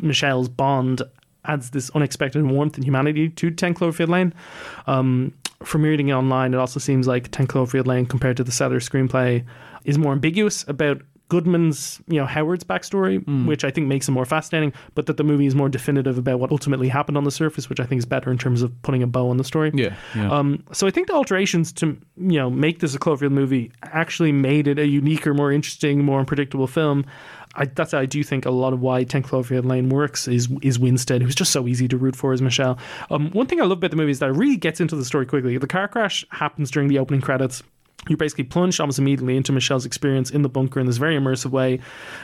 Michelle's 0.00 0.48
bond 0.48 1.02
adds 1.44 1.70
this 1.70 1.90
unexpected 1.90 2.44
warmth 2.44 2.76
and 2.76 2.84
humanity 2.84 3.28
to 3.28 3.50
10 3.50 3.74
Cloverfield 3.74 4.08
Lane. 4.08 4.34
Um, 4.86 5.34
from 5.64 5.82
reading 5.82 6.08
it 6.08 6.12
online, 6.12 6.54
it 6.54 6.58
also 6.58 6.80
seems 6.80 7.06
like 7.06 7.30
10 7.30 7.46
Cloverfield 7.46 7.86
Lane 7.86 8.06
compared 8.06 8.36
to 8.36 8.44
the 8.44 8.52
Cellar 8.52 8.80
screenplay 8.80 9.44
is 9.84 9.98
more 9.98 10.12
ambiguous 10.12 10.64
about 10.68 11.02
Goodman's, 11.32 11.98
you 12.08 12.18
know, 12.18 12.26
Howard's 12.26 12.62
backstory, 12.62 13.46
which 13.46 13.64
I 13.64 13.70
think 13.70 13.86
makes 13.86 14.06
it 14.06 14.12
more 14.12 14.26
fascinating, 14.26 14.74
but 14.94 15.06
that 15.06 15.16
the 15.16 15.24
movie 15.24 15.46
is 15.46 15.54
more 15.54 15.70
definitive 15.70 16.18
about 16.18 16.40
what 16.40 16.50
ultimately 16.50 16.88
happened 16.88 17.16
on 17.16 17.24
the 17.24 17.30
surface, 17.30 17.70
which 17.70 17.80
I 17.80 17.86
think 17.86 18.00
is 18.00 18.04
better 18.04 18.30
in 18.30 18.36
terms 18.36 18.60
of 18.60 18.70
putting 18.82 19.02
a 19.02 19.06
bow 19.06 19.30
on 19.30 19.38
the 19.38 19.44
story. 19.44 19.70
Yeah, 19.72 19.94
yeah. 20.14 20.30
Um, 20.30 20.62
so 20.72 20.86
I 20.86 20.90
think 20.90 21.06
the 21.06 21.14
alterations 21.14 21.72
to 21.72 21.96
you 22.18 22.38
know 22.38 22.50
make 22.50 22.80
this 22.80 22.94
a 22.94 22.98
Cloverfield 22.98 23.30
movie 23.30 23.72
actually 23.82 24.30
made 24.30 24.68
it 24.68 24.78
a 24.78 24.86
uniquer, 24.86 25.32
more 25.32 25.50
interesting, 25.50 26.04
more 26.04 26.20
unpredictable 26.20 26.66
film. 26.66 27.06
I, 27.54 27.64
that's 27.64 27.94
I 27.94 28.04
do 28.04 28.22
think 28.22 28.44
a 28.44 28.50
lot 28.50 28.74
of 28.74 28.80
why 28.80 29.04
Ten 29.04 29.22
Cloverfield 29.22 29.64
Lane 29.64 29.88
works 29.88 30.28
is 30.28 30.50
is 30.60 30.78
Winstead, 30.78 31.22
who's 31.22 31.34
just 31.34 31.50
so 31.50 31.66
easy 31.66 31.88
to 31.88 31.96
root 31.96 32.14
for 32.14 32.34
as 32.34 32.42
Michelle. 32.42 32.76
Um, 33.10 33.30
one 33.30 33.46
thing 33.46 33.58
I 33.58 33.64
love 33.64 33.78
about 33.78 33.90
the 33.90 33.96
movie 33.96 34.10
is 34.10 34.18
that 34.18 34.28
it 34.28 34.34
really 34.34 34.58
gets 34.58 34.82
into 34.82 34.96
the 34.96 35.04
story 35.06 35.24
quickly. 35.24 35.56
The 35.56 35.66
car 35.66 35.88
crash 35.88 36.26
happens 36.28 36.70
during 36.70 36.88
the 36.88 36.98
opening 36.98 37.22
credits. 37.22 37.62
You're 38.08 38.16
basically 38.16 38.44
plunged 38.44 38.80
almost 38.80 38.98
immediately 38.98 39.36
into 39.36 39.52
Michelle's 39.52 39.86
experience 39.86 40.30
in 40.30 40.42
the 40.42 40.48
bunker 40.48 40.80
in 40.80 40.86
this 40.86 40.96
very 40.96 41.16
immersive 41.16 41.50
way, 41.50 41.80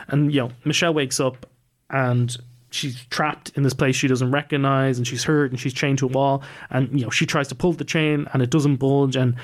and 0.08 0.32
you 0.32 0.40
know 0.40 0.50
Michelle 0.64 0.94
wakes 0.94 1.20
up 1.20 1.46
and 1.90 2.36
she's 2.70 3.04
trapped 3.06 3.50
in 3.56 3.62
this 3.62 3.72
place 3.72 3.96
she 3.96 4.08
doesn't 4.08 4.30
recognize 4.30 4.98
and 4.98 5.06
she's 5.06 5.24
hurt 5.24 5.50
and 5.50 5.58
she's 5.58 5.72
chained 5.72 5.98
to 5.98 6.06
a 6.06 6.08
wall. 6.08 6.42
And 6.70 6.88
you 6.98 7.04
know 7.04 7.10
she 7.10 7.26
tries 7.26 7.48
to 7.48 7.54
pull 7.54 7.72
the 7.72 7.84
chain 7.84 8.26
and 8.32 8.42
it 8.42 8.50
doesn't 8.50 8.76
bulge 8.76 9.16
and 9.16 9.34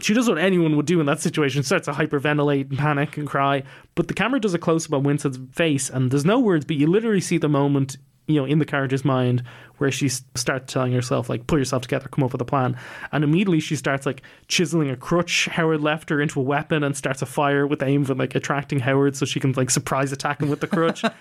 she 0.00 0.14
does 0.14 0.28
what 0.28 0.38
anyone 0.38 0.76
would 0.76 0.86
do 0.86 1.00
in 1.00 1.06
that 1.06 1.20
situation. 1.20 1.62
Starts 1.64 1.86
to 1.86 1.92
hyperventilate 1.92 2.70
and 2.70 2.78
panic 2.78 3.16
and 3.16 3.26
cry. 3.26 3.62
But 3.94 4.08
the 4.08 4.14
camera 4.14 4.40
does 4.40 4.54
a 4.54 4.58
close-up 4.58 4.94
on 4.94 5.02
Winstead's 5.02 5.38
face 5.52 5.90
and 5.90 6.10
there's 6.10 6.24
no 6.24 6.38
words 6.40 6.64
but 6.64 6.76
you 6.76 6.86
literally 6.86 7.20
see 7.20 7.38
the 7.38 7.48
moment 7.48 7.96
you 8.26 8.40
know 8.40 8.46
in 8.46 8.58
the 8.58 8.64
character's 8.64 9.04
mind 9.04 9.42
where 9.80 9.90
she 9.90 10.08
starts 10.08 10.70
telling 10.72 10.92
herself 10.92 11.30
like 11.30 11.46
pull 11.46 11.58
yourself 11.58 11.82
together 11.82 12.06
come 12.08 12.22
up 12.22 12.32
with 12.32 12.40
a 12.40 12.44
plan. 12.44 12.76
And 13.12 13.24
immediately 13.24 13.60
she 13.60 13.76
starts 13.76 14.04
like 14.04 14.22
chiseling 14.46 14.90
a 14.90 14.96
crutch 14.96 15.46
howard 15.46 15.80
left 15.80 16.10
her 16.10 16.20
into 16.20 16.38
a 16.38 16.42
weapon 16.42 16.84
and 16.84 16.94
starts 16.94 17.22
a 17.22 17.26
fire 17.26 17.66
with 17.66 17.78
the 17.78 17.86
aim 17.86 18.02
of 18.02 18.18
like 18.18 18.34
attracting 18.34 18.80
howard 18.80 19.16
so 19.16 19.24
she 19.24 19.40
can 19.40 19.52
like 19.52 19.70
surprise 19.70 20.12
attack 20.12 20.42
him 20.42 20.50
with 20.50 20.60
the 20.60 20.66
crutch. 20.66 21.02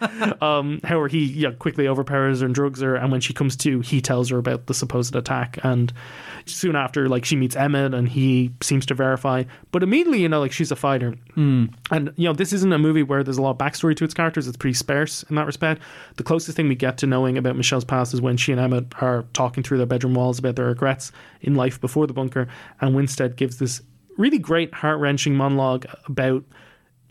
Um 0.42 0.80
howard 0.84 1.12
he 1.12 1.26
yeah, 1.26 1.52
quickly 1.52 1.88
overpowers 1.88 2.40
her 2.42 2.46
and 2.46 2.54
drugs 2.54 2.82
her 2.82 2.96
and 2.96 3.12
when 3.12 3.22
she 3.22 3.34
comes 3.34 3.56
to 3.58 3.80
he 3.80 4.02
tells 4.02 4.30
her 4.30 4.38
about 4.38 4.68
the 4.68 4.74
supposed 4.74 5.16
attack. 5.16 5.58
And 5.64 5.92
soon 6.46 6.76
after 6.76 7.08
like 7.08 7.24
she 7.26 7.36
meets 7.36 7.56
emmett 7.56 7.94
and 7.94 8.10
he 8.10 8.52
seems 8.62 8.86
to 8.88 8.94
verify. 8.94 9.44
But 9.72 9.84
immediately 9.84 10.22
you 10.22 10.30
know 10.30 10.40
like 10.40 10.52
she's 10.52 10.72
a 10.72 10.76
fighter. 10.76 11.16
And 11.92 12.14
you 12.18 12.26
know 12.26 12.34
this 12.34 12.52
isn't 12.54 12.74
a 12.74 12.78
movie 12.80 13.04
where 13.04 13.24
there's 13.24 13.38
a 13.38 13.42
lot 13.42 13.52
of 13.52 13.58
backstory 13.58 13.96
to 13.96 14.04
its 14.04 14.14
characters. 14.14 14.48
It's 14.48 14.58
pretty 14.58 14.74
sparse 14.74 15.24
in 15.24 15.36
that 15.36 15.46
respect. 15.46 15.82
The 16.18 16.24
closest 16.24 16.58
thing 16.58 16.68
we 16.68 16.76
get 16.76 16.98
to 17.00 17.08
knowing 17.08 17.38
about 17.38 17.56
michelle's 17.56 17.86
past 17.86 18.14
is 18.14 18.22
when 18.22 18.38
she 18.38 18.49
and 18.52 18.62
emmett 18.62 19.02
are 19.02 19.26
talking 19.34 19.64
through 19.64 19.78
their 19.78 19.88
bedroom 19.88 20.14
walls 20.14 20.40
about 20.40 20.56
their 20.56 20.68
regrets 20.68 21.12
in 21.42 21.56
life 21.56 21.80
before 21.80 22.08
the 22.08 22.14
bunker 22.14 22.48
and 22.82 22.96
winstead 22.96 23.36
gives 23.36 23.58
this 23.58 23.82
really 24.18 24.38
great 24.38 24.74
heart-wrenching 24.74 25.36
monologue 25.36 25.86
about 26.06 26.44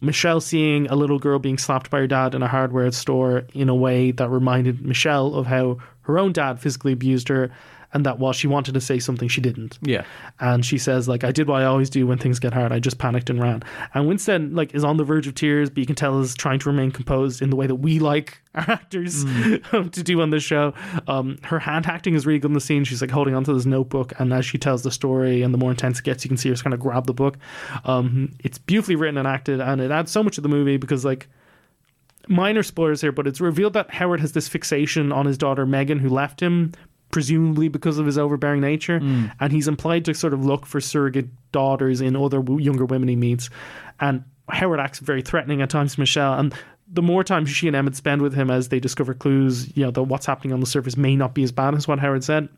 Michelle 0.00 0.40
seeing 0.40 0.86
a 0.86 0.94
little 0.94 1.18
girl 1.18 1.38
being 1.38 1.58
slapped 1.58 1.90
by 1.90 1.98
her 1.98 2.06
dad 2.06 2.34
in 2.34 2.42
a 2.42 2.46
hardware 2.46 2.92
store 2.92 3.44
in 3.52 3.68
a 3.68 3.74
way 3.74 4.12
that 4.12 4.28
reminded 4.28 4.84
Michelle 4.84 5.34
of 5.34 5.46
how 5.46 5.78
her 6.02 6.18
own 6.18 6.32
dad 6.32 6.60
physically 6.60 6.92
abused 6.92 7.28
her 7.28 7.50
and 7.92 8.04
that 8.04 8.18
while 8.18 8.32
she 8.32 8.46
wanted 8.46 8.74
to 8.74 8.80
say 8.80 8.98
something 8.98 9.28
she 9.28 9.40
didn't. 9.40 9.78
Yeah. 9.82 10.04
And 10.40 10.64
she 10.64 10.78
says 10.78 11.08
like 11.08 11.24
I 11.24 11.32
did 11.32 11.48
what 11.48 11.62
I 11.62 11.64
always 11.64 11.88
do 11.88 12.06
when 12.06 12.18
things 12.18 12.38
get 12.38 12.52
hard. 12.52 12.72
I 12.72 12.78
just 12.80 12.98
panicked 12.98 13.30
and 13.30 13.40
ran. 13.40 13.62
And 13.94 14.06
Winstead 14.06 14.52
like 14.52 14.74
is 14.74 14.84
on 14.84 14.96
the 14.96 15.04
verge 15.04 15.26
of 15.26 15.34
tears, 15.34 15.70
but 15.70 15.78
you 15.78 15.86
can 15.86 15.96
tell 15.96 16.20
is 16.20 16.34
trying 16.34 16.58
to 16.60 16.68
remain 16.68 16.90
composed 16.90 17.40
in 17.40 17.50
the 17.50 17.56
way 17.56 17.66
that 17.66 17.76
we 17.76 17.98
like 17.98 18.40
our 18.54 18.70
actors 18.70 19.24
to 19.70 19.88
do 19.90 20.20
on 20.20 20.30
this 20.30 20.42
show. 20.42 20.74
Um, 21.06 21.38
her 21.44 21.58
hand 21.58 21.86
acting 21.86 22.14
is 22.14 22.26
really 22.26 22.38
good 22.38 22.50
in 22.50 22.54
the 22.54 22.60
scene. 22.60 22.84
She's 22.84 23.00
like 23.00 23.10
holding 23.10 23.34
onto 23.34 23.54
this 23.54 23.66
notebook, 23.66 24.12
and 24.18 24.32
as 24.32 24.44
she 24.44 24.58
tells 24.58 24.82
the 24.82 24.90
story, 24.90 25.42
and 25.42 25.54
the 25.54 25.58
more 25.58 25.70
intense 25.70 26.00
it 26.00 26.04
gets, 26.04 26.24
you 26.24 26.28
can 26.28 26.36
see 26.36 26.48
her 26.48 26.54
just 26.54 26.64
kind 26.64 26.74
of 26.74 26.80
grab 26.80 27.06
the 27.06 27.14
book. 27.14 27.38
Um, 27.84 28.32
it's 28.40 28.58
beautifully 28.58 28.96
written 28.96 29.18
and 29.18 29.28
acted, 29.28 29.60
and 29.60 29.80
it 29.80 29.90
adds 29.90 30.10
so 30.10 30.22
much 30.22 30.36
to 30.36 30.40
the 30.40 30.48
movie 30.48 30.76
because 30.76 31.04
like 31.04 31.28
minor 32.28 32.62
spoilers 32.62 33.00
here, 33.00 33.12
but 33.12 33.26
it's 33.26 33.40
revealed 33.40 33.72
that 33.72 33.90
Howard 33.90 34.20
has 34.20 34.32
this 34.32 34.48
fixation 34.48 35.12
on 35.12 35.26
his 35.26 35.38
daughter 35.38 35.66
Megan, 35.66 35.98
who 35.98 36.08
left 36.08 36.40
him, 36.40 36.72
presumably 37.10 37.68
because 37.68 37.98
of 37.98 38.06
his 38.06 38.18
overbearing 38.18 38.60
nature, 38.60 39.00
and 39.40 39.52
he's 39.52 39.68
implied 39.68 40.04
to 40.04 40.14
sort 40.14 40.34
of 40.34 40.44
look 40.44 40.66
for 40.66 40.80
surrogate 40.80 41.28
daughters 41.52 42.00
in 42.00 42.16
other 42.16 42.38
w- 42.38 42.60
younger 42.62 42.84
women 42.84 43.08
he 43.08 43.16
meets. 43.16 43.50
And 44.00 44.24
Howard 44.48 44.80
acts 44.80 44.98
very 44.98 45.22
threatening 45.22 45.62
at 45.62 45.70
times 45.70 45.94
to 45.94 46.00
Michelle, 46.00 46.38
and 46.38 46.54
the 46.90 47.02
more 47.02 47.22
time 47.22 47.44
she 47.44 47.66
and 47.66 47.76
Emmett 47.76 47.96
spend 47.96 48.22
with 48.22 48.34
him 48.34 48.50
as 48.50 48.68
they 48.68 48.80
discover 48.80 49.12
clues, 49.14 49.76
you 49.76 49.84
know, 49.84 49.90
that 49.90 50.02
what's 50.04 50.26
happening 50.26 50.52
on 50.52 50.60
the 50.60 50.66
surface 50.66 50.96
may 50.96 51.16
not 51.16 51.34
be 51.34 51.42
as 51.42 51.52
bad 51.52 51.74
as 51.74 51.86
what 51.86 51.98
Howard 51.98 52.24
said. 52.24 52.48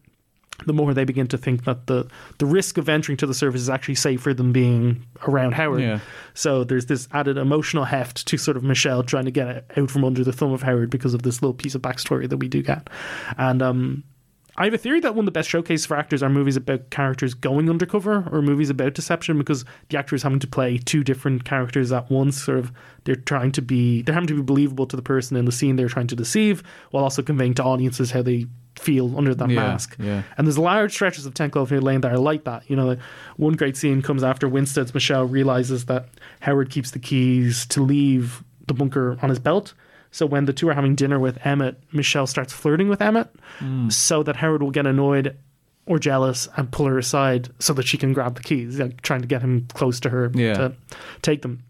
The 0.66 0.72
more 0.74 0.92
they 0.92 1.04
begin 1.04 1.26
to 1.28 1.38
think 1.38 1.64
that 1.64 1.86
the 1.86 2.06
the 2.38 2.44
risk 2.44 2.76
of 2.76 2.88
entering 2.88 3.16
to 3.18 3.26
the 3.26 3.32
surface 3.32 3.62
is 3.62 3.70
actually 3.70 3.94
safer 3.94 4.34
than 4.34 4.52
being 4.52 5.06
around 5.26 5.52
Howard. 5.54 5.80
Yeah. 5.80 6.00
So 6.34 6.64
there's 6.64 6.84
this 6.84 7.08
added 7.12 7.38
emotional 7.38 7.84
heft 7.84 8.26
to 8.26 8.36
sort 8.36 8.58
of 8.58 8.62
Michelle 8.62 9.02
trying 9.02 9.24
to 9.24 9.30
get 9.30 9.48
it 9.48 9.70
out 9.78 9.90
from 9.90 10.04
under 10.04 10.22
the 10.22 10.32
thumb 10.32 10.52
of 10.52 10.62
Howard 10.62 10.90
because 10.90 11.14
of 11.14 11.22
this 11.22 11.40
little 11.40 11.54
piece 11.54 11.74
of 11.74 11.80
backstory 11.80 12.28
that 12.28 12.36
we 12.36 12.46
do 12.48 12.62
get. 12.62 12.90
And 13.38 13.62
um, 13.62 14.04
I 14.60 14.64
have 14.66 14.74
a 14.74 14.78
theory 14.78 15.00
that 15.00 15.14
one 15.14 15.20
of 15.20 15.26
the 15.26 15.30
best 15.32 15.48
showcases 15.48 15.86
for 15.86 15.96
actors 15.96 16.22
are 16.22 16.28
movies 16.28 16.56
about 16.56 16.90
characters 16.90 17.32
going 17.34 17.70
undercover 17.70 18.28
or 18.30 18.42
movies 18.42 18.68
about 18.68 18.92
deception 18.94 19.38
because 19.38 19.64
the 19.88 19.98
actor 19.98 20.14
is 20.14 20.22
having 20.22 20.38
to 20.40 20.46
play 20.46 20.76
two 20.76 21.02
different 21.02 21.44
characters 21.44 21.90
at 21.92 22.10
once. 22.10 22.42
Sort 22.42 22.58
of, 22.58 22.70
they're 23.04 23.16
trying 23.16 23.52
to 23.52 23.62
be, 23.62 24.02
they're 24.02 24.14
having 24.14 24.26
to 24.28 24.34
be 24.34 24.42
believable 24.42 24.86
to 24.86 24.96
the 24.96 25.02
person 25.02 25.36
in 25.36 25.46
the 25.46 25.52
scene 25.52 25.76
they're 25.76 25.88
trying 25.88 26.08
to 26.08 26.16
deceive 26.16 26.62
while 26.90 27.04
also 27.04 27.22
conveying 27.22 27.54
to 27.54 27.64
audiences 27.64 28.10
how 28.10 28.20
they 28.22 28.46
feel 28.78 29.16
under 29.16 29.34
that 29.34 29.48
Yeah, 29.48 29.56
mask. 29.56 29.96
yeah. 29.98 30.22
And 30.36 30.46
there's 30.46 30.58
large 30.58 30.92
stretches 30.92 31.24
of 31.26 31.32
10 31.34 31.50
Cloverfield 31.52 31.82
Lane 31.82 32.02
that 32.02 32.12
are 32.12 32.18
like 32.18 32.44
that. 32.44 32.68
You 32.68 32.76
know, 32.76 32.86
like 32.86 33.00
one 33.36 33.54
great 33.54 33.76
scene 33.78 34.02
comes 34.02 34.22
after 34.22 34.46
Winstead's 34.48 34.92
Michelle 34.92 35.24
realizes 35.24 35.86
that 35.86 36.08
Howard 36.40 36.70
keeps 36.70 36.90
the 36.90 36.98
keys 36.98 37.64
to 37.66 37.82
leave 37.82 38.44
the 38.66 38.74
bunker 38.74 39.18
on 39.22 39.30
his 39.30 39.38
belt. 39.38 39.72
So 40.12 40.26
when 40.26 40.44
the 40.46 40.52
two 40.52 40.68
are 40.68 40.74
having 40.74 40.94
dinner 40.94 41.18
with 41.18 41.38
Emmett, 41.46 41.80
Michelle 41.92 42.26
starts 42.26 42.52
flirting 42.52 42.88
with 42.88 43.00
Emmett 43.00 43.28
Mm. 43.60 43.92
so 43.92 44.22
that 44.22 44.36
Howard 44.36 44.62
will 44.62 44.70
get 44.70 44.86
annoyed 44.86 45.36
or 45.86 45.98
jealous 45.98 46.48
and 46.56 46.70
pull 46.70 46.86
her 46.86 46.98
aside 46.98 47.48
so 47.58 47.72
that 47.74 47.86
she 47.86 47.96
can 47.96 48.12
grab 48.12 48.34
the 48.36 48.42
keys, 48.42 48.78
like 48.78 49.00
trying 49.02 49.20
to 49.22 49.26
get 49.26 49.42
him 49.42 49.66
close 49.74 49.98
to 50.00 50.10
her 50.10 50.30
Yeah. 50.34 50.54
to 50.54 50.72
take 51.22 51.42
them. 51.42 51.62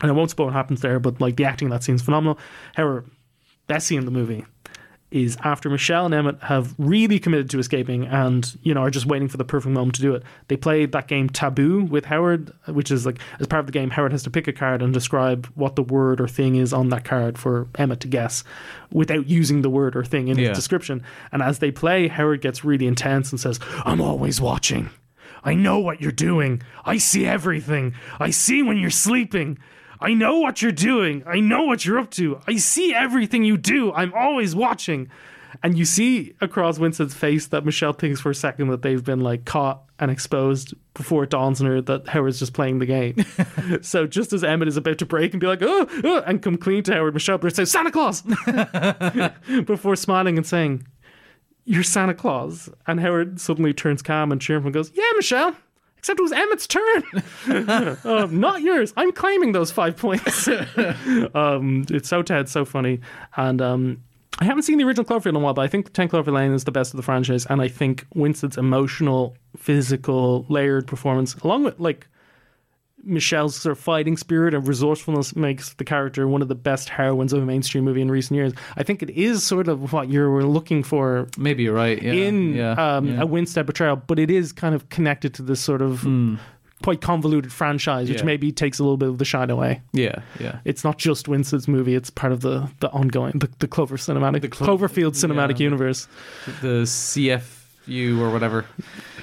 And 0.00 0.10
I 0.10 0.14
won't 0.14 0.30
spoil 0.30 0.46
what 0.46 0.54
happens 0.54 0.80
there, 0.80 0.98
but 0.98 1.20
like 1.20 1.36
the 1.36 1.44
acting 1.44 1.66
in 1.66 1.70
that 1.70 1.82
scene's 1.84 2.02
phenomenal. 2.02 2.38
However, 2.74 3.04
best 3.66 3.86
scene 3.86 3.98
in 3.98 4.04
the 4.06 4.10
movie 4.10 4.44
is 5.10 5.36
after 5.42 5.68
Michelle 5.68 6.04
and 6.04 6.14
Emmett 6.14 6.40
have 6.42 6.74
really 6.78 7.18
committed 7.18 7.50
to 7.50 7.58
escaping 7.58 8.06
and, 8.06 8.56
you 8.62 8.72
know, 8.72 8.82
are 8.82 8.90
just 8.90 9.06
waiting 9.06 9.26
for 9.28 9.36
the 9.38 9.44
perfect 9.44 9.72
moment 9.74 9.96
to 9.96 10.02
do 10.02 10.14
it. 10.14 10.22
They 10.48 10.56
play 10.56 10.86
that 10.86 11.08
game 11.08 11.28
Taboo 11.28 11.82
with 11.84 12.04
Howard, 12.04 12.52
which 12.68 12.90
is 12.92 13.04
like, 13.06 13.18
as 13.40 13.46
part 13.48 13.60
of 13.60 13.66
the 13.66 13.72
game, 13.72 13.90
Howard 13.90 14.12
has 14.12 14.22
to 14.22 14.30
pick 14.30 14.46
a 14.46 14.52
card 14.52 14.82
and 14.82 14.94
describe 14.94 15.46
what 15.56 15.74
the 15.74 15.82
word 15.82 16.20
or 16.20 16.28
thing 16.28 16.54
is 16.56 16.72
on 16.72 16.90
that 16.90 17.04
card 17.04 17.38
for 17.38 17.66
Emmett 17.76 18.00
to 18.00 18.08
guess 18.08 18.44
without 18.92 19.26
using 19.26 19.62
the 19.62 19.70
word 19.70 19.96
or 19.96 20.04
thing 20.04 20.28
in 20.28 20.38
Yeah. 20.38 20.50
his 20.50 20.58
description. 20.58 21.02
And 21.32 21.42
as 21.42 21.58
they 21.58 21.70
play, 21.72 22.06
Howard 22.08 22.40
gets 22.40 22.64
really 22.64 22.86
intense 22.86 23.32
and 23.32 23.40
says, 23.40 23.58
I'm 23.84 24.00
always 24.00 24.40
watching. 24.40 24.90
I 25.42 25.54
know 25.54 25.78
what 25.78 26.00
you're 26.02 26.12
doing. 26.12 26.60
I 26.84 26.98
see 26.98 27.24
everything. 27.26 27.94
I 28.18 28.30
see 28.30 28.62
when 28.62 28.76
you're 28.76 28.90
sleeping. 28.90 29.58
I 30.00 30.14
know 30.14 30.38
what 30.38 30.62
you're 30.62 30.72
doing. 30.72 31.22
I 31.26 31.40
know 31.40 31.64
what 31.64 31.84
you're 31.84 31.98
up 31.98 32.10
to. 32.12 32.40
I 32.46 32.56
see 32.56 32.94
everything 32.94 33.44
you 33.44 33.56
do. 33.56 33.92
I'm 33.92 34.14
always 34.14 34.54
watching. 34.56 35.10
And 35.62 35.76
you 35.76 35.84
see 35.84 36.34
across 36.40 36.78
Winstead's 36.78 37.14
face 37.14 37.48
that 37.48 37.64
Michelle 37.64 37.92
thinks 37.92 38.20
for 38.20 38.30
a 38.30 38.34
second 38.34 38.68
that 38.68 38.82
they've 38.82 39.04
been 39.04 39.20
like 39.20 39.44
caught 39.44 39.82
and 39.98 40.10
exposed 40.10 40.74
before 40.94 41.24
it 41.24 41.30
dawns 41.30 41.60
on 41.60 41.66
her 41.66 41.80
that 41.82 42.08
Howard's 42.08 42.38
just 42.38 42.54
playing 42.54 42.78
the 42.78 42.86
game. 42.86 43.16
so 43.82 44.06
just 44.06 44.32
as 44.32 44.42
Emmett 44.42 44.68
is 44.68 44.76
about 44.76 44.98
to 44.98 45.06
break 45.06 45.32
and 45.32 45.40
be 45.40 45.46
like, 45.46 45.60
oh, 45.62 45.86
oh," 46.04 46.22
and 46.26 46.40
come 46.40 46.56
clean 46.56 46.82
to 46.84 46.94
Howard, 46.94 47.14
Michelle 47.14 47.38
bursts 47.38 47.58
out, 47.58 47.68
Santa 47.68 47.90
Claus! 47.90 48.22
before 49.64 49.96
smiling 49.96 50.38
and 50.38 50.46
saying, 50.46 50.86
You're 51.64 51.82
Santa 51.82 52.14
Claus. 52.14 52.70
And 52.86 53.00
Howard 53.00 53.40
suddenly 53.40 53.74
turns 53.74 54.02
calm 54.02 54.32
and 54.32 54.40
cheerful 54.40 54.68
and 54.68 54.74
goes, 54.74 54.92
Yeah, 54.94 55.10
Michelle. 55.16 55.54
Except 56.00 56.18
it 56.18 56.22
was 56.22 56.32
Emmett's 56.32 56.66
turn. 56.66 58.00
um, 58.04 58.40
not 58.40 58.62
yours. 58.62 58.94
I'm 58.96 59.12
claiming 59.12 59.52
those 59.52 59.70
five 59.70 59.98
points. 59.98 60.48
um, 61.34 61.84
it's 61.90 62.08
so 62.08 62.22
Ted, 62.22 62.48
so 62.48 62.64
funny. 62.64 63.00
And 63.36 63.60
um, 63.60 64.02
I 64.38 64.44
haven't 64.46 64.62
seen 64.62 64.78
the 64.78 64.84
original 64.84 65.04
Cloverfield 65.04 65.26
in 65.26 65.36
a 65.36 65.40
while, 65.40 65.52
but 65.52 65.60
I 65.60 65.68
think 65.68 65.92
10 65.92 66.08
Cloverfield 66.08 66.32
Lane 66.32 66.54
is 66.54 66.64
the 66.64 66.72
best 66.72 66.94
of 66.94 66.96
the 66.96 67.02
franchise. 67.02 67.44
And 67.50 67.60
I 67.60 67.68
think 67.68 68.06
Winstead's 68.14 68.56
emotional, 68.56 69.36
physical, 69.58 70.46
layered 70.48 70.86
performance, 70.86 71.34
along 71.34 71.64
with 71.64 71.78
like 71.78 72.08
Michelle's 73.04 73.56
sort 73.56 73.72
of 73.72 73.78
fighting 73.78 74.16
spirit 74.16 74.54
and 74.54 74.66
resourcefulness 74.66 75.34
makes 75.36 75.74
the 75.74 75.84
character 75.84 76.26
one 76.28 76.42
of 76.42 76.48
the 76.48 76.54
best 76.54 76.88
heroines 76.88 77.32
of 77.32 77.42
a 77.42 77.46
mainstream 77.46 77.84
movie 77.84 78.00
in 78.00 78.10
recent 78.10 78.36
years. 78.36 78.52
I 78.76 78.82
think 78.82 79.02
it 79.02 79.10
is 79.10 79.42
sort 79.42 79.68
of 79.68 79.92
what 79.92 80.08
you 80.08 80.28
were 80.28 80.44
looking 80.44 80.82
for. 80.82 81.28
Maybe 81.36 81.64
you're 81.64 81.74
right. 81.74 82.00
Yeah, 82.00 82.12
in 82.12 82.54
yeah, 82.54 82.72
um, 82.72 83.06
yeah. 83.06 83.22
a 83.22 83.26
Winstead 83.26 83.66
portrayal, 83.66 83.96
but 83.96 84.18
it 84.18 84.30
is 84.30 84.52
kind 84.52 84.74
of 84.74 84.88
connected 84.88 85.34
to 85.34 85.42
this 85.42 85.60
sort 85.60 85.82
of 85.82 86.06
quite 86.82 87.00
convoluted 87.00 87.52
franchise, 87.52 88.08
which 88.08 88.24
maybe 88.24 88.52
takes 88.52 88.78
a 88.78 88.82
little 88.82 88.96
bit 88.96 89.08
of 89.08 89.18
the 89.18 89.24
shine 89.24 89.50
away. 89.50 89.82
Yeah, 89.92 90.20
yeah. 90.38 90.60
It's 90.64 90.84
not 90.84 90.98
just 90.98 91.28
Winstead's 91.28 91.68
movie; 91.68 91.94
it's 91.94 92.10
part 92.10 92.32
of 92.32 92.40
the 92.40 92.70
the 92.80 92.90
ongoing 92.90 93.38
the, 93.38 93.50
the 93.58 93.68
Clover 93.68 93.96
cinematic, 93.96 94.42
the 94.42 94.48
Clo- 94.48 94.78
Cloverfield 94.78 95.12
cinematic 95.12 95.58
universe. 95.60 96.08
The 96.62 96.86
CFU 97.86 98.18
or 98.20 98.30
whatever. 98.30 98.66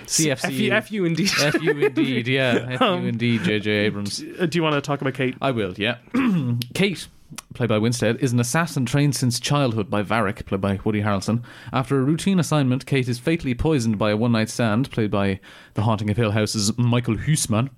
CFC. 0.05 0.69
FU, 0.69 0.87
FU 0.87 1.05
indeed. 1.05 1.29
FU 1.29 1.69
indeed, 1.71 2.27
yeah. 2.27 2.77
FU 2.77 2.83
Um, 2.85 3.07
indeed, 3.07 3.43
J.J. 3.43 3.69
Abrams. 3.71 4.23
Uh, 4.39 4.45
Do 4.45 4.57
you 4.57 4.63
want 4.63 4.75
to 4.75 4.81
talk 4.81 5.01
about 5.01 5.13
Kate? 5.13 5.35
I 5.41 5.51
will, 5.51 5.73
yeah. 5.75 5.97
Kate, 6.73 7.07
played 7.53 7.69
by 7.69 7.77
Winstead, 7.77 8.17
is 8.17 8.31
an 8.31 8.39
assassin 8.39 8.85
trained 8.85 9.15
since 9.15 9.39
childhood 9.39 9.89
by 9.89 10.01
Varrick, 10.01 10.45
played 10.45 10.61
by 10.61 10.79
Woody 10.83 11.01
Harrelson. 11.01 11.43
After 11.73 11.99
a 11.99 12.03
routine 12.03 12.39
assignment, 12.39 12.85
Kate 12.85 13.07
is 13.09 13.19
fatally 13.19 13.53
poisoned 13.53 13.97
by 13.97 14.11
a 14.11 14.17
one 14.17 14.31
night 14.31 14.49
stand, 14.49 14.89
played 14.91 15.11
by 15.11 15.39
The 15.73 15.81
Haunting 15.81 16.09
of 16.09 16.17
Hill 16.17 16.31
House's 16.31 16.75
Michael 16.77 17.15
Huisman, 17.17 17.69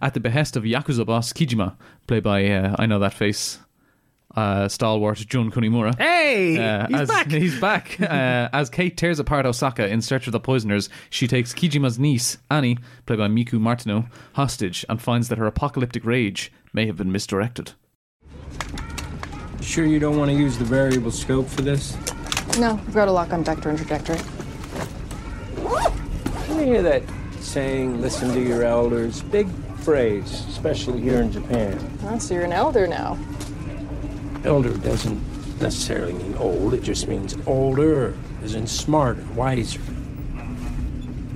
at 0.00 0.14
the 0.14 0.20
behest 0.20 0.56
of 0.56 0.62
Yakuza 0.64 1.04
boss 1.04 1.32
Kijima, 1.32 1.74
played 2.06 2.22
by, 2.22 2.46
uh, 2.48 2.76
I 2.78 2.86
know 2.86 3.00
that 3.00 3.14
face, 3.14 3.58
uh, 4.36 4.68
stalwart 4.68 5.18
Jun 5.18 5.50
Kunimura. 5.50 5.96
Hey, 5.98 6.56
Uh, 6.58 6.86
he's 6.88 7.00
as, 7.00 7.08
back. 7.08 7.26
He's 7.30 7.60
back. 7.60 8.00
Uh, 8.00 8.48
as 8.52 8.70
Kate 8.70 8.96
tears 8.96 9.18
apart 9.18 9.46
Osaka 9.46 9.88
in 9.88 10.00
search 10.02 10.26
of 10.26 10.32
the 10.32 10.40
poisoners, 10.40 10.88
she 11.10 11.26
takes 11.26 11.52
Kijima's 11.52 11.98
niece, 11.98 12.38
Annie, 12.50 12.78
played 13.06 13.18
by 13.18 13.28
Miku 13.28 13.60
Martineau, 13.60 14.06
hostage 14.34 14.84
and 14.88 15.00
finds 15.00 15.28
that 15.28 15.38
her 15.38 15.46
apocalyptic 15.46 16.04
rage 16.04 16.52
may 16.72 16.86
have 16.86 16.96
been 16.96 17.12
misdirected. 17.12 17.72
Sure 19.60 19.84
you 19.86 19.98
don't 19.98 20.18
want 20.18 20.30
to 20.30 20.36
use 20.36 20.58
the 20.58 20.64
variable 20.64 21.10
scope 21.10 21.46
for 21.48 21.62
this? 21.62 21.96
No, 22.58 22.74
we've 22.74 22.94
got 22.94 23.08
a 23.08 23.12
lock 23.12 23.32
on 23.32 23.44
vector 23.44 23.68
and 23.70 23.78
trajectory. 23.78 24.18
You 26.48 26.58
hear 26.68 26.82
that 26.82 27.02
saying, 27.40 28.00
listen 28.00 28.32
to 28.34 28.40
your 28.40 28.62
elders? 28.64 29.22
Big 29.22 29.48
phrase, 29.78 30.44
especially 30.48 31.00
here 31.00 31.20
in 31.20 31.32
Japan. 31.32 31.78
Oh, 32.04 32.18
so 32.18 32.34
you're 32.34 32.44
an 32.44 32.52
elder 32.52 32.86
now. 32.86 33.18
Elder 34.44 34.76
doesn't 34.78 35.20
necessarily 35.60 36.12
mean 36.12 36.34
old, 36.36 36.74
it 36.74 36.82
just 36.82 37.06
means 37.06 37.36
older, 37.46 38.16
as 38.42 38.54
in 38.54 38.66
smarter, 38.66 39.24
wiser. 39.34 39.80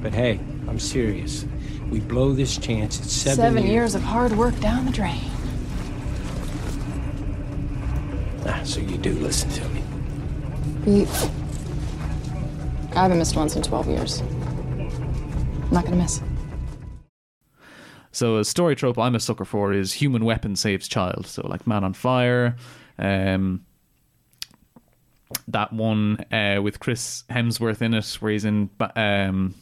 But 0.02 0.12
hey, 0.12 0.40
I'm 0.68 0.80
serious. 0.80 1.46
We 1.90 2.00
blow 2.00 2.32
this 2.32 2.58
chance 2.58 2.98
at 2.98 3.06
seven, 3.06 3.36
Seven 3.36 3.66
years 3.66 3.94
of 3.94 4.02
hard 4.02 4.32
work 4.32 4.58
down 4.60 4.86
the 4.86 4.92
drain. 4.92 5.30
Ah, 8.46 8.60
so 8.64 8.80
you 8.80 8.98
do 8.98 9.12
listen 9.12 9.50
to 9.50 9.68
me. 9.68 9.82
You... 10.86 11.06
I 12.94 13.02
haven't 13.02 13.18
missed 13.18 13.36
once 13.36 13.54
in 13.56 13.62
12 13.62 13.88
years. 13.88 14.20
I'm 14.20 15.70
not 15.70 15.84
gonna 15.84 15.96
miss. 15.96 16.20
So 18.10 18.38
a 18.38 18.44
story 18.44 18.74
trope 18.74 18.98
I'm 18.98 19.14
a 19.14 19.20
sucker 19.20 19.44
for 19.44 19.72
is 19.72 19.92
human 19.92 20.24
weapon 20.24 20.56
saves 20.56 20.88
child. 20.88 21.26
So 21.26 21.46
like 21.46 21.66
Man 21.66 21.84
on 21.84 21.92
Fire, 21.92 22.56
um, 22.98 23.64
that 25.48 25.72
one 25.72 26.18
uh, 26.32 26.60
with 26.62 26.80
Chris 26.80 27.24
Hemsworth 27.30 27.82
in 27.82 27.94
it, 27.94 28.06
where 28.20 28.32
he's 28.32 28.44
in 28.44 28.70
um, 28.80 29.54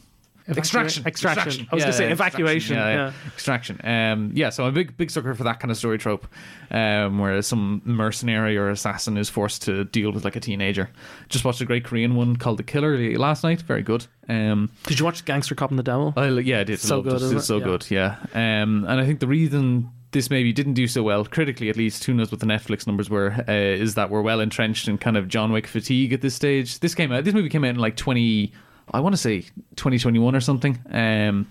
Evacua- 0.47 0.57
extraction. 0.59 1.07
Extraction. 1.07 1.67
I 1.71 1.75
was 1.75 1.83
gonna 1.83 1.93
say 1.93 2.11
evacuation, 2.11 2.75
Yeah, 2.75 2.89
yeah. 2.93 3.11
extraction. 3.33 3.79
Um, 3.83 4.31
yeah, 4.35 4.49
so 4.51 4.63
I'm 4.63 4.69
a 4.69 4.71
big 4.73 4.95
big 4.95 5.09
sucker 5.09 5.33
for 5.33 5.43
that 5.45 5.59
kind 5.59 5.71
of 5.71 5.77
story 5.77 5.97
trope, 5.97 6.27
um, 6.69 7.17
where 7.17 7.41
some 7.41 7.81
mercenary 7.83 8.55
or 8.57 8.69
assassin 8.69 9.17
is 9.17 9.27
forced 9.27 9.63
to 9.63 9.85
deal 9.85 10.11
with 10.11 10.23
like 10.23 10.35
a 10.35 10.39
teenager. 10.39 10.91
Just 11.29 11.45
watched 11.45 11.61
a 11.61 11.65
great 11.65 11.83
Korean 11.83 12.13
one 12.13 12.35
called 12.35 12.57
The 12.57 12.63
Killer 12.63 12.95
last 13.17 13.43
night. 13.43 13.61
Very 13.63 13.81
good. 13.81 14.05
Um, 14.29 14.69
Did 14.85 14.99
you 14.99 15.05
watch 15.05 15.25
Gangster 15.25 15.55
Cop 15.55 15.71
and 15.71 15.79
the 15.79 15.83
Devil? 15.83 16.13
I, 16.15 16.27
yeah, 16.29 16.59
I 16.59 16.63
did. 16.63 16.79
So 16.79 17.01
good, 17.01 17.13
it. 17.13 17.21
isn't 17.23 17.37
It's 17.37 17.47
so 17.47 17.57
Yeah. 17.57 17.63
good. 17.63 17.85
Yeah. 17.89 18.15
Um, 18.35 18.85
and 18.87 19.01
I 19.01 19.05
think 19.07 19.19
the 19.21 19.27
reason 19.27 19.89
this 20.15 20.29
maybe 20.29 20.53
didn't 20.53 20.75
do 20.75 20.87
so 20.87 21.03
well, 21.03 21.25
critically 21.25 21.69
at 21.69 21.75
least, 21.75 22.05
who 22.05 22.13
knows 22.13 22.31
what 22.31 22.39
the 22.39 22.45
Netflix 22.45 22.87
numbers 22.87 23.09
were, 23.09 23.33
uh, 23.49 23.51
is 23.51 23.95
that 23.95 24.09
we're 24.09 24.21
well 24.21 24.39
entrenched 24.39 24.87
in 24.87 24.97
kind 24.97 25.17
of 25.17 25.27
John 25.27 25.51
Wick 25.51 25.67
fatigue 25.67 26.13
at 26.13 26.21
this 26.21 26.33
stage. 26.33 26.79
This 26.79 26.95
came 26.95 27.11
out. 27.11 27.25
This 27.25 27.33
movie 27.33 27.49
came 27.49 27.65
out 27.65 27.71
in 27.71 27.75
like 27.75 27.97
twenty. 27.97 28.53
I 28.93 29.01
want 29.01 29.13
to 29.13 29.17
say 29.17 29.41
2021 29.75 30.35
or 30.35 30.39
something. 30.39 30.79
Um, 30.91 31.47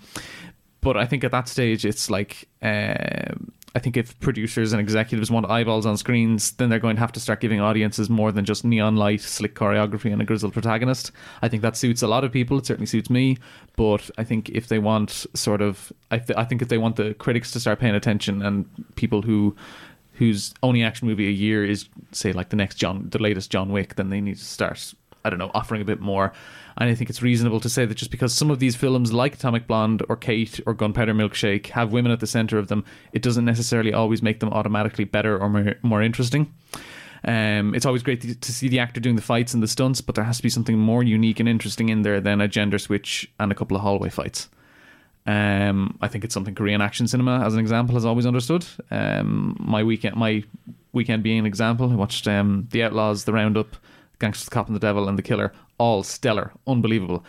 but 0.80 0.96
I 0.96 1.04
think 1.04 1.24
at 1.24 1.32
that 1.32 1.48
stage, 1.48 1.84
it's 1.84 2.08
like 2.08 2.48
um, 2.62 3.52
I 3.76 3.80
think 3.80 3.96
if 3.96 4.18
producers 4.20 4.72
and 4.72 4.80
executives 4.80 5.32
want 5.32 5.50
eyeballs 5.50 5.84
on 5.84 5.96
screens, 5.96 6.52
then 6.52 6.68
they're 6.68 6.78
going 6.78 6.94
to 6.94 7.00
have 7.00 7.10
to 7.12 7.20
start 7.20 7.40
giving 7.40 7.60
audiences 7.60 8.08
more 8.08 8.30
than 8.30 8.44
just 8.44 8.64
neon 8.64 8.94
light, 8.96 9.20
slick 9.20 9.56
choreography, 9.56 10.12
and 10.12 10.22
a 10.22 10.24
grizzled 10.24 10.52
protagonist. 10.52 11.10
I 11.42 11.48
think 11.48 11.62
that 11.62 11.76
suits 11.76 12.00
a 12.02 12.06
lot 12.06 12.22
of 12.22 12.30
people. 12.30 12.58
It 12.58 12.66
certainly 12.66 12.86
suits 12.86 13.10
me. 13.10 13.36
But 13.76 14.10
I 14.16 14.22
think 14.22 14.48
if 14.50 14.68
they 14.68 14.78
want 14.78 15.26
sort 15.34 15.60
of, 15.60 15.92
I, 16.12 16.18
th- 16.18 16.38
I 16.38 16.44
think 16.44 16.62
if 16.62 16.68
they 16.68 16.78
want 16.78 16.94
the 16.94 17.14
critics 17.14 17.50
to 17.52 17.60
start 17.60 17.80
paying 17.80 17.96
attention 17.96 18.42
and 18.42 18.66
people 18.94 19.22
who 19.22 19.56
whose 20.14 20.54
only 20.62 20.84
action 20.84 21.08
movie 21.08 21.26
a 21.26 21.30
year 21.32 21.64
is 21.64 21.88
say 22.12 22.32
like 22.32 22.50
the 22.50 22.56
next 22.56 22.76
John, 22.76 23.08
the 23.10 23.18
latest 23.18 23.50
John 23.50 23.72
Wick, 23.72 23.96
then 23.96 24.10
they 24.10 24.20
need 24.20 24.36
to 24.36 24.44
start. 24.44 24.94
I 25.24 25.30
don't 25.30 25.38
know, 25.38 25.50
offering 25.54 25.82
a 25.82 25.84
bit 25.84 26.00
more. 26.00 26.32
And 26.76 26.90
I 26.90 26.94
think 26.94 27.08
it's 27.08 27.22
reasonable 27.22 27.60
to 27.60 27.68
say 27.68 27.86
that 27.86 27.94
just 27.94 28.10
because 28.10 28.34
some 28.34 28.50
of 28.50 28.58
these 28.58 28.76
films, 28.76 29.12
like 29.12 29.34
Atomic 29.34 29.66
Blonde 29.66 30.02
or 30.08 30.16
Kate 30.16 30.60
or 30.66 30.74
Gunpowder 30.74 31.14
Milkshake, 31.14 31.68
have 31.68 31.92
women 31.92 32.10
at 32.12 32.20
the 32.20 32.26
center 32.26 32.58
of 32.58 32.68
them, 32.68 32.84
it 33.12 33.22
doesn't 33.22 33.44
necessarily 33.44 33.92
always 33.92 34.22
make 34.22 34.40
them 34.40 34.50
automatically 34.50 35.04
better 35.04 35.38
or 35.38 35.48
more, 35.48 35.74
more 35.82 36.02
interesting. 36.02 36.52
Um, 37.26 37.74
it's 37.74 37.86
always 37.86 38.02
great 38.02 38.20
to, 38.20 38.34
to 38.34 38.52
see 38.52 38.68
the 38.68 38.80
actor 38.80 39.00
doing 39.00 39.16
the 39.16 39.22
fights 39.22 39.54
and 39.54 39.62
the 39.62 39.68
stunts, 39.68 40.00
but 40.00 40.14
there 40.14 40.24
has 40.24 40.36
to 40.38 40.42
be 40.42 40.50
something 40.50 40.78
more 40.78 41.02
unique 41.02 41.40
and 41.40 41.48
interesting 41.48 41.88
in 41.88 42.02
there 42.02 42.20
than 42.20 42.40
a 42.40 42.48
gender 42.48 42.78
switch 42.78 43.30
and 43.40 43.50
a 43.50 43.54
couple 43.54 43.76
of 43.76 43.82
hallway 43.82 44.10
fights. 44.10 44.48
Um, 45.26 45.96
I 46.02 46.08
think 46.08 46.24
it's 46.24 46.34
something 46.34 46.54
Korean 46.54 46.82
action 46.82 47.08
cinema, 47.08 47.40
as 47.40 47.54
an 47.54 47.60
example, 47.60 47.94
has 47.94 48.04
always 48.04 48.26
understood. 48.26 48.66
Um, 48.90 49.56
my 49.58 49.82
weekend, 49.82 50.16
my 50.16 50.44
weekend 50.92 51.22
being 51.22 51.38
an 51.38 51.46
example, 51.46 51.90
I 51.90 51.94
watched 51.94 52.28
um, 52.28 52.68
The 52.70 52.82
Outlaws, 52.82 53.24
The 53.24 53.32
Roundup, 53.32 53.76
Gangsters, 54.24 54.48
Cop, 54.48 54.66
and 54.68 54.74
the 54.76 54.80
Devil, 54.80 55.08
and 55.08 55.18
The 55.18 55.22
Killer, 55.22 55.52
all 55.78 56.02
stellar, 56.02 56.52
unbelievable. 56.66 57.24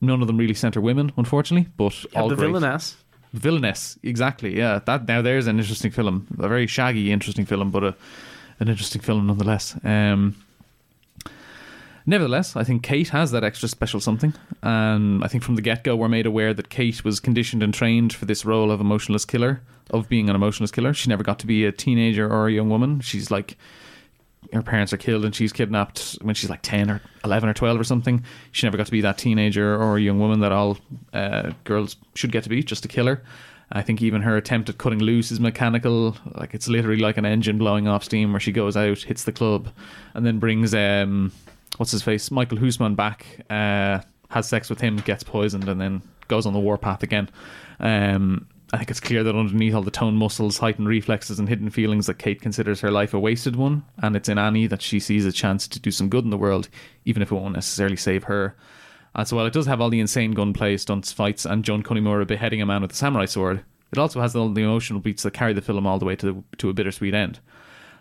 None 0.00 0.20
of 0.20 0.26
them 0.26 0.36
really 0.36 0.54
center 0.54 0.80
women, 0.80 1.12
unfortunately, 1.16 1.68
but 1.76 1.94
Yeah, 2.12 2.20
all 2.20 2.28
the 2.28 2.36
great. 2.36 2.46
villainess. 2.48 2.96
Villainess, 3.32 3.98
exactly. 4.02 4.56
Yeah, 4.56 4.80
that 4.86 5.08
now 5.08 5.22
there's 5.22 5.46
an 5.46 5.58
interesting 5.58 5.90
film, 5.90 6.26
a 6.38 6.48
very 6.48 6.66
shaggy, 6.66 7.10
interesting 7.10 7.46
film, 7.46 7.70
but 7.70 7.82
a 7.84 7.94
an 8.60 8.68
interesting 8.68 9.00
film 9.02 9.26
nonetheless. 9.26 9.74
Um, 9.82 10.36
nevertheless, 12.06 12.54
I 12.56 12.64
think 12.64 12.82
Kate 12.82 13.08
has 13.08 13.30
that 13.32 13.42
extra 13.44 13.68
special 13.68 14.00
something, 14.00 14.32
and 14.62 15.24
I 15.24 15.28
think 15.28 15.42
from 15.42 15.56
the 15.56 15.62
get 15.62 15.84
go 15.84 15.96
we're 15.96 16.08
made 16.08 16.26
aware 16.26 16.54
that 16.54 16.68
Kate 16.68 17.04
was 17.04 17.20
conditioned 17.20 17.62
and 17.62 17.72
trained 17.74 18.12
for 18.12 18.26
this 18.26 18.44
role 18.44 18.70
of 18.70 18.80
emotionless 18.80 19.24
killer, 19.24 19.60
of 19.90 20.08
being 20.08 20.28
an 20.28 20.36
emotionless 20.36 20.70
killer. 20.70 20.94
She 20.94 21.08
never 21.08 21.22
got 21.24 21.38
to 21.40 21.46
be 21.46 21.64
a 21.64 21.72
teenager 21.72 22.30
or 22.30 22.46
a 22.48 22.52
young 22.52 22.68
woman. 22.70 23.00
She's 23.00 23.30
like 23.30 23.56
her 24.52 24.62
parents 24.62 24.92
are 24.92 24.96
killed 24.96 25.24
and 25.24 25.34
she's 25.34 25.52
kidnapped 25.52 26.18
when 26.22 26.34
she's 26.34 26.50
like 26.50 26.62
10 26.62 26.90
or 26.90 27.00
11 27.24 27.48
or 27.48 27.54
12 27.54 27.80
or 27.80 27.84
something. 27.84 28.24
She 28.52 28.66
never 28.66 28.76
got 28.76 28.86
to 28.86 28.92
be 28.92 29.00
that 29.02 29.18
teenager 29.18 29.80
or 29.80 29.98
young 29.98 30.18
woman 30.18 30.40
that 30.40 30.52
all 30.52 30.78
uh, 31.12 31.52
girls 31.64 31.96
should 32.14 32.32
get 32.32 32.44
to 32.44 32.48
be, 32.48 32.62
just 32.62 32.84
a 32.84 32.88
killer. 32.88 33.22
I 33.72 33.82
think 33.82 34.02
even 34.02 34.22
her 34.22 34.36
attempt 34.36 34.68
at 34.68 34.78
cutting 34.78 35.00
loose 35.00 35.30
is 35.32 35.40
mechanical. 35.40 36.16
Like 36.34 36.54
it's 36.54 36.68
literally 36.68 37.00
like 37.00 37.16
an 37.16 37.24
engine 37.24 37.58
blowing 37.58 37.88
off 37.88 38.04
steam 38.04 38.32
where 38.32 38.40
she 38.40 38.52
goes 38.52 38.76
out, 38.76 38.98
hits 38.98 39.24
the 39.24 39.32
club, 39.32 39.68
and 40.14 40.24
then 40.24 40.38
brings, 40.38 40.74
um, 40.74 41.32
what's 41.78 41.92
his 41.92 42.02
face, 42.02 42.30
Michael 42.30 42.58
Huisman 42.58 42.94
back, 42.94 43.26
uh, 43.50 44.00
has 44.30 44.48
sex 44.48 44.68
with 44.68 44.80
him, 44.80 44.96
gets 44.98 45.22
poisoned, 45.22 45.68
and 45.68 45.80
then 45.80 46.02
goes 46.28 46.46
on 46.46 46.52
the 46.52 46.60
warpath 46.60 47.02
again. 47.02 47.28
Um, 47.80 48.46
I 48.72 48.78
think 48.78 48.90
it's 48.90 49.00
clear 49.00 49.22
that 49.22 49.36
underneath 49.36 49.74
all 49.74 49.82
the 49.82 49.90
tone 49.90 50.16
muscles, 50.16 50.58
heightened 50.58 50.88
reflexes, 50.88 51.38
and 51.38 51.48
hidden 51.48 51.70
feelings, 51.70 52.06
that 52.06 52.18
Kate 52.18 52.40
considers 52.40 52.80
her 52.80 52.90
life 52.90 53.14
a 53.14 53.20
wasted 53.20 53.56
one, 53.56 53.84
and 53.98 54.16
it's 54.16 54.28
in 54.28 54.38
Annie 54.38 54.66
that 54.66 54.82
she 54.82 54.98
sees 54.98 55.26
a 55.26 55.32
chance 55.32 55.68
to 55.68 55.78
do 55.78 55.90
some 55.90 56.08
good 56.08 56.24
in 56.24 56.30
the 56.30 56.38
world, 56.38 56.68
even 57.04 57.22
if 57.22 57.30
it 57.30 57.34
won't 57.34 57.54
necessarily 57.54 57.96
save 57.96 58.24
her. 58.24 58.56
And 59.14 59.28
so 59.28 59.36
while 59.36 59.46
it 59.46 59.52
does 59.52 59.66
have 59.66 59.80
all 59.80 59.90
the 59.90 60.00
insane 60.00 60.32
gunplay, 60.32 60.76
stunts, 60.76 61.12
fights, 61.12 61.44
and 61.44 61.64
Jun 61.64 61.82
Kunimura 61.82 62.26
beheading 62.26 62.60
a 62.60 62.66
man 62.66 62.82
with 62.82 62.92
a 62.92 62.96
samurai 62.96 63.26
sword, 63.26 63.64
it 63.92 63.98
also 63.98 64.20
has 64.20 64.34
all 64.34 64.48
the 64.48 64.62
emotional 64.62 64.98
beats 64.98 65.22
that 65.22 65.34
carry 65.34 65.52
the 65.52 65.62
film 65.62 65.86
all 65.86 66.00
the 66.00 66.04
way 66.04 66.16
to 66.16 66.26
the, 66.26 66.42
to 66.58 66.68
a 66.68 66.74
bittersweet 66.74 67.14
end. 67.14 67.38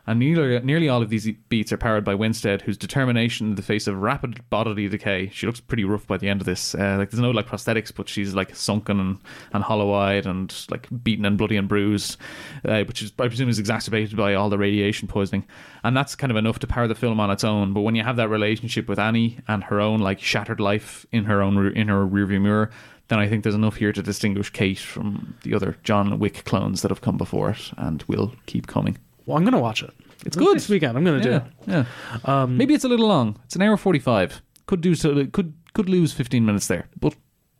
And 0.05 0.19
nearly, 0.19 0.59
nearly 0.59 0.89
all 0.89 1.01
of 1.01 1.09
these 1.09 1.31
beats 1.47 1.71
are 1.71 1.77
powered 1.77 2.03
by 2.03 2.13
Winstead, 2.13 2.61
whose 2.61 2.77
determination 2.77 3.47
in 3.47 3.55
the 3.55 3.61
face 3.61 3.87
of 3.87 4.01
rapid 4.01 4.41
bodily 4.49 4.89
decay. 4.89 5.29
She 5.29 5.45
looks 5.45 5.61
pretty 5.61 5.85
rough 5.85 6.05
by 6.05 6.17
the 6.17 6.27
end 6.27 6.41
of 6.41 6.45
this. 6.45 6.75
Uh, 6.75 6.97
like 6.99 7.09
there's 7.09 7.21
no 7.21 7.31
like 7.31 7.47
prosthetics, 7.47 7.93
but 7.95 8.09
she's 8.09 8.33
like 8.33 8.53
sunken 8.53 8.99
and, 8.99 9.17
and 9.53 9.63
hollow-eyed 9.63 10.25
and 10.25 10.53
like 10.69 10.87
beaten 11.03 11.23
and 11.23 11.37
bloody 11.37 11.55
and 11.55 11.69
bruised, 11.69 12.17
uh, 12.65 12.83
which 12.83 13.01
is 13.01 13.13
I 13.17 13.29
presume 13.29 13.47
is 13.47 13.59
exacerbated 13.59 14.17
by 14.17 14.33
all 14.33 14.49
the 14.49 14.57
radiation 14.57 15.07
poisoning. 15.07 15.45
And 15.85 15.95
that's 15.95 16.15
kind 16.15 16.31
of 16.31 16.37
enough 16.37 16.59
to 16.59 16.67
power 16.67 16.87
the 16.87 16.95
film 16.95 17.21
on 17.21 17.31
its 17.31 17.45
own. 17.45 17.71
But 17.71 17.81
when 17.81 17.95
you 17.95 18.03
have 18.03 18.17
that 18.17 18.29
relationship 18.29 18.89
with 18.89 18.99
Annie 18.99 19.39
and 19.47 19.63
her 19.63 19.79
own 19.79 20.01
like 20.01 20.19
shattered 20.19 20.59
life 20.59 21.05
in 21.13 21.23
her 21.25 21.41
own 21.41 21.71
in 21.77 21.87
her 21.87 22.05
rearview 22.05 22.41
mirror, 22.41 22.71
then 23.07 23.19
I 23.19 23.29
think 23.29 23.43
there's 23.43 23.55
enough 23.55 23.77
here 23.77 23.93
to 23.93 24.03
distinguish 24.03 24.49
Kate 24.49 24.79
from 24.79 25.35
the 25.43 25.53
other 25.53 25.77
John 25.83 26.19
Wick 26.19 26.43
clones 26.43 26.81
that 26.81 26.91
have 26.91 27.01
come 27.01 27.17
before 27.17 27.51
it 27.51 27.71
and 27.77 28.03
will 28.03 28.33
keep 28.47 28.67
coming. 28.67 28.97
Well, 29.25 29.37
I'm 29.37 29.43
going 29.43 29.53
to 29.53 29.59
watch 29.59 29.83
it. 29.83 29.91
It's 30.25 30.37
good 30.37 30.55
this 30.55 30.69
weekend. 30.69 30.97
I'm 30.97 31.03
going 31.03 31.21
to 31.21 31.29
yeah, 31.29 31.39
do 31.39 31.45
it. 31.45 31.85
Yeah. 32.25 32.41
Um, 32.41 32.57
Maybe 32.57 32.73
it's 32.73 32.83
a 32.83 32.89
little 32.89 33.07
long. 33.07 33.39
It's 33.45 33.55
an 33.55 33.61
hour 33.61 33.77
forty-five. 33.77 34.41
Could 34.65 34.81
do 34.81 34.95
so. 34.95 35.25
Could 35.27 35.53
could 35.73 35.89
lose 35.89 36.13
fifteen 36.13 36.45
minutes 36.45 36.67
there, 36.67 36.87
but 36.99 37.15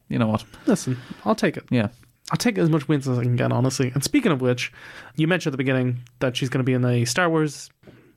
you 0.07 0.17
know 0.17 0.27
what? 0.27 0.43
Listen, 0.65 0.97
I'll 1.25 1.35
take 1.35 1.57
it. 1.57 1.65
Yeah. 1.69 1.89
I'll 2.31 2.37
take 2.37 2.57
as 2.57 2.69
much 2.69 2.87
wins 2.87 3.07
as 3.07 3.19
I 3.19 3.23
can 3.23 3.35
get, 3.35 3.51
honestly. 3.51 3.91
And 3.93 4.03
speaking 4.03 4.31
of 4.31 4.41
which, 4.41 4.71
you 5.15 5.27
mentioned 5.27 5.51
at 5.51 5.53
the 5.53 5.57
beginning 5.57 5.99
that 6.19 6.37
she's 6.37 6.49
going 6.49 6.59
to 6.59 6.63
be 6.63 6.73
in 6.73 6.85
a 6.85 7.03
Star 7.05 7.29
Wars 7.29 7.69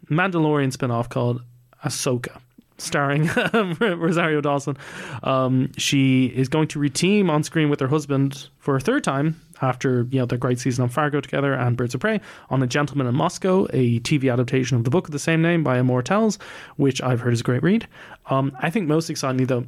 Mandalorian 0.09 0.72
spin-off 0.72 1.09
called 1.09 1.42
Ahsoka, 1.84 2.38
starring 2.78 3.26
Rosario 3.80 4.40
Dawson. 4.40 4.76
Um, 5.24 5.72
she 5.76 6.26
is 6.26 6.49
going 6.49 6.68
to 6.68 6.78
reteam 6.78 7.28
on 7.28 7.42
screen 7.42 7.68
with 7.68 7.80
her 7.80 7.88
husband 7.88 8.49
for 8.59 8.76
a 8.76 8.80
third 8.80 9.03
time 9.03 9.40
after 9.62 10.07
you 10.11 10.18
know 10.18 10.26
their 10.26 10.38
great 10.38 10.59
season 10.61 10.82
on 10.82 10.88
Fargo 10.88 11.20
together 11.20 11.54
and 11.54 11.76
Birds 11.76 11.94
of 11.94 12.00
Prey 12.00 12.20
on 12.50 12.62
A 12.62 12.66
Gentleman 12.66 13.07
in 13.07 13.14
Moscow, 13.14 13.66
a 13.72 14.00
TV 14.00 14.32
adaptation 14.32 14.76
of 14.76 14.84
the 14.84 14.90
book 14.90 15.07
of 15.07 15.12
the 15.12 15.18
same 15.18 15.42
name 15.42 15.62
by 15.64 15.78
Amor 15.78 16.02
Towles, 16.02 16.38
which 16.76 17.02
I've 17.02 17.20
heard 17.20 17.32
is 17.32 17.40
a 17.40 17.44
great 17.44 17.62
read. 17.62 17.86
Um, 18.26 18.57
I 18.61 18.70
think 18.70 18.88
most 18.88 19.09
excitingly 19.11 19.44
though, 19.44 19.64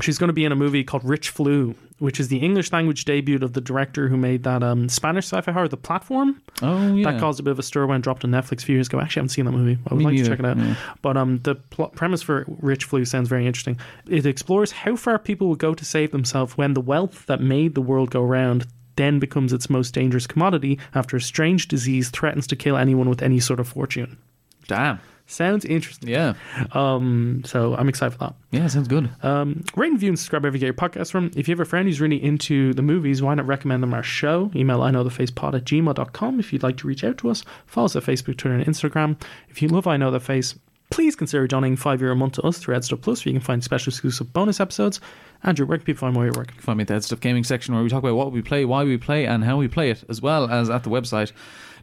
she's 0.00 0.18
going 0.18 0.28
to 0.28 0.34
be 0.34 0.44
in 0.44 0.52
a 0.52 0.56
movie 0.56 0.82
called 0.84 1.04
Rich 1.04 1.28
Flu, 1.28 1.74
which 1.98 2.18
is 2.18 2.28
the 2.28 2.38
English 2.38 2.72
language 2.72 3.04
debut 3.04 3.38
of 3.42 3.52
the 3.52 3.60
director 3.60 4.08
who 4.08 4.16
made 4.16 4.42
that 4.44 4.62
um, 4.62 4.88
Spanish 4.88 5.26
sci-fi 5.26 5.52
horror, 5.52 5.68
The 5.68 5.76
Platform. 5.76 6.40
Oh 6.62 6.94
yeah. 6.94 7.10
That 7.10 7.20
caused 7.20 7.38
a 7.40 7.42
bit 7.42 7.50
of 7.50 7.58
a 7.58 7.62
stir 7.62 7.84
when 7.86 7.98
it 7.98 8.02
dropped 8.02 8.24
on 8.24 8.30
Netflix 8.30 8.62
a 8.62 8.66
few 8.66 8.74
years 8.76 8.86
ago. 8.88 8.98
Actually, 9.00 9.20
I 9.20 9.22
haven't 9.22 9.28
seen 9.30 9.44
that 9.44 9.52
movie. 9.52 9.78
I 9.86 9.94
would 9.94 9.98
Me 9.98 10.04
like 10.06 10.14
neither, 10.14 10.24
to 10.24 10.30
check 10.30 10.38
it 10.40 10.46
out. 10.46 10.56
yeah. 10.56 10.74
But 11.02 11.16
um, 11.18 11.40
the 11.42 11.54
premise 11.54 12.22
for 12.22 12.46
Rich 12.48 12.84
Flu 12.84 13.04
sounds 13.04 13.28
very 13.28 13.46
interesting. 13.46 13.78
It 14.08 14.24
explores 14.24 14.72
how 14.72 14.96
far 14.96 15.18
people 15.18 15.48
would 15.48 15.58
go 15.58 15.74
to 15.74 15.84
save 15.84 16.10
themselves 16.12 16.56
when 16.56 16.72
the 16.72 16.80
wealth 16.80 17.26
that 17.26 17.40
made 17.42 17.74
the 17.74 17.82
world 17.82 18.10
go 18.10 18.22
round 18.22 18.66
then 19.00 19.18
becomes 19.18 19.52
its 19.52 19.70
most 19.70 19.94
dangerous 19.94 20.26
commodity 20.26 20.78
after 20.94 21.16
a 21.16 21.20
strange 21.20 21.68
disease 21.68 22.10
threatens 22.10 22.46
to 22.48 22.56
kill 22.56 22.76
anyone 22.76 23.08
with 23.08 23.22
any 23.22 23.40
sort 23.40 23.60
of 23.60 23.68
fortune. 23.68 24.18
Damn. 24.66 25.00
Sounds 25.30 25.64
interesting. 25.64 26.08
Yeah. 26.08 26.34
Um, 26.72 27.42
so 27.44 27.76
I'm 27.76 27.88
excited 27.88 28.12
for 28.12 28.18
that. 28.18 28.34
Yeah, 28.50 28.66
sounds 28.66 28.88
good. 28.88 29.10
Um, 29.22 29.64
rate 29.76 29.86
and 29.86 29.94
review 29.94 30.08
and 30.08 30.18
subscribe 30.18 30.44
you 30.44 30.50
get 30.52 30.62
your 30.62 30.74
podcast 30.74 31.12
from. 31.12 31.30
If 31.36 31.46
you 31.46 31.52
have 31.52 31.60
a 31.60 31.64
friend 31.64 31.86
who's 31.86 32.00
really 32.00 32.22
into 32.22 32.74
the 32.74 32.82
movies, 32.82 33.22
why 33.22 33.34
not 33.34 33.46
recommend 33.46 33.80
them 33.80 33.94
our 33.94 34.02
show? 34.02 34.50
Email 34.56 34.82
I 34.82 34.90
know 34.90 35.04
the 35.04 35.10
facepod 35.10 35.54
at 35.54 35.64
gmail.com 35.64 36.40
if 36.40 36.52
you'd 36.52 36.64
like 36.64 36.78
to 36.78 36.88
reach 36.88 37.04
out 37.04 37.16
to 37.18 37.30
us. 37.30 37.44
Follow 37.66 37.84
us 37.84 37.94
at 37.94 38.02
Facebook, 38.02 38.38
Twitter, 38.38 38.56
and 38.56 38.66
Instagram. 38.66 39.20
If 39.48 39.62
you 39.62 39.68
love 39.68 39.86
I 39.86 39.96
Know 39.96 40.10
That 40.10 40.20
Face, 40.20 40.56
please 40.90 41.14
consider 41.14 41.46
donating 41.46 41.76
five 41.76 42.00
euro 42.00 42.14
a 42.14 42.16
month 42.16 42.34
to 42.34 42.42
us 42.42 42.58
through 42.58 42.74
Headstuff 42.74 43.00
Plus, 43.00 43.24
where 43.24 43.32
you 43.32 43.38
can 43.38 43.44
find 43.44 43.62
special 43.62 43.90
exclusive 43.90 44.32
bonus 44.32 44.58
episodes. 44.58 45.00
Andrew, 45.42 45.66
where 45.66 45.78
can 45.78 45.86
people 45.86 46.00
find 46.00 46.14
more 46.14 46.26
of 46.26 46.34
your 46.34 46.40
work? 46.40 46.52
Find 46.60 46.76
me 46.76 46.82
at 46.82 46.88
the 46.88 46.94
HeadStuff 46.94 47.20
Gaming 47.20 47.44
section 47.44 47.74
where 47.74 47.82
we 47.82 47.88
talk 47.88 48.02
about 48.02 48.16
what 48.16 48.32
we 48.32 48.42
play, 48.42 48.64
why 48.64 48.84
we 48.84 48.98
play, 48.98 49.26
and 49.26 49.44
how 49.44 49.56
we 49.56 49.68
play 49.68 49.90
it, 49.90 50.04
as 50.08 50.20
well 50.20 50.50
as 50.50 50.68
at 50.68 50.84
the 50.84 50.90
website 50.90 51.32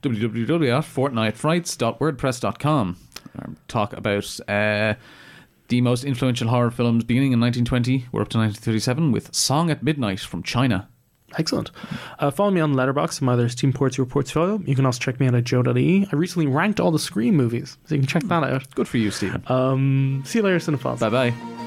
www.fortnightfrights.wordpress.com. 0.03 2.97
Talk 3.67 3.93
about 3.93 4.39
uh, 4.47 4.93
the 5.67 5.81
most 5.81 6.03
influential 6.03 6.49
horror 6.49 6.71
films 6.71 7.03
beginning 7.03 7.33
in 7.33 7.39
1920. 7.39 8.07
We're 8.11 8.21
up 8.21 8.29
to 8.29 8.37
1937 8.37 9.11
with 9.11 9.33
Song 9.33 9.71
at 9.71 9.81
Midnight 9.83 10.19
from 10.19 10.43
China. 10.43 10.87
Excellent. 11.37 11.71
Uh, 12.19 12.31
follow 12.31 12.51
me 12.51 12.61
on 12.61 12.73
Letterboxd. 12.73 13.21
My 13.21 13.33
other 13.33 13.49
Steam 13.49 13.73
Ports 13.73 13.97
Your 13.97 14.05
Portfolio. 14.05 14.61
You 14.65 14.75
can 14.75 14.85
also 14.85 14.99
check 14.99 15.19
me 15.19 15.27
out 15.27 15.35
at 15.35 15.43
joe.e. 15.43 16.07
I 16.11 16.15
recently 16.15 16.47
ranked 16.47 16.79
all 16.79 16.91
the 16.91 16.99
Scream 16.99 17.35
movies, 17.35 17.77
so 17.85 17.95
you 17.95 18.01
can 18.01 18.07
check 18.07 18.23
that 18.23 18.43
out. 18.43 18.73
Good 18.75 18.87
for 18.87 18.97
you, 18.97 19.11
Stephen. 19.11 19.43
Um, 19.47 20.23
see 20.25 20.39
you 20.39 20.43
later, 20.43 20.59
Cinephiles. 20.59 20.99
Bye 20.99 21.09
bye. 21.09 21.66